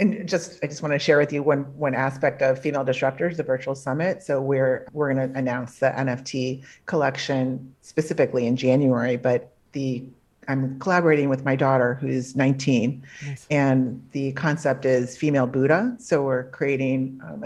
And 0.02 0.28
just 0.28 0.58
I 0.64 0.66
just 0.66 0.82
want 0.82 0.92
to 0.94 0.98
share 0.98 1.16
with 1.16 1.32
you 1.32 1.44
one 1.44 1.60
one 1.78 1.94
aspect 1.94 2.42
of 2.42 2.58
Female 2.58 2.84
Disruptors, 2.84 3.36
the 3.36 3.44
virtual 3.44 3.76
summit. 3.76 4.20
So 4.20 4.40
we're 4.40 4.84
we're 4.92 5.14
going 5.14 5.32
to 5.32 5.38
announce 5.38 5.78
the 5.78 5.90
NFT 5.90 6.64
collection 6.86 7.72
specifically 7.82 8.48
in 8.48 8.56
January, 8.56 9.16
but 9.16 9.52
the 9.70 10.02
I'm 10.48 10.76
collaborating 10.80 11.28
with 11.28 11.44
my 11.44 11.54
daughter 11.54 11.94
who's 11.94 12.34
19, 12.34 13.00
nice. 13.24 13.46
and 13.48 14.04
the 14.10 14.32
concept 14.32 14.84
is 14.84 15.16
female 15.16 15.46
Buddha. 15.46 15.94
So 16.00 16.24
we're 16.24 16.50
creating. 16.50 17.20
Um, 17.24 17.44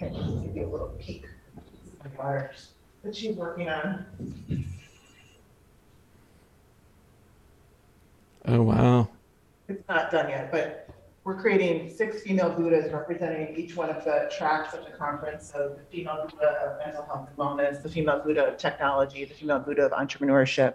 I 0.00 0.08
can 0.08 0.42
give 0.46 0.56
you 0.56 0.66
a 0.66 0.68
little 0.68 0.96
peek. 0.98 1.26
That 2.18 3.14
she's 3.14 3.36
working 3.36 3.68
on. 3.68 4.04
Oh, 8.46 8.62
wow. 8.62 9.08
It's 9.68 9.86
not 9.88 10.10
done 10.10 10.28
yet, 10.30 10.50
but 10.50 10.83
we're 11.24 11.40
creating 11.40 11.90
six 11.90 12.22
female 12.22 12.50
Buddhas 12.50 12.92
representing 12.92 13.56
each 13.56 13.76
one 13.76 13.88
of 13.88 14.04
the 14.04 14.30
tracks 14.36 14.74
of 14.74 14.84
the 14.84 14.90
conference. 14.90 15.50
So 15.50 15.74
the 15.74 15.84
female 15.90 16.28
Buddha 16.30 16.50
of 16.50 16.78
mental 16.84 17.02
health 17.06 17.28
and 17.28 17.38
wellness, 17.38 17.82
the 17.82 17.88
female 17.88 18.20
Buddha 18.20 18.44
of 18.44 18.58
technology, 18.58 19.24
the 19.24 19.32
female 19.32 19.58
Buddha 19.58 19.86
of 19.86 19.92
entrepreneurship, 19.92 20.74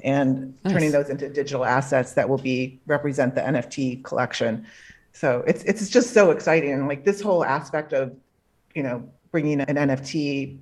and 0.00 0.54
nice. 0.64 0.72
turning 0.72 0.92
those 0.92 1.10
into 1.10 1.28
digital 1.28 1.66
assets 1.66 2.14
that 2.14 2.26
will 2.26 2.38
be 2.38 2.80
represent 2.86 3.34
the 3.34 3.42
NFT 3.42 4.02
collection. 4.02 4.66
So 5.12 5.44
it's 5.46 5.62
it's 5.64 5.90
just 5.90 6.14
so 6.14 6.30
exciting. 6.30 6.88
Like 6.88 7.04
this 7.04 7.20
whole 7.20 7.44
aspect 7.44 7.92
of, 7.92 8.16
you 8.74 8.82
know, 8.82 9.06
bringing 9.30 9.60
an 9.60 9.76
NFT 9.76 10.58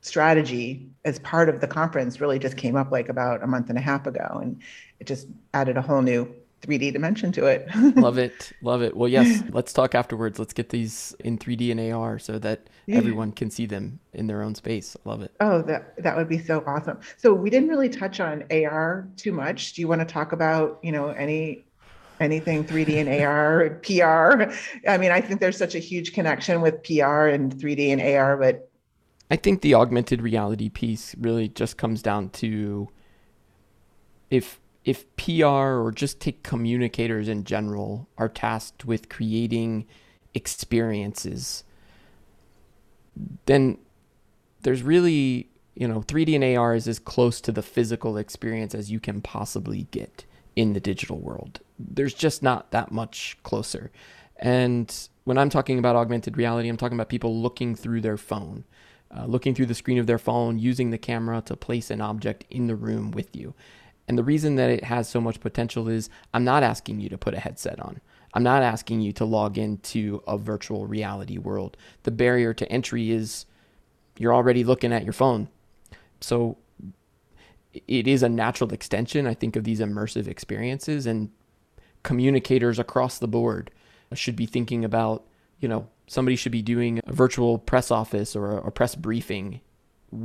strategy 0.00 0.88
as 1.04 1.20
part 1.20 1.48
of 1.48 1.60
the 1.60 1.68
conference 1.68 2.20
really 2.20 2.40
just 2.40 2.56
came 2.56 2.74
up 2.74 2.90
like 2.90 3.08
about 3.08 3.44
a 3.44 3.46
month 3.46 3.68
and 3.68 3.78
a 3.78 3.80
half 3.80 4.04
ago 4.08 4.40
and 4.42 4.60
it 4.98 5.06
just 5.06 5.28
added 5.54 5.76
a 5.76 5.82
whole 5.82 6.02
new 6.02 6.34
3D 6.62 6.92
dimension 6.92 7.32
to 7.32 7.46
it. 7.46 7.68
love 7.96 8.18
it. 8.18 8.52
Love 8.62 8.82
it. 8.82 8.96
Well, 8.96 9.08
yes, 9.08 9.42
let's 9.50 9.72
talk 9.72 9.94
afterwards. 9.94 10.38
Let's 10.38 10.52
get 10.52 10.70
these 10.70 11.14
in 11.20 11.38
3D 11.38 11.70
and 11.72 11.92
AR 11.92 12.18
so 12.18 12.38
that 12.38 12.68
yeah. 12.86 12.96
everyone 12.96 13.32
can 13.32 13.50
see 13.50 13.66
them 13.66 13.98
in 14.12 14.26
their 14.28 14.42
own 14.42 14.54
space. 14.54 14.96
love 15.04 15.22
it. 15.22 15.32
Oh, 15.40 15.62
that 15.62 16.02
that 16.02 16.16
would 16.16 16.28
be 16.28 16.38
so 16.38 16.62
awesome. 16.66 17.00
So 17.16 17.34
we 17.34 17.50
didn't 17.50 17.68
really 17.68 17.88
touch 17.88 18.20
on 18.20 18.44
AR 18.50 19.08
too 19.16 19.32
much. 19.32 19.74
Do 19.74 19.82
you 19.82 19.88
want 19.88 20.00
to 20.00 20.06
talk 20.06 20.32
about, 20.32 20.78
you 20.82 20.92
know, 20.92 21.08
any 21.08 21.64
anything 22.20 22.64
3D 22.64 23.00
and 23.00 23.22
AR, 23.22 23.70
PR? 23.82 24.52
I 24.88 24.96
mean, 24.96 25.10
I 25.10 25.20
think 25.20 25.40
there's 25.40 25.58
such 25.58 25.74
a 25.74 25.80
huge 25.80 26.12
connection 26.12 26.60
with 26.60 26.82
PR 26.84 27.26
and 27.26 27.54
3D 27.54 27.88
and 27.88 28.00
AR, 28.00 28.36
but 28.36 28.70
I 29.30 29.36
think 29.36 29.62
the 29.62 29.74
augmented 29.74 30.20
reality 30.20 30.68
piece 30.68 31.14
really 31.18 31.48
just 31.48 31.78
comes 31.78 32.02
down 32.02 32.28
to 32.30 32.88
if 34.30 34.60
if 34.84 35.04
PR 35.16 35.46
or 35.46 35.92
just 35.94 36.20
take 36.20 36.42
communicators 36.42 37.28
in 37.28 37.44
general 37.44 38.08
are 38.18 38.28
tasked 38.28 38.84
with 38.84 39.08
creating 39.08 39.86
experiences 40.34 41.64
then 43.46 43.78
there's 44.62 44.82
really, 44.82 45.48
you 45.74 45.88
know, 45.88 46.00
3D 46.00 46.34
and 46.34 46.56
AR 46.56 46.74
is 46.74 46.88
as 46.88 46.98
close 46.98 47.40
to 47.42 47.52
the 47.52 47.62
physical 47.62 48.16
experience 48.16 48.74
as 48.74 48.90
you 48.90 49.00
can 49.00 49.20
possibly 49.20 49.86
get 49.90 50.24
in 50.54 50.72
the 50.72 50.80
digital 50.80 51.18
world. 51.18 51.60
There's 51.78 52.14
just 52.14 52.42
not 52.42 52.70
that 52.70 52.92
much 52.92 53.36
closer. 53.42 53.90
And 54.36 54.94
when 55.24 55.38
I'm 55.38 55.50
talking 55.50 55.78
about 55.78 55.96
augmented 55.96 56.36
reality, 56.36 56.68
I'm 56.68 56.76
talking 56.76 56.96
about 56.96 57.08
people 57.08 57.40
looking 57.40 57.74
through 57.74 58.00
their 58.00 58.16
phone, 58.16 58.64
uh, 59.16 59.26
looking 59.26 59.54
through 59.54 59.66
the 59.66 59.74
screen 59.74 59.98
of 59.98 60.06
their 60.06 60.18
phone, 60.18 60.58
using 60.58 60.90
the 60.90 60.98
camera 60.98 61.42
to 61.46 61.56
place 61.56 61.90
an 61.90 62.00
object 62.00 62.44
in 62.50 62.66
the 62.66 62.76
room 62.76 63.10
with 63.10 63.34
you. 63.36 63.54
And 64.08 64.18
the 64.18 64.24
reason 64.24 64.56
that 64.56 64.70
it 64.70 64.84
has 64.84 65.08
so 65.08 65.20
much 65.20 65.40
potential 65.40 65.88
is 65.88 66.10
I'm 66.34 66.44
not 66.44 66.62
asking 66.62 67.00
you 67.00 67.08
to 67.08 67.18
put 67.18 67.34
a 67.34 67.40
headset 67.40 67.80
on. 67.80 68.00
I'm 68.34 68.42
not 68.42 68.62
asking 68.62 69.00
you 69.00 69.12
to 69.14 69.24
log 69.24 69.58
into 69.58 70.22
a 70.26 70.38
virtual 70.38 70.86
reality 70.86 71.38
world. 71.38 71.76
The 72.02 72.10
barrier 72.10 72.54
to 72.54 72.70
entry 72.72 73.10
is 73.10 73.46
you're 74.18 74.34
already 74.34 74.64
looking 74.64 74.92
at 74.92 75.04
your 75.04 75.12
phone. 75.12 75.48
So 76.20 76.56
it 77.86 78.06
is 78.06 78.22
a 78.22 78.28
natural 78.28 78.72
extension, 78.72 79.26
I 79.26 79.34
think, 79.34 79.56
of 79.56 79.64
these 79.64 79.80
immersive 79.80 80.26
experiences. 80.28 81.06
And 81.06 81.30
communicators 82.02 82.78
across 82.78 83.18
the 83.18 83.28
board 83.28 83.70
should 84.14 84.36
be 84.36 84.46
thinking 84.46 84.84
about, 84.84 85.26
you 85.60 85.68
know, 85.68 85.88
somebody 86.06 86.36
should 86.36 86.52
be 86.52 86.62
doing 86.62 87.00
a 87.06 87.12
virtual 87.12 87.58
press 87.58 87.90
office 87.90 88.34
or 88.36 88.58
a 88.58 88.70
press 88.70 88.94
briefing 88.94 89.60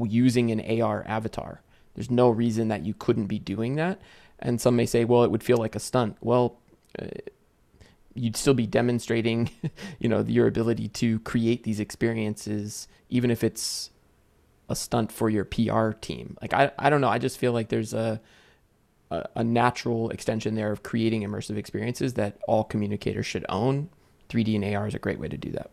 using 0.05 0.51
an 0.51 0.82
AR 0.82 1.05
avatar. 1.07 1.61
There's 1.97 2.11
no 2.11 2.29
reason 2.29 2.67
that 2.67 2.85
you 2.85 2.93
couldn't 2.93 3.25
be 3.25 3.39
doing 3.39 3.75
that. 3.75 3.99
And 4.37 4.61
some 4.61 4.75
may 4.75 4.85
say, 4.85 5.03
well, 5.03 5.23
it 5.23 5.31
would 5.31 5.43
feel 5.43 5.57
like 5.57 5.75
a 5.75 5.79
stunt. 5.79 6.15
Well, 6.21 6.59
uh, 6.99 7.07
you'd 8.13 8.37
still 8.37 8.53
be 8.53 8.67
demonstrating, 8.67 9.49
you 9.99 10.07
know, 10.07 10.21
your 10.21 10.45
ability 10.45 10.89
to 10.89 11.19
create 11.21 11.63
these 11.63 11.79
experiences, 11.79 12.87
even 13.09 13.31
if 13.31 13.43
it's 13.43 13.89
a 14.69 14.75
stunt 14.75 15.11
for 15.11 15.27
your 15.27 15.43
PR 15.43 15.89
team. 15.91 16.37
Like 16.39 16.53
I, 16.53 16.71
I 16.77 16.91
don't 16.91 17.01
know. 17.01 17.09
I 17.09 17.17
just 17.17 17.39
feel 17.39 17.51
like 17.51 17.69
there's 17.69 17.95
a, 17.95 18.21
a, 19.09 19.25
a 19.37 19.43
natural 19.43 20.11
extension 20.11 20.53
there 20.53 20.71
of 20.71 20.83
creating 20.83 21.23
immersive 21.23 21.57
experiences 21.57 22.13
that 22.13 22.37
all 22.47 22.63
communicators 22.63 23.25
should 23.25 23.45
own. 23.49 23.89
3D 24.29 24.55
and 24.55 24.75
AR 24.75 24.85
is 24.85 24.93
a 24.93 24.99
great 24.99 25.19
way 25.19 25.29
to 25.29 25.37
do 25.37 25.49
that. 25.53 25.71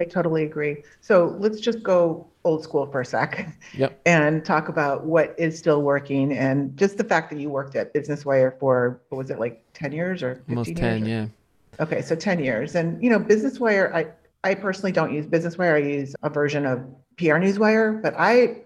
I 0.00 0.04
totally 0.04 0.42
agree. 0.42 0.82
So 1.00 1.36
let's 1.38 1.60
just 1.60 1.84
go 1.84 2.26
old 2.46 2.62
school 2.62 2.86
for 2.86 3.00
a 3.00 3.04
sec 3.04 3.48
yep. 3.74 4.00
and 4.06 4.44
talk 4.44 4.68
about 4.68 5.04
what 5.04 5.34
is 5.36 5.58
still 5.58 5.82
working 5.82 6.32
and 6.32 6.76
just 6.76 6.96
the 6.96 7.04
fact 7.04 7.28
that 7.30 7.40
you 7.40 7.50
worked 7.50 7.74
at 7.74 7.92
Business 7.92 8.24
Wire 8.24 8.56
for, 8.60 9.00
what 9.08 9.18
was 9.18 9.30
it, 9.30 9.40
like 9.40 9.64
10 9.74 9.92
years 9.92 10.22
or 10.22 10.36
15 10.36 10.56
Almost 10.56 10.76
10, 10.76 11.06
years? 11.06 11.08
yeah. 11.08 11.82
Okay, 11.82 12.00
so 12.00 12.14
10 12.14 12.42
years. 12.42 12.76
And, 12.76 13.02
you 13.02 13.10
know, 13.10 13.18
Business 13.18 13.58
Wire, 13.58 13.92
I, 13.92 14.06
I 14.48 14.54
personally 14.54 14.92
don't 14.92 15.12
use 15.12 15.26
Business 15.26 15.58
Wire. 15.58 15.74
I 15.74 15.80
use 15.80 16.14
a 16.22 16.30
version 16.30 16.64
of 16.64 16.78
PR 17.18 17.34
Newswire, 17.42 18.00
but 18.00 18.14
I, 18.16 18.62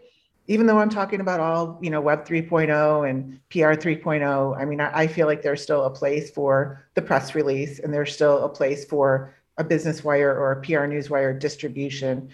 even 0.47 0.67
though 0.67 0.79
I'm 0.79 0.91
talking 0.91 1.21
about 1.21 1.41
all, 1.41 1.79
you 1.81 1.89
know, 1.89 2.03
Web 2.03 2.27
3.0 2.27 3.09
and 3.09 3.41
PR 3.49 3.81
3.0, 3.81 4.61
I 4.61 4.65
mean, 4.67 4.81
I, 4.81 5.01
I 5.01 5.07
feel 5.07 5.27
like 5.27 5.43
there's 5.43 5.63
still 5.63 5.85
a 5.85 5.91
place 5.91 6.31
for 6.31 6.85
the 6.95 7.03
press 7.03 7.35
release 7.35 7.79
and 7.79 7.95
there's 7.95 8.13
still 8.13 8.45
a 8.45 8.49
place 8.49 8.85
for 8.85 9.35
a 9.57 9.65
Business 9.65 10.05
Wire 10.05 10.37
or 10.37 10.53
a 10.53 10.61
PR 10.63 10.87
Newswire 10.87 11.39
distribution 11.39 12.31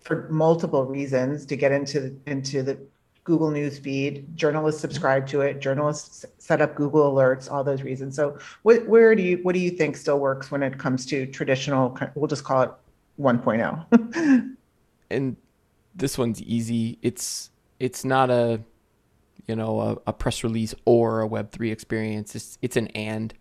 for 0.00 0.28
multiple 0.30 0.84
reasons 0.84 1.46
to 1.46 1.56
get 1.56 1.72
into 1.72 2.16
into 2.26 2.62
the 2.62 2.78
Google 3.24 3.50
News 3.50 3.78
feed. 3.78 4.36
Journalists 4.36 4.80
subscribe 4.80 5.26
to 5.28 5.42
it. 5.42 5.60
Journalists 5.60 6.24
set 6.38 6.60
up 6.60 6.74
Google 6.74 7.12
alerts. 7.12 7.50
All 7.50 7.62
those 7.62 7.82
reasons. 7.82 8.16
So, 8.16 8.38
what, 8.62 8.86
where 8.86 9.14
do 9.14 9.22
you 9.22 9.38
what 9.42 9.52
do 9.52 9.60
you 9.60 9.70
think 9.70 9.96
still 9.96 10.18
works 10.18 10.50
when 10.50 10.62
it 10.62 10.78
comes 10.78 11.06
to 11.06 11.26
traditional? 11.26 11.96
We'll 12.14 12.28
just 12.28 12.44
call 12.44 12.62
it 12.62 12.70
1.0. 13.20 14.56
and 15.10 15.36
this 15.94 16.16
one's 16.16 16.42
easy. 16.42 16.98
It's 17.02 17.50
it's 17.78 18.04
not 18.04 18.30
a 18.30 18.60
you 19.46 19.54
know 19.54 19.80
a, 19.80 19.98
a 20.08 20.12
press 20.12 20.42
release 20.42 20.74
or 20.84 21.20
a 21.20 21.26
Web 21.26 21.52
three 21.52 21.70
experience. 21.70 22.34
It's 22.34 22.58
it's 22.62 22.76
an 22.76 22.88
and. 22.88 23.34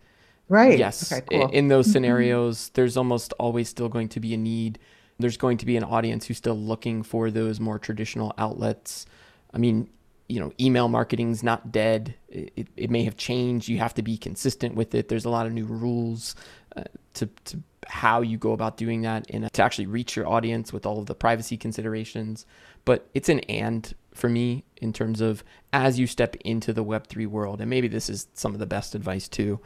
Right. 0.49 0.80
Yes. 0.80 1.12
Okay, 1.12 1.26
cool. 1.30 1.49
In 1.49 1.68
those 1.68 1.86
mm-hmm. 1.86 1.93
scenarios, 1.93 2.72
there's 2.74 2.97
almost 2.97 3.34
always 3.34 3.70
still 3.70 3.88
going 3.88 4.10
to 4.10 4.20
be 4.20 4.34
a 4.34 4.38
need. 4.38 4.80
There's 5.20 5.38
going 5.38 5.58
to 5.58 5.66
be 5.66 5.78
an 5.78 5.84
audience 5.84 6.26
who's 6.26 6.38
still 6.38 6.58
looking 6.58 7.04
for 7.04 7.30
those 7.30 7.60
more 7.60 7.78
traditional 7.78 8.34
outlets. 8.38 9.06
I 9.54 9.58
mean, 9.58 9.90
you 10.30 10.40
know, 10.40 10.54
email 10.60 10.88
marketing's 10.88 11.44
not 11.44 11.72
dead. 11.72 12.16
It, 12.30 12.68
it 12.78 12.90
may 12.90 13.04
have 13.04 13.18
changed. 13.18 13.68
You 13.68 13.80
have 13.80 13.96
to 13.96 14.02
be 14.02 14.18
consistent 14.18 14.76
with 14.76 14.96
it. 14.96 15.10
There's 15.10 15.26
a 15.26 15.30
lot 15.30 15.46
of 15.46 15.54
new 15.54 15.66
rules 15.66 16.36
uh, 16.76 16.84
to, 17.16 17.26
to 17.46 17.60
how 17.88 18.22
you 18.22 18.38
go 18.38 18.54
about 18.54 18.78
doing 18.78 19.02
that 19.02 19.26
and 19.32 19.52
to 19.52 19.64
actually 19.64 19.88
reach 19.88 20.16
your 20.16 20.28
audience 20.28 20.72
with 20.72 20.86
all 20.86 21.00
of 21.00 21.08
the 21.08 21.16
privacy 21.16 21.58
considerations. 21.58 22.46
But 22.86 23.10
it's 23.14 23.30
an 23.30 23.40
and 23.42 23.94
for 24.14 24.30
me 24.30 24.66
in 24.78 24.94
terms 24.94 25.20
of 25.22 25.44
as 25.74 26.00
you 26.00 26.06
step 26.06 26.36
into 26.46 26.74
the 26.74 26.84
Web3 26.84 27.28
world, 27.28 27.60
and 27.60 27.70
maybe 27.70 27.88
this 27.88 28.10
is 28.10 28.28
some 28.34 28.54
of 28.54 28.60
the 28.60 28.68
best 28.68 28.94
advice 28.94 29.28
too, 29.28 29.60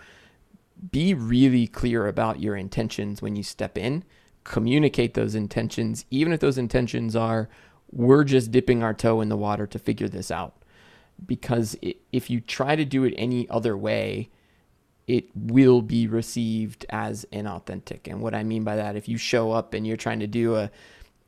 be 0.91 1.13
really 1.13 1.67
clear 1.67 2.07
about 2.07 2.39
your 2.39 2.55
intentions 2.55 3.21
when 3.21 3.35
you 3.35 3.43
step 3.43 3.77
in. 3.77 4.03
Communicate 4.43 5.13
those 5.13 5.35
intentions, 5.35 6.05
even 6.11 6.33
if 6.33 6.39
those 6.39 6.57
intentions 6.57 7.15
are, 7.15 7.49
we're 7.91 8.23
just 8.23 8.51
dipping 8.51 8.83
our 8.83 8.93
toe 8.93 9.21
in 9.21 9.29
the 9.29 9.37
water 9.37 9.67
to 9.67 9.79
figure 9.79 10.09
this 10.09 10.31
out. 10.31 10.55
Because 11.25 11.77
if 12.11 12.29
you 12.29 12.41
try 12.41 12.75
to 12.75 12.85
do 12.85 13.03
it 13.03 13.13
any 13.17 13.47
other 13.49 13.77
way, 13.77 14.29
it 15.07 15.25
will 15.35 15.81
be 15.81 16.07
received 16.07 16.85
as 16.89 17.25
inauthentic. 17.31 18.07
And 18.09 18.21
what 18.21 18.33
I 18.33 18.43
mean 18.43 18.63
by 18.63 18.75
that, 18.77 18.95
if 18.95 19.07
you 19.07 19.17
show 19.17 19.51
up 19.51 19.73
and 19.73 19.85
you're 19.85 19.97
trying 19.97 20.21
to 20.21 20.27
do 20.27 20.55
a, 20.55 20.71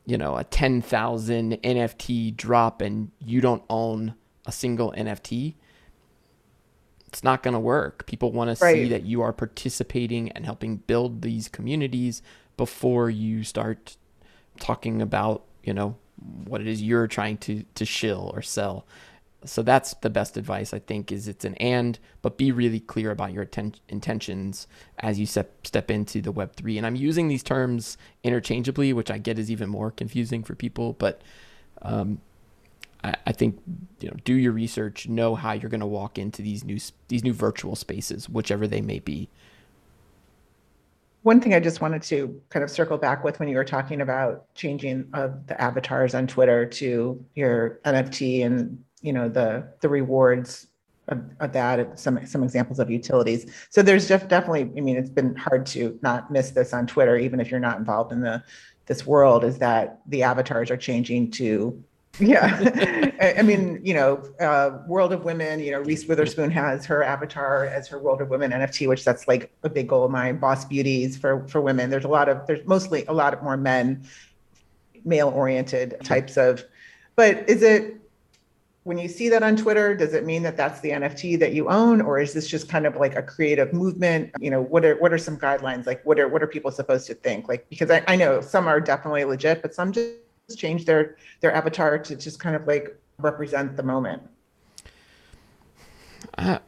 you 0.06 0.18
know, 0.18 0.38
a 0.38 0.44
10,000 0.44 1.54
NFT 1.62 2.36
drop 2.36 2.82
and 2.82 3.12
you 3.24 3.42
don't 3.42 3.64
own 3.70 4.16
a 4.46 4.52
single 4.52 4.92
NFT, 4.94 5.56
it's 7.08 7.24
not 7.24 7.44
going 7.44 7.54
to 7.54 7.60
work. 7.60 8.06
People 8.08 8.32
want 8.32 8.50
to 8.50 8.56
see 8.56 8.90
that 8.90 9.04
you 9.04 9.22
are 9.22 9.32
participating 9.32 10.32
and 10.32 10.46
helping 10.46 10.78
build 10.78 11.22
these 11.22 11.48
communities 11.48 12.22
before 12.58 13.10
you 13.10 13.44
start 13.44 13.98
talking 14.60 15.02
about, 15.02 15.44
you 15.64 15.74
know, 15.74 15.98
what 16.46 16.62
it 16.62 16.68
is 16.68 16.82
you're 16.82 17.08
trying 17.08 17.38
to 17.38 17.64
to 17.76 17.86
shill 17.86 18.32
or 18.34 18.42
sell. 18.42 18.86
So 19.44 19.62
that's 19.62 19.94
the 19.96 20.10
best 20.10 20.38
advice 20.38 20.74
I 20.74 20.80
think 20.80 21.12
is 21.12 21.28
it's 21.28 21.46
an 21.46 21.54
and, 21.56 22.00
but 22.24 22.36
be 22.36 22.52
really 22.52 22.80
clear 22.80 23.12
about 23.12 23.32
your 23.32 23.44
atten- 23.44 23.76
intentions 23.90 24.68
as 25.00 25.20
you 25.20 25.28
step 25.28 25.68
step 25.68 25.92
into 25.92 26.22
the 26.22 26.32
Web 26.32 26.56
three. 26.56 26.78
And 26.78 26.88
I'm 26.88 26.96
using 26.96 27.28
these 27.28 27.44
terms 27.44 27.98
interchangeably, 28.24 28.92
which 28.92 29.12
I 29.12 29.20
get 29.20 29.38
is 29.38 29.52
even 29.52 29.70
more 29.70 29.92
confusing 29.92 30.44
for 30.44 30.56
people. 30.56 30.94
But 30.94 31.22
um, 31.84 32.22
I, 33.04 33.16
I 33.28 33.32
think 33.34 33.62
you 34.00 34.10
know, 34.10 34.16
do 34.24 34.34
your 34.34 34.52
research, 34.52 35.08
know 35.08 35.36
how 35.36 35.52
you're 35.52 35.70
going 35.70 35.80
to 35.82 35.86
walk 35.86 36.18
into 36.18 36.42
these 36.42 36.64
new 36.64 36.80
these 37.08 37.24
new 37.24 37.34
virtual 37.34 37.76
spaces, 37.76 38.28
whichever 38.28 38.66
they 38.66 38.82
may 38.82 39.00
be 39.00 39.30
one 41.26 41.42
thing 41.42 41.56
I 41.56 41.60
just 41.60 41.82
wanted 41.82 42.04
to 42.04 42.40
kind 42.50 42.64
of 42.64 42.70
circle 42.70 43.00
back 43.00 43.24
with 43.24 43.40
when 43.40 43.50
you 43.50 43.56
were 43.56 43.66
talking 43.66 44.02
about 44.02 44.54
changing 44.54 45.10
of 45.16 45.48
the 45.48 45.60
avatars 45.60 46.14
on 46.14 46.28
Twitter 46.28 46.68
to 46.68 47.26
your 47.34 47.80
NFT 47.84 48.46
and 48.46 48.84
you 49.02 49.12
know 49.12 49.28
the 49.28 49.68
the 49.82 49.90
rewards 49.90 50.68
of, 51.08 51.24
of 51.40 51.52
that, 51.54 52.00
some 52.00 52.24
some 52.28 52.44
examples 52.44 52.78
of 52.78 52.92
utilities. 52.92 53.52
So 53.72 53.82
there's 53.82 54.08
just 54.08 54.28
definitely, 54.28 54.72
I 54.78 54.82
mean, 54.82 54.98
it's 54.98 55.10
been 55.10 55.36
hard 55.36 55.66
to 55.68 55.98
not 56.04 56.30
miss 56.30 56.52
this 56.52 56.74
on 56.74 56.86
Twitter, 56.86 57.18
even 57.18 57.40
if 57.40 57.50
you're 57.50 57.60
not 57.60 57.80
involved 57.80 58.12
in 58.12 58.22
the 58.22 58.44
this 58.86 59.08
world, 59.08 59.44
is 59.44 59.58
that 59.58 60.02
the 60.06 60.22
avatars 60.22 60.70
are 60.70 60.78
changing 60.78 61.32
to 61.32 61.84
yeah. 62.20 63.12
I 63.38 63.42
mean, 63.42 63.80
you 63.84 63.94
know, 63.94 64.24
uh, 64.40 64.80
World 64.88 65.14
of 65.14 65.24
Women, 65.24 65.60
you 65.60 65.72
know, 65.72 65.80
Reese 65.80 66.06
Witherspoon 66.06 66.52
has 66.52 66.86
her 66.86 67.04
avatar 67.04 67.66
as 67.66 67.88
her 67.88 68.00
World 68.00 68.22
of 68.22 68.30
Women 68.30 68.52
NFT, 68.52 68.88
which 68.88 69.04
that's 69.04 69.28
like 69.28 69.52
a 69.64 69.70
big 69.70 69.88
goal 69.88 70.06
of 70.06 70.12
mine. 70.12 70.38
Boss 70.38 70.66
Beauties 70.66 71.18
for, 71.18 71.48
for 71.48 71.62
women. 71.62 71.90
There's 71.90 72.06
a 72.06 72.10
lot 72.10 72.30
of, 72.30 72.46
there's 72.48 72.66
mostly 72.66 73.06
a 73.08 73.14
lot 73.14 73.34
of 73.34 73.44
more 73.44 73.58
men, 73.58 74.04
male 75.04 75.30
oriented 75.30 75.98
types 76.04 76.38
of, 76.38 76.64
but 77.16 77.48
is 77.50 77.64
it, 77.64 77.98
when 78.84 79.00
you 79.00 79.08
see 79.08 79.30
that 79.30 79.42
on 79.42 79.56
Twitter, 79.56 79.96
does 79.96 80.14
it 80.14 80.26
mean 80.26 80.44
that 80.44 80.56
that's 80.56 80.80
the 80.82 80.92
NFT 80.92 81.40
that 81.40 81.54
you 81.54 81.70
own, 81.70 82.02
or 82.02 82.20
is 82.20 82.34
this 82.34 82.48
just 82.48 82.70
kind 82.70 82.86
of 82.86 82.96
like 82.98 83.16
a 83.16 83.24
creative 83.24 83.74
movement? 83.74 84.32
You 84.40 84.52
know, 84.52 84.62
what 84.62 84.86
are 84.86 84.96
what 84.98 85.12
are 85.12 85.18
some 85.18 85.40
guidelines? 85.40 85.88
Like, 85.88 86.06
what 86.06 86.20
are 86.20 86.28
what 86.28 86.44
are 86.44 86.48
people 86.48 86.70
supposed 86.70 87.08
to 87.08 87.16
think? 87.16 87.48
Like, 87.48 87.68
because 87.68 87.90
I, 87.90 88.04
I 88.08 88.16
know 88.16 88.42
some 88.42 88.68
are 88.68 88.80
definitely 88.80 89.24
legit, 89.24 89.64
but 89.64 89.74
some 89.74 89.92
just 89.92 90.12
change 90.54 90.86
their 90.86 91.18
their 91.40 91.54
avatar 91.54 91.98
to 91.98 92.16
just 92.16 92.40
kind 92.40 92.56
of 92.56 92.68
like 92.68 92.96
represent 93.18 93.78
the 93.78 93.84
moment? 93.84 94.22
Uh, 96.38 96.60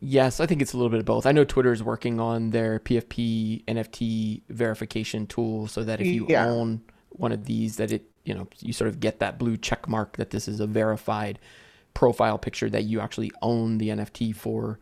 yes, 0.00 0.40
I 0.40 0.46
think 0.46 0.62
it's 0.62 0.72
a 0.72 0.76
little 0.76 0.90
bit 0.90 1.00
of 1.00 1.06
both. 1.06 1.26
I 1.26 1.32
know 1.32 1.44
Twitter 1.44 1.72
is 1.72 1.82
working 1.82 2.18
on 2.18 2.50
their 2.50 2.80
PFP 2.80 3.64
NFT 3.66 4.42
verification 4.48 5.26
tool 5.26 5.68
so 5.68 5.84
that 5.84 6.00
if 6.00 6.06
you 6.06 6.26
yeah. 6.28 6.46
own 6.46 6.82
one 7.10 7.32
of 7.32 7.44
these, 7.44 7.76
that 7.76 7.92
it 7.92 8.10
you 8.24 8.34
know 8.34 8.48
you 8.60 8.72
sort 8.72 8.88
of 8.88 9.00
get 9.00 9.20
that 9.20 9.38
blue 9.38 9.56
check 9.56 9.88
mark 9.88 10.16
that 10.16 10.30
this 10.30 10.48
is 10.48 10.60
a 10.60 10.66
verified 10.66 11.38
profile 11.94 12.38
picture 12.38 12.70
that 12.70 12.84
you 12.84 13.00
actually 13.00 13.30
own 13.42 13.78
the 13.78 13.88
NFT 13.90 14.34
for. 14.34 14.78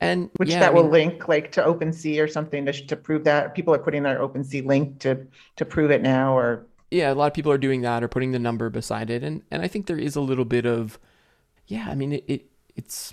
And 0.00 0.28
which 0.36 0.50
yeah, 0.50 0.60
that 0.60 0.72
I 0.72 0.74
mean, 0.74 0.84
will 0.84 0.90
link 0.90 1.28
like 1.28 1.52
to 1.52 1.62
OpenSea 1.62 2.22
or 2.22 2.28
something 2.28 2.66
to, 2.66 2.72
to 2.72 2.96
prove 2.96 3.24
that 3.24 3.54
people 3.54 3.72
are 3.72 3.78
putting 3.78 4.02
their 4.02 4.18
OpenSea 4.18 4.66
link 4.66 4.98
to 5.00 5.26
to 5.56 5.64
prove 5.64 5.90
it 5.90 6.02
now 6.02 6.36
or 6.36 6.66
yeah, 6.94 7.12
a 7.12 7.14
lot 7.14 7.26
of 7.26 7.34
people 7.34 7.50
are 7.50 7.58
doing 7.58 7.82
that 7.82 8.04
or 8.04 8.08
putting 8.08 8.30
the 8.30 8.38
number 8.38 8.70
beside 8.70 9.10
it, 9.10 9.24
and 9.24 9.42
and 9.50 9.62
I 9.62 9.68
think 9.68 9.86
there 9.86 9.98
is 9.98 10.14
a 10.16 10.20
little 10.20 10.44
bit 10.44 10.64
of, 10.64 10.98
yeah, 11.66 11.88
I 11.90 11.94
mean 11.94 12.12
it, 12.12 12.24
it 12.26 12.46
it's 12.76 13.12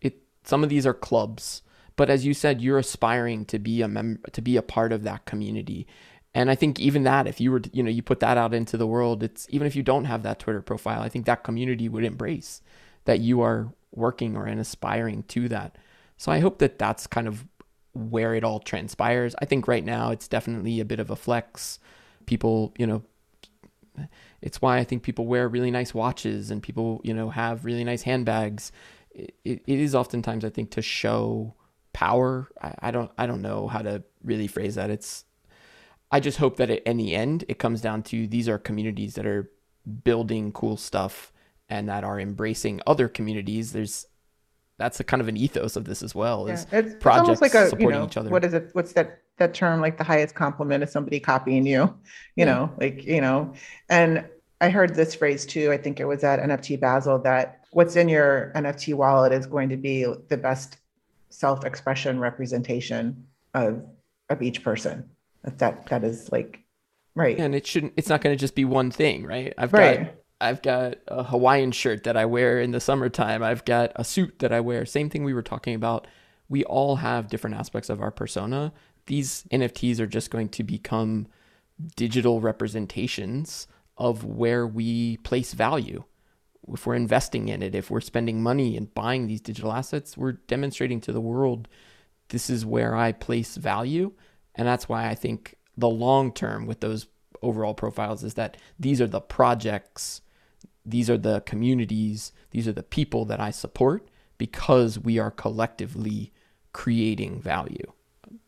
it 0.00 0.22
some 0.44 0.62
of 0.62 0.70
these 0.70 0.86
are 0.86 0.94
clubs, 0.94 1.62
but 1.96 2.08
as 2.08 2.24
you 2.24 2.32
said, 2.32 2.62
you're 2.62 2.78
aspiring 2.78 3.44
to 3.46 3.58
be 3.58 3.82
a 3.82 3.88
member 3.88 4.20
to 4.30 4.40
be 4.40 4.56
a 4.56 4.62
part 4.62 4.92
of 4.92 5.02
that 5.04 5.26
community. 5.26 5.86
And 6.36 6.50
I 6.50 6.56
think 6.56 6.80
even 6.80 7.04
that, 7.04 7.28
if 7.28 7.40
you 7.40 7.52
were, 7.52 7.62
you 7.72 7.82
know, 7.82 7.90
you 7.90 8.02
put 8.02 8.20
that 8.20 8.36
out 8.36 8.54
into 8.54 8.76
the 8.76 8.88
world, 8.88 9.22
it's 9.22 9.46
even 9.50 9.66
if 9.66 9.76
you 9.76 9.82
don't 9.84 10.06
have 10.06 10.22
that 10.24 10.40
Twitter 10.40 10.62
profile, 10.62 11.00
I 11.00 11.08
think 11.08 11.26
that 11.26 11.44
community 11.44 11.88
would 11.88 12.04
embrace 12.04 12.60
that 13.04 13.20
you 13.20 13.40
are 13.42 13.72
working 13.92 14.36
or 14.36 14.46
and 14.46 14.58
aspiring 14.60 15.24
to 15.24 15.48
that. 15.50 15.76
So 16.16 16.32
I 16.32 16.40
hope 16.40 16.58
that 16.58 16.78
that's 16.78 17.06
kind 17.06 17.28
of 17.28 17.46
where 17.92 18.34
it 18.34 18.42
all 18.42 18.58
transpires. 18.60 19.36
I 19.40 19.44
think 19.44 19.68
right 19.68 19.84
now 19.84 20.10
it's 20.10 20.26
definitely 20.26 20.80
a 20.80 20.84
bit 20.84 20.98
of 20.98 21.10
a 21.10 21.16
flex. 21.16 21.78
People, 22.26 22.74
you 22.78 22.86
know, 22.86 23.02
it's 24.42 24.60
why 24.60 24.78
I 24.78 24.84
think 24.84 25.02
people 25.02 25.26
wear 25.26 25.48
really 25.48 25.70
nice 25.70 25.94
watches 25.94 26.50
and 26.50 26.62
people, 26.62 27.00
you 27.04 27.14
know, 27.14 27.30
have 27.30 27.64
really 27.64 27.84
nice 27.84 28.02
handbags. 28.02 28.72
It, 29.12 29.34
it, 29.44 29.62
is 29.66 29.94
oftentimes, 29.94 30.44
I 30.44 30.50
think, 30.50 30.70
to 30.72 30.82
show 30.82 31.54
power. 31.92 32.48
I, 32.60 32.74
I 32.80 32.90
don't, 32.90 33.10
I 33.16 33.26
don't 33.26 33.42
know 33.42 33.68
how 33.68 33.82
to 33.82 34.02
really 34.22 34.48
phrase 34.48 34.74
that. 34.74 34.90
It's, 34.90 35.24
I 36.10 36.20
just 36.20 36.38
hope 36.38 36.56
that 36.56 36.70
in 36.70 36.96
the 36.96 37.14
end, 37.14 37.44
it 37.48 37.58
comes 37.58 37.80
down 37.80 38.02
to 38.04 38.26
these 38.26 38.48
are 38.48 38.58
communities 38.58 39.14
that 39.14 39.26
are 39.26 39.50
building 40.02 40.52
cool 40.52 40.76
stuff 40.76 41.32
and 41.68 41.88
that 41.88 42.04
are 42.04 42.20
embracing 42.20 42.80
other 42.86 43.08
communities. 43.08 43.72
There's 43.72 44.06
that's 44.76 44.98
a 44.98 45.04
kind 45.04 45.20
of 45.20 45.28
an 45.28 45.36
ethos 45.36 45.76
of 45.76 45.84
this 45.84 46.02
as 46.02 46.14
well. 46.14 46.46
Is 46.46 46.66
Yeah, 46.70 46.78
it's, 46.78 46.88
it's 46.92 47.02
projects 47.02 47.40
almost 47.40 47.42
like 47.42 47.54
a, 47.54 47.64
you 47.64 47.70
supporting 47.70 48.00
know, 48.00 48.06
each 48.06 48.16
other. 48.16 48.30
what 48.30 48.44
is 48.44 48.54
it? 48.54 48.70
What's 48.72 48.92
that, 48.94 49.22
that 49.38 49.54
term, 49.54 49.80
like 49.80 49.98
the 49.98 50.04
highest 50.04 50.34
compliment 50.34 50.84
is 50.84 50.92
somebody 50.92 51.20
copying 51.20 51.66
you, 51.66 51.82
you 51.82 51.94
Yeah. 52.36 52.44
know, 52.46 52.72
like, 52.78 53.04
you 53.04 53.20
know, 53.20 53.52
and 53.88 54.24
I 54.60 54.70
heard 54.70 54.94
this 54.94 55.14
phrase 55.14 55.44
too. 55.44 55.72
I 55.72 55.76
think 55.76 56.00
it 56.00 56.04
was 56.04 56.22
at 56.24 56.40
NFT 56.40 56.80
Basel 56.80 57.18
that 57.20 57.60
what's 57.72 57.96
in 57.96 58.08
your 58.08 58.52
NFT 58.54 58.94
wallet 58.94 59.32
is 59.32 59.46
going 59.46 59.68
to 59.70 59.76
be 59.76 60.04
the 60.28 60.36
best 60.36 60.78
self-expression 61.30 62.20
representation 62.20 63.26
of, 63.54 63.82
of 64.30 64.42
each 64.42 64.62
person. 64.62 65.10
That, 65.42 65.58
that, 65.58 65.86
that 65.88 66.04
is 66.04 66.30
like, 66.32 66.60
right, 67.14 67.38
and 67.38 67.54
it 67.54 67.66
shouldn't. 67.66 67.92
It's 67.98 68.08
not 68.08 68.22
going 68.22 68.34
to 68.34 68.40
just 68.40 68.54
be 68.54 68.64
one 68.64 68.90
thing, 68.90 69.24
right? 69.26 69.52
I've 69.58 69.70
got. 69.72 70.14
I've 70.40 70.62
got 70.62 70.96
a 71.06 71.22
Hawaiian 71.22 71.70
shirt 71.72 72.04
that 72.04 72.16
I 72.16 72.26
wear 72.26 72.60
in 72.60 72.72
the 72.72 72.80
summertime. 72.80 73.42
I've 73.42 73.64
got 73.64 73.92
a 73.96 74.04
suit 74.04 74.40
that 74.40 74.52
I 74.52 74.60
wear. 74.60 74.84
Same 74.84 75.08
thing 75.08 75.22
we 75.24 75.32
were 75.32 75.42
talking 75.42 75.74
about. 75.74 76.06
We 76.48 76.64
all 76.64 76.96
have 76.96 77.28
different 77.28 77.56
aspects 77.56 77.88
of 77.88 78.00
our 78.00 78.10
persona. 78.10 78.72
These 79.06 79.44
NFTs 79.50 79.98
are 80.00 80.06
just 80.06 80.30
going 80.30 80.48
to 80.50 80.62
become 80.62 81.26
digital 81.96 82.40
representations 82.40 83.66
of 83.96 84.24
where 84.24 84.66
we 84.66 85.18
place 85.18 85.52
value. 85.52 86.04
If 86.72 86.86
we're 86.86 86.94
investing 86.94 87.48
in 87.48 87.62
it, 87.62 87.74
if 87.74 87.90
we're 87.90 88.00
spending 88.00 88.42
money 88.42 88.76
and 88.76 88.92
buying 88.94 89.26
these 89.26 89.40
digital 89.40 89.72
assets, 89.72 90.16
we're 90.16 90.32
demonstrating 90.32 91.00
to 91.02 91.12
the 91.12 91.20
world 91.20 91.68
this 92.28 92.48
is 92.48 92.64
where 92.64 92.94
I 92.94 93.12
place 93.12 93.56
value. 93.56 94.12
And 94.54 94.66
that's 94.66 94.88
why 94.88 95.08
I 95.08 95.14
think 95.14 95.56
the 95.76 95.88
long 95.88 96.32
term 96.32 96.66
with 96.66 96.80
those 96.80 97.06
overall 97.42 97.74
profiles 97.74 98.24
is 98.24 98.34
that 98.34 98.56
these 98.78 99.00
are 99.00 99.06
the 99.06 99.20
projects, 99.20 100.22
these 100.86 101.10
are 101.10 101.18
the 101.18 101.40
communities, 101.42 102.32
these 102.50 102.66
are 102.66 102.72
the 102.72 102.82
people 102.82 103.24
that 103.26 103.40
I 103.40 103.50
support 103.50 104.08
because 104.38 104.98
we 104.98 105.18
are 105.18 105.30
collectively 105.30 106.32
creating 106.72 107.40
value. 107.40 107.92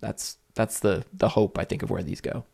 That's 0.01 0.39
that's 0.57 0.81
the 0.81 1.05
the 1.13 1.29
hope 1.29 1.59
I 1.59 1.65
think 1.65 1.85
of 1.85 1.91
where 1.91 2.03
these 2.03 2.21
go. 2.21 2.45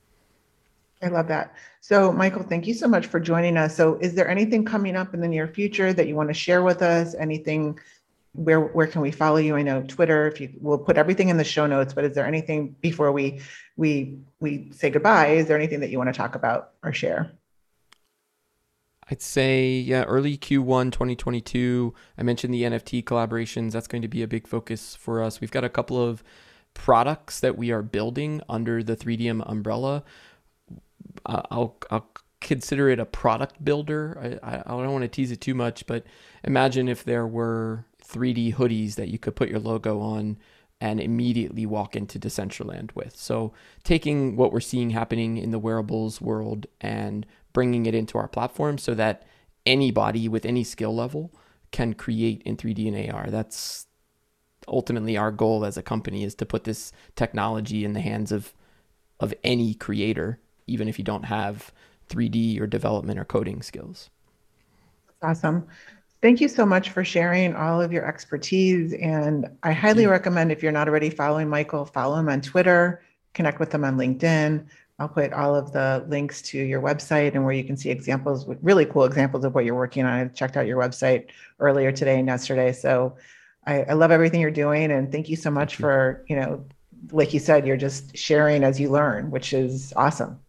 I 1.03 1.09
love 1.09 1.29
that. 1.29 1.55
So, 1.81 2.13
Michael, 2.13 2.45
thank 2.45 2.67
you 2.67 2.75
so 2.75 2.87
much 2.87 3.07
for 3.07 3.19
joining 3.19 3.57
us. 3.57 3.75
So, 3.75 3.97
is 3.97 4.15
there 4.15 4.29
anything 4.29 4.65
coming 4.65 4.95
up 4.95 5.15
in 5.15 5.21
the 5.21 5.27
near 5.29 5.49
future 5.49 5.93
that 5.93 6.07
you 6.07 6.15
want 6.15 6.29
to 6.29 6.35
share 6.35 6.63
with 6.63 6.83
us? 6.83 7.15
Anything? 7.15 7.79
Where 8.35 8.61
where 8.61 8.87
can 8.87 9.03
we 9.03 9.11
follow 9.11 9.37
you? 9.37 9.57
I 9.57 9.63
know 9.63 9.83
Twitter. 9.83 10.27
If 10.27 10.41
you 10.41 10.51
we'll 10.61 10.79
put 10.79 10.97
everything 10.97 11.29
in 11.29 11.37
the 11.37 11.45
show 11.45 11.67
notes. 11.67 11.93
But 11.93 12.05
is 12.05 12.15
there 12.15 12.27
anything 12.27 12.75
before 12.81 13.13
we 13.13 13.41
we 13.77 14.19
we 14.41 14.71
say 14.73 14.91
goodbye? 14.91 15.29
Is 15.29 15.49
there 15.49 15.57
anything 15.57 15.81
that 15.81 15.91
you 15.91 15.99
want 15.99 16.13
to 16.13 16.17
talk 16.17 16.35
about 16.35 16.71
or 16.83 16.93
share? 16.93 17.33
I'd 19.11 19.21
say 19.21 19.71
yeah, 19.73 20.05
early 20.05 20.39
Q1 20.39 20.93
2022. 20.93 21.93
I 22.17 22.23
mentioned 22.23 22.55
the 22.55 22.63
NFT 22.63 23.05
collaborations. 23.05 23.73
That's 23.73 23.89
going 23.89 24.03
to 24.03 24.09
be 24.09 24.23
a 24.23 24.29
big 24.29 24.47
focus 24.47 24.95
for 24.95 25.23
us. 25.23 25.41
We've 25.41 25.51
got 25.51 25.65
a 25.65 25.69
couple 25.69 26.03
of 26.03 26.23
products 26.75 27.41
that 27.41 27.57
we 27.57 27.71
are 27.71 27.83
building 27.83 28.41
under 28.49 28.83
the 28.83 28.97
3Dium 28.97 29.43
umbrella. 29.49 30.05
Uh, 31.27 31.43
I'll 31.51 31.77
I'll 31.91 32.11
consider 32.41 32.89
it 32.89 32.99
a 32.99 33.05
product 33.05 33.65
builder. 33.65 34.39
I, 34.43 34.57
I 34.57 34.59
I 34.61 34.71
don't 34.71 34.93
want 34.93 35.03
to 35.03 35.09
tease 35.09 35.31
it 35.31 35.41
too 35.41 35.55
much, 35.55 35.87
but 35.87 36.05
imagine 36.45 36.89
if 36.89 37.05
there 37.05 37.27
were 37.27 37.87
3D 38.05 38.55
hoodies 38.55 38.95
that 38.97 39.09
you 39.09 39.19
could 39.19 39.37
put 39.37 39.49
your 39.49 39.61
logo 39.61 40.01
on 40.01 40.39
and 40.81 41.01
immediately 41.01 41.65
walk 41.65 41.95
into 41.95 42.19
Decentraland 42.19 42.93
with. 42.97 43.15
So 43.17 43.53
taking 43.85 44.35
what 44.35 44.53
we're 44.53 44.61
seeing 44.61 44.91
happening 44.91 45.37
in 45.37 45.53
the 45.53 45.59
wearables 45.61 46.21
world 46.21 46.67
and 46.81 47.25
bringing 47.53 47.87
it 47.87 47.95
into 47.95 48.19
our 48.19 48.27
platform 48.27 48.79
so 48.79 48.93
that 48.95 49.25
anybody 49.65 50.27
with 50.27 50.45
any 50.45 50.65
skill 50.65 50.93
level 50.93 51.33
can 51.71 51.95
create 51.95 52.43
in 52.45 52.57
3D 52.57 52.89
and 52.89 53.13
AR. 53.13 53.31
That's 53.31 53.87
ultimately 54.69 55.17
our 55.17 55.31
goal 55.31 55.65
as 55.65 55.77
a 55.77 55.83
company 55.83 56.25
is 56.25 56.35
to 56.37 56.47
put 56.47 56.65
this 56.65 56.93
technology 57.17 57.85
in 57.85 57.93
the 57.93 58.01
hands 58.01 58.33
of 58.33 58.53
of 59.21 59.33
any 59.45 59.73
creator, 59.75 60.41
even 60.67 60.89
if 60.89 60.99
you 60.99 61.05
don't 61.05 61.25
have 61.25 61.73
3D 62.11 62.61
or 62.61 62.67
development 62.67 63.19
or 63.19 63.25
coding 63.25 63.63
skills. 63.63 64.11
Awesome. 65.23 65.67
Thank 66.21 66.41
you 66.41 66.49
so 66.49 66.67
much 66.67 66.91
for 66.91 67.05
sharing 67.05 67.55
all 67.55 67.81
of 67.81 67.93
your 67.93 68.07
expertise. 68.07 68.95
And 68.95 69.47
I 69.63 69.73
highly 69.73 70.07
recommend 70.07 70.53
if 70.53 70.63
you're 70.63 70.73
not 70.73 70.89
already 70.89 71.11
following 71.11 71.49
Michael, 71.49 71.85
follow 71.85 72.17
him 72.17 72.29
on 72.29 72.41
Twitter, 72.41 73.03
connect 73.33 73.61
with 73.61 73.73
him 73.73 73.85
on 73.85 73.97
LinkedIn. 73.97 74.67
I'll 74.99 75.09
put 75.09 75.33
all 75.33 75.57
of 75.57 75.73
the 75.73 76.05
links 76.09 76.43
to 76.43 76.59
your 76.59 76.81
website 76.81 77.35
and 77.35 77.45
where 77.45 77.55
you 77.55 77.65
can 77.65 77.77
see 77.77 77.91
examples, 77.91 78.47
really 78.63 78.87
cool 78.87 79.05
examples 79.05 79.45
of 79.45 79.55
what 79.55 79.65
you're 79.65 79.75
working 79.75 80.05
on. 80.05 80.13
I 80.13 80.29
checked 80.29 80.57
out 80.57 80.67
your 80.67 80.81
website 80.81 81.27
earlier 81.59 81.91
today 81.91 82.19
and 82.19 82.29
yesterday. 82.29 82.73
So 82.73 83.17
I, 83.67 83.83
I 83.85 83.93
love 83.93 84.11
everything 84.11 84.41
you're 84.41 84.51
doing. 84.51 84.91
And 84.91 85.11
thank 85.13 85.29
you 85.29 85.37
so 85.37 85.51
much 85.51 85.77
for, 85.77 86.25
you 86.29 86.37
know, 86.37 86.65
like 87.11 87.33
you 87.33 87.41
said, 87.41 87.67
you're 87.67 87.77
just 87.77 88.17
sharing 88.17 88.65
as 88.65 88.81
you 88.81 88.91
learn, 88.91 89.31
which 89.31 89.53
is 89.53 89.93
awesome. 89.97 90.41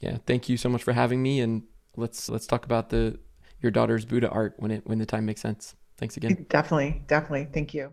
Yeah, 0.00 0.18
thank 0.26 0.48
you 0.48 0.56
so 0.56 0.68
much 0.68 0.82
for 0.82 0.92
having 0.92 1.22
me 1.22 1.40
and 1.40 1.62
let's 1.96 2.28
let's 2.28 2.46
talk 2.46 2.64
about 2.64 2.90
the 2.90 3.18
your 3.60 3.70
daughter's 3.70 4.04
Buddha 4.04 4.28
art 4.28 4.54
when 4.58 4.70
it 4.70 4.86
when 4.86 4.98
the 4.98 5.06
time 5.06 5.24
makes 5.24 5.40
sense. 5.40 5.76
Thanks 5.98 6.16
again. 6.16 6.46
Definitely, 6.48 7.02
definitely. 7.06 7.48
Thank 7.52 7.74
you. 7.74 7.92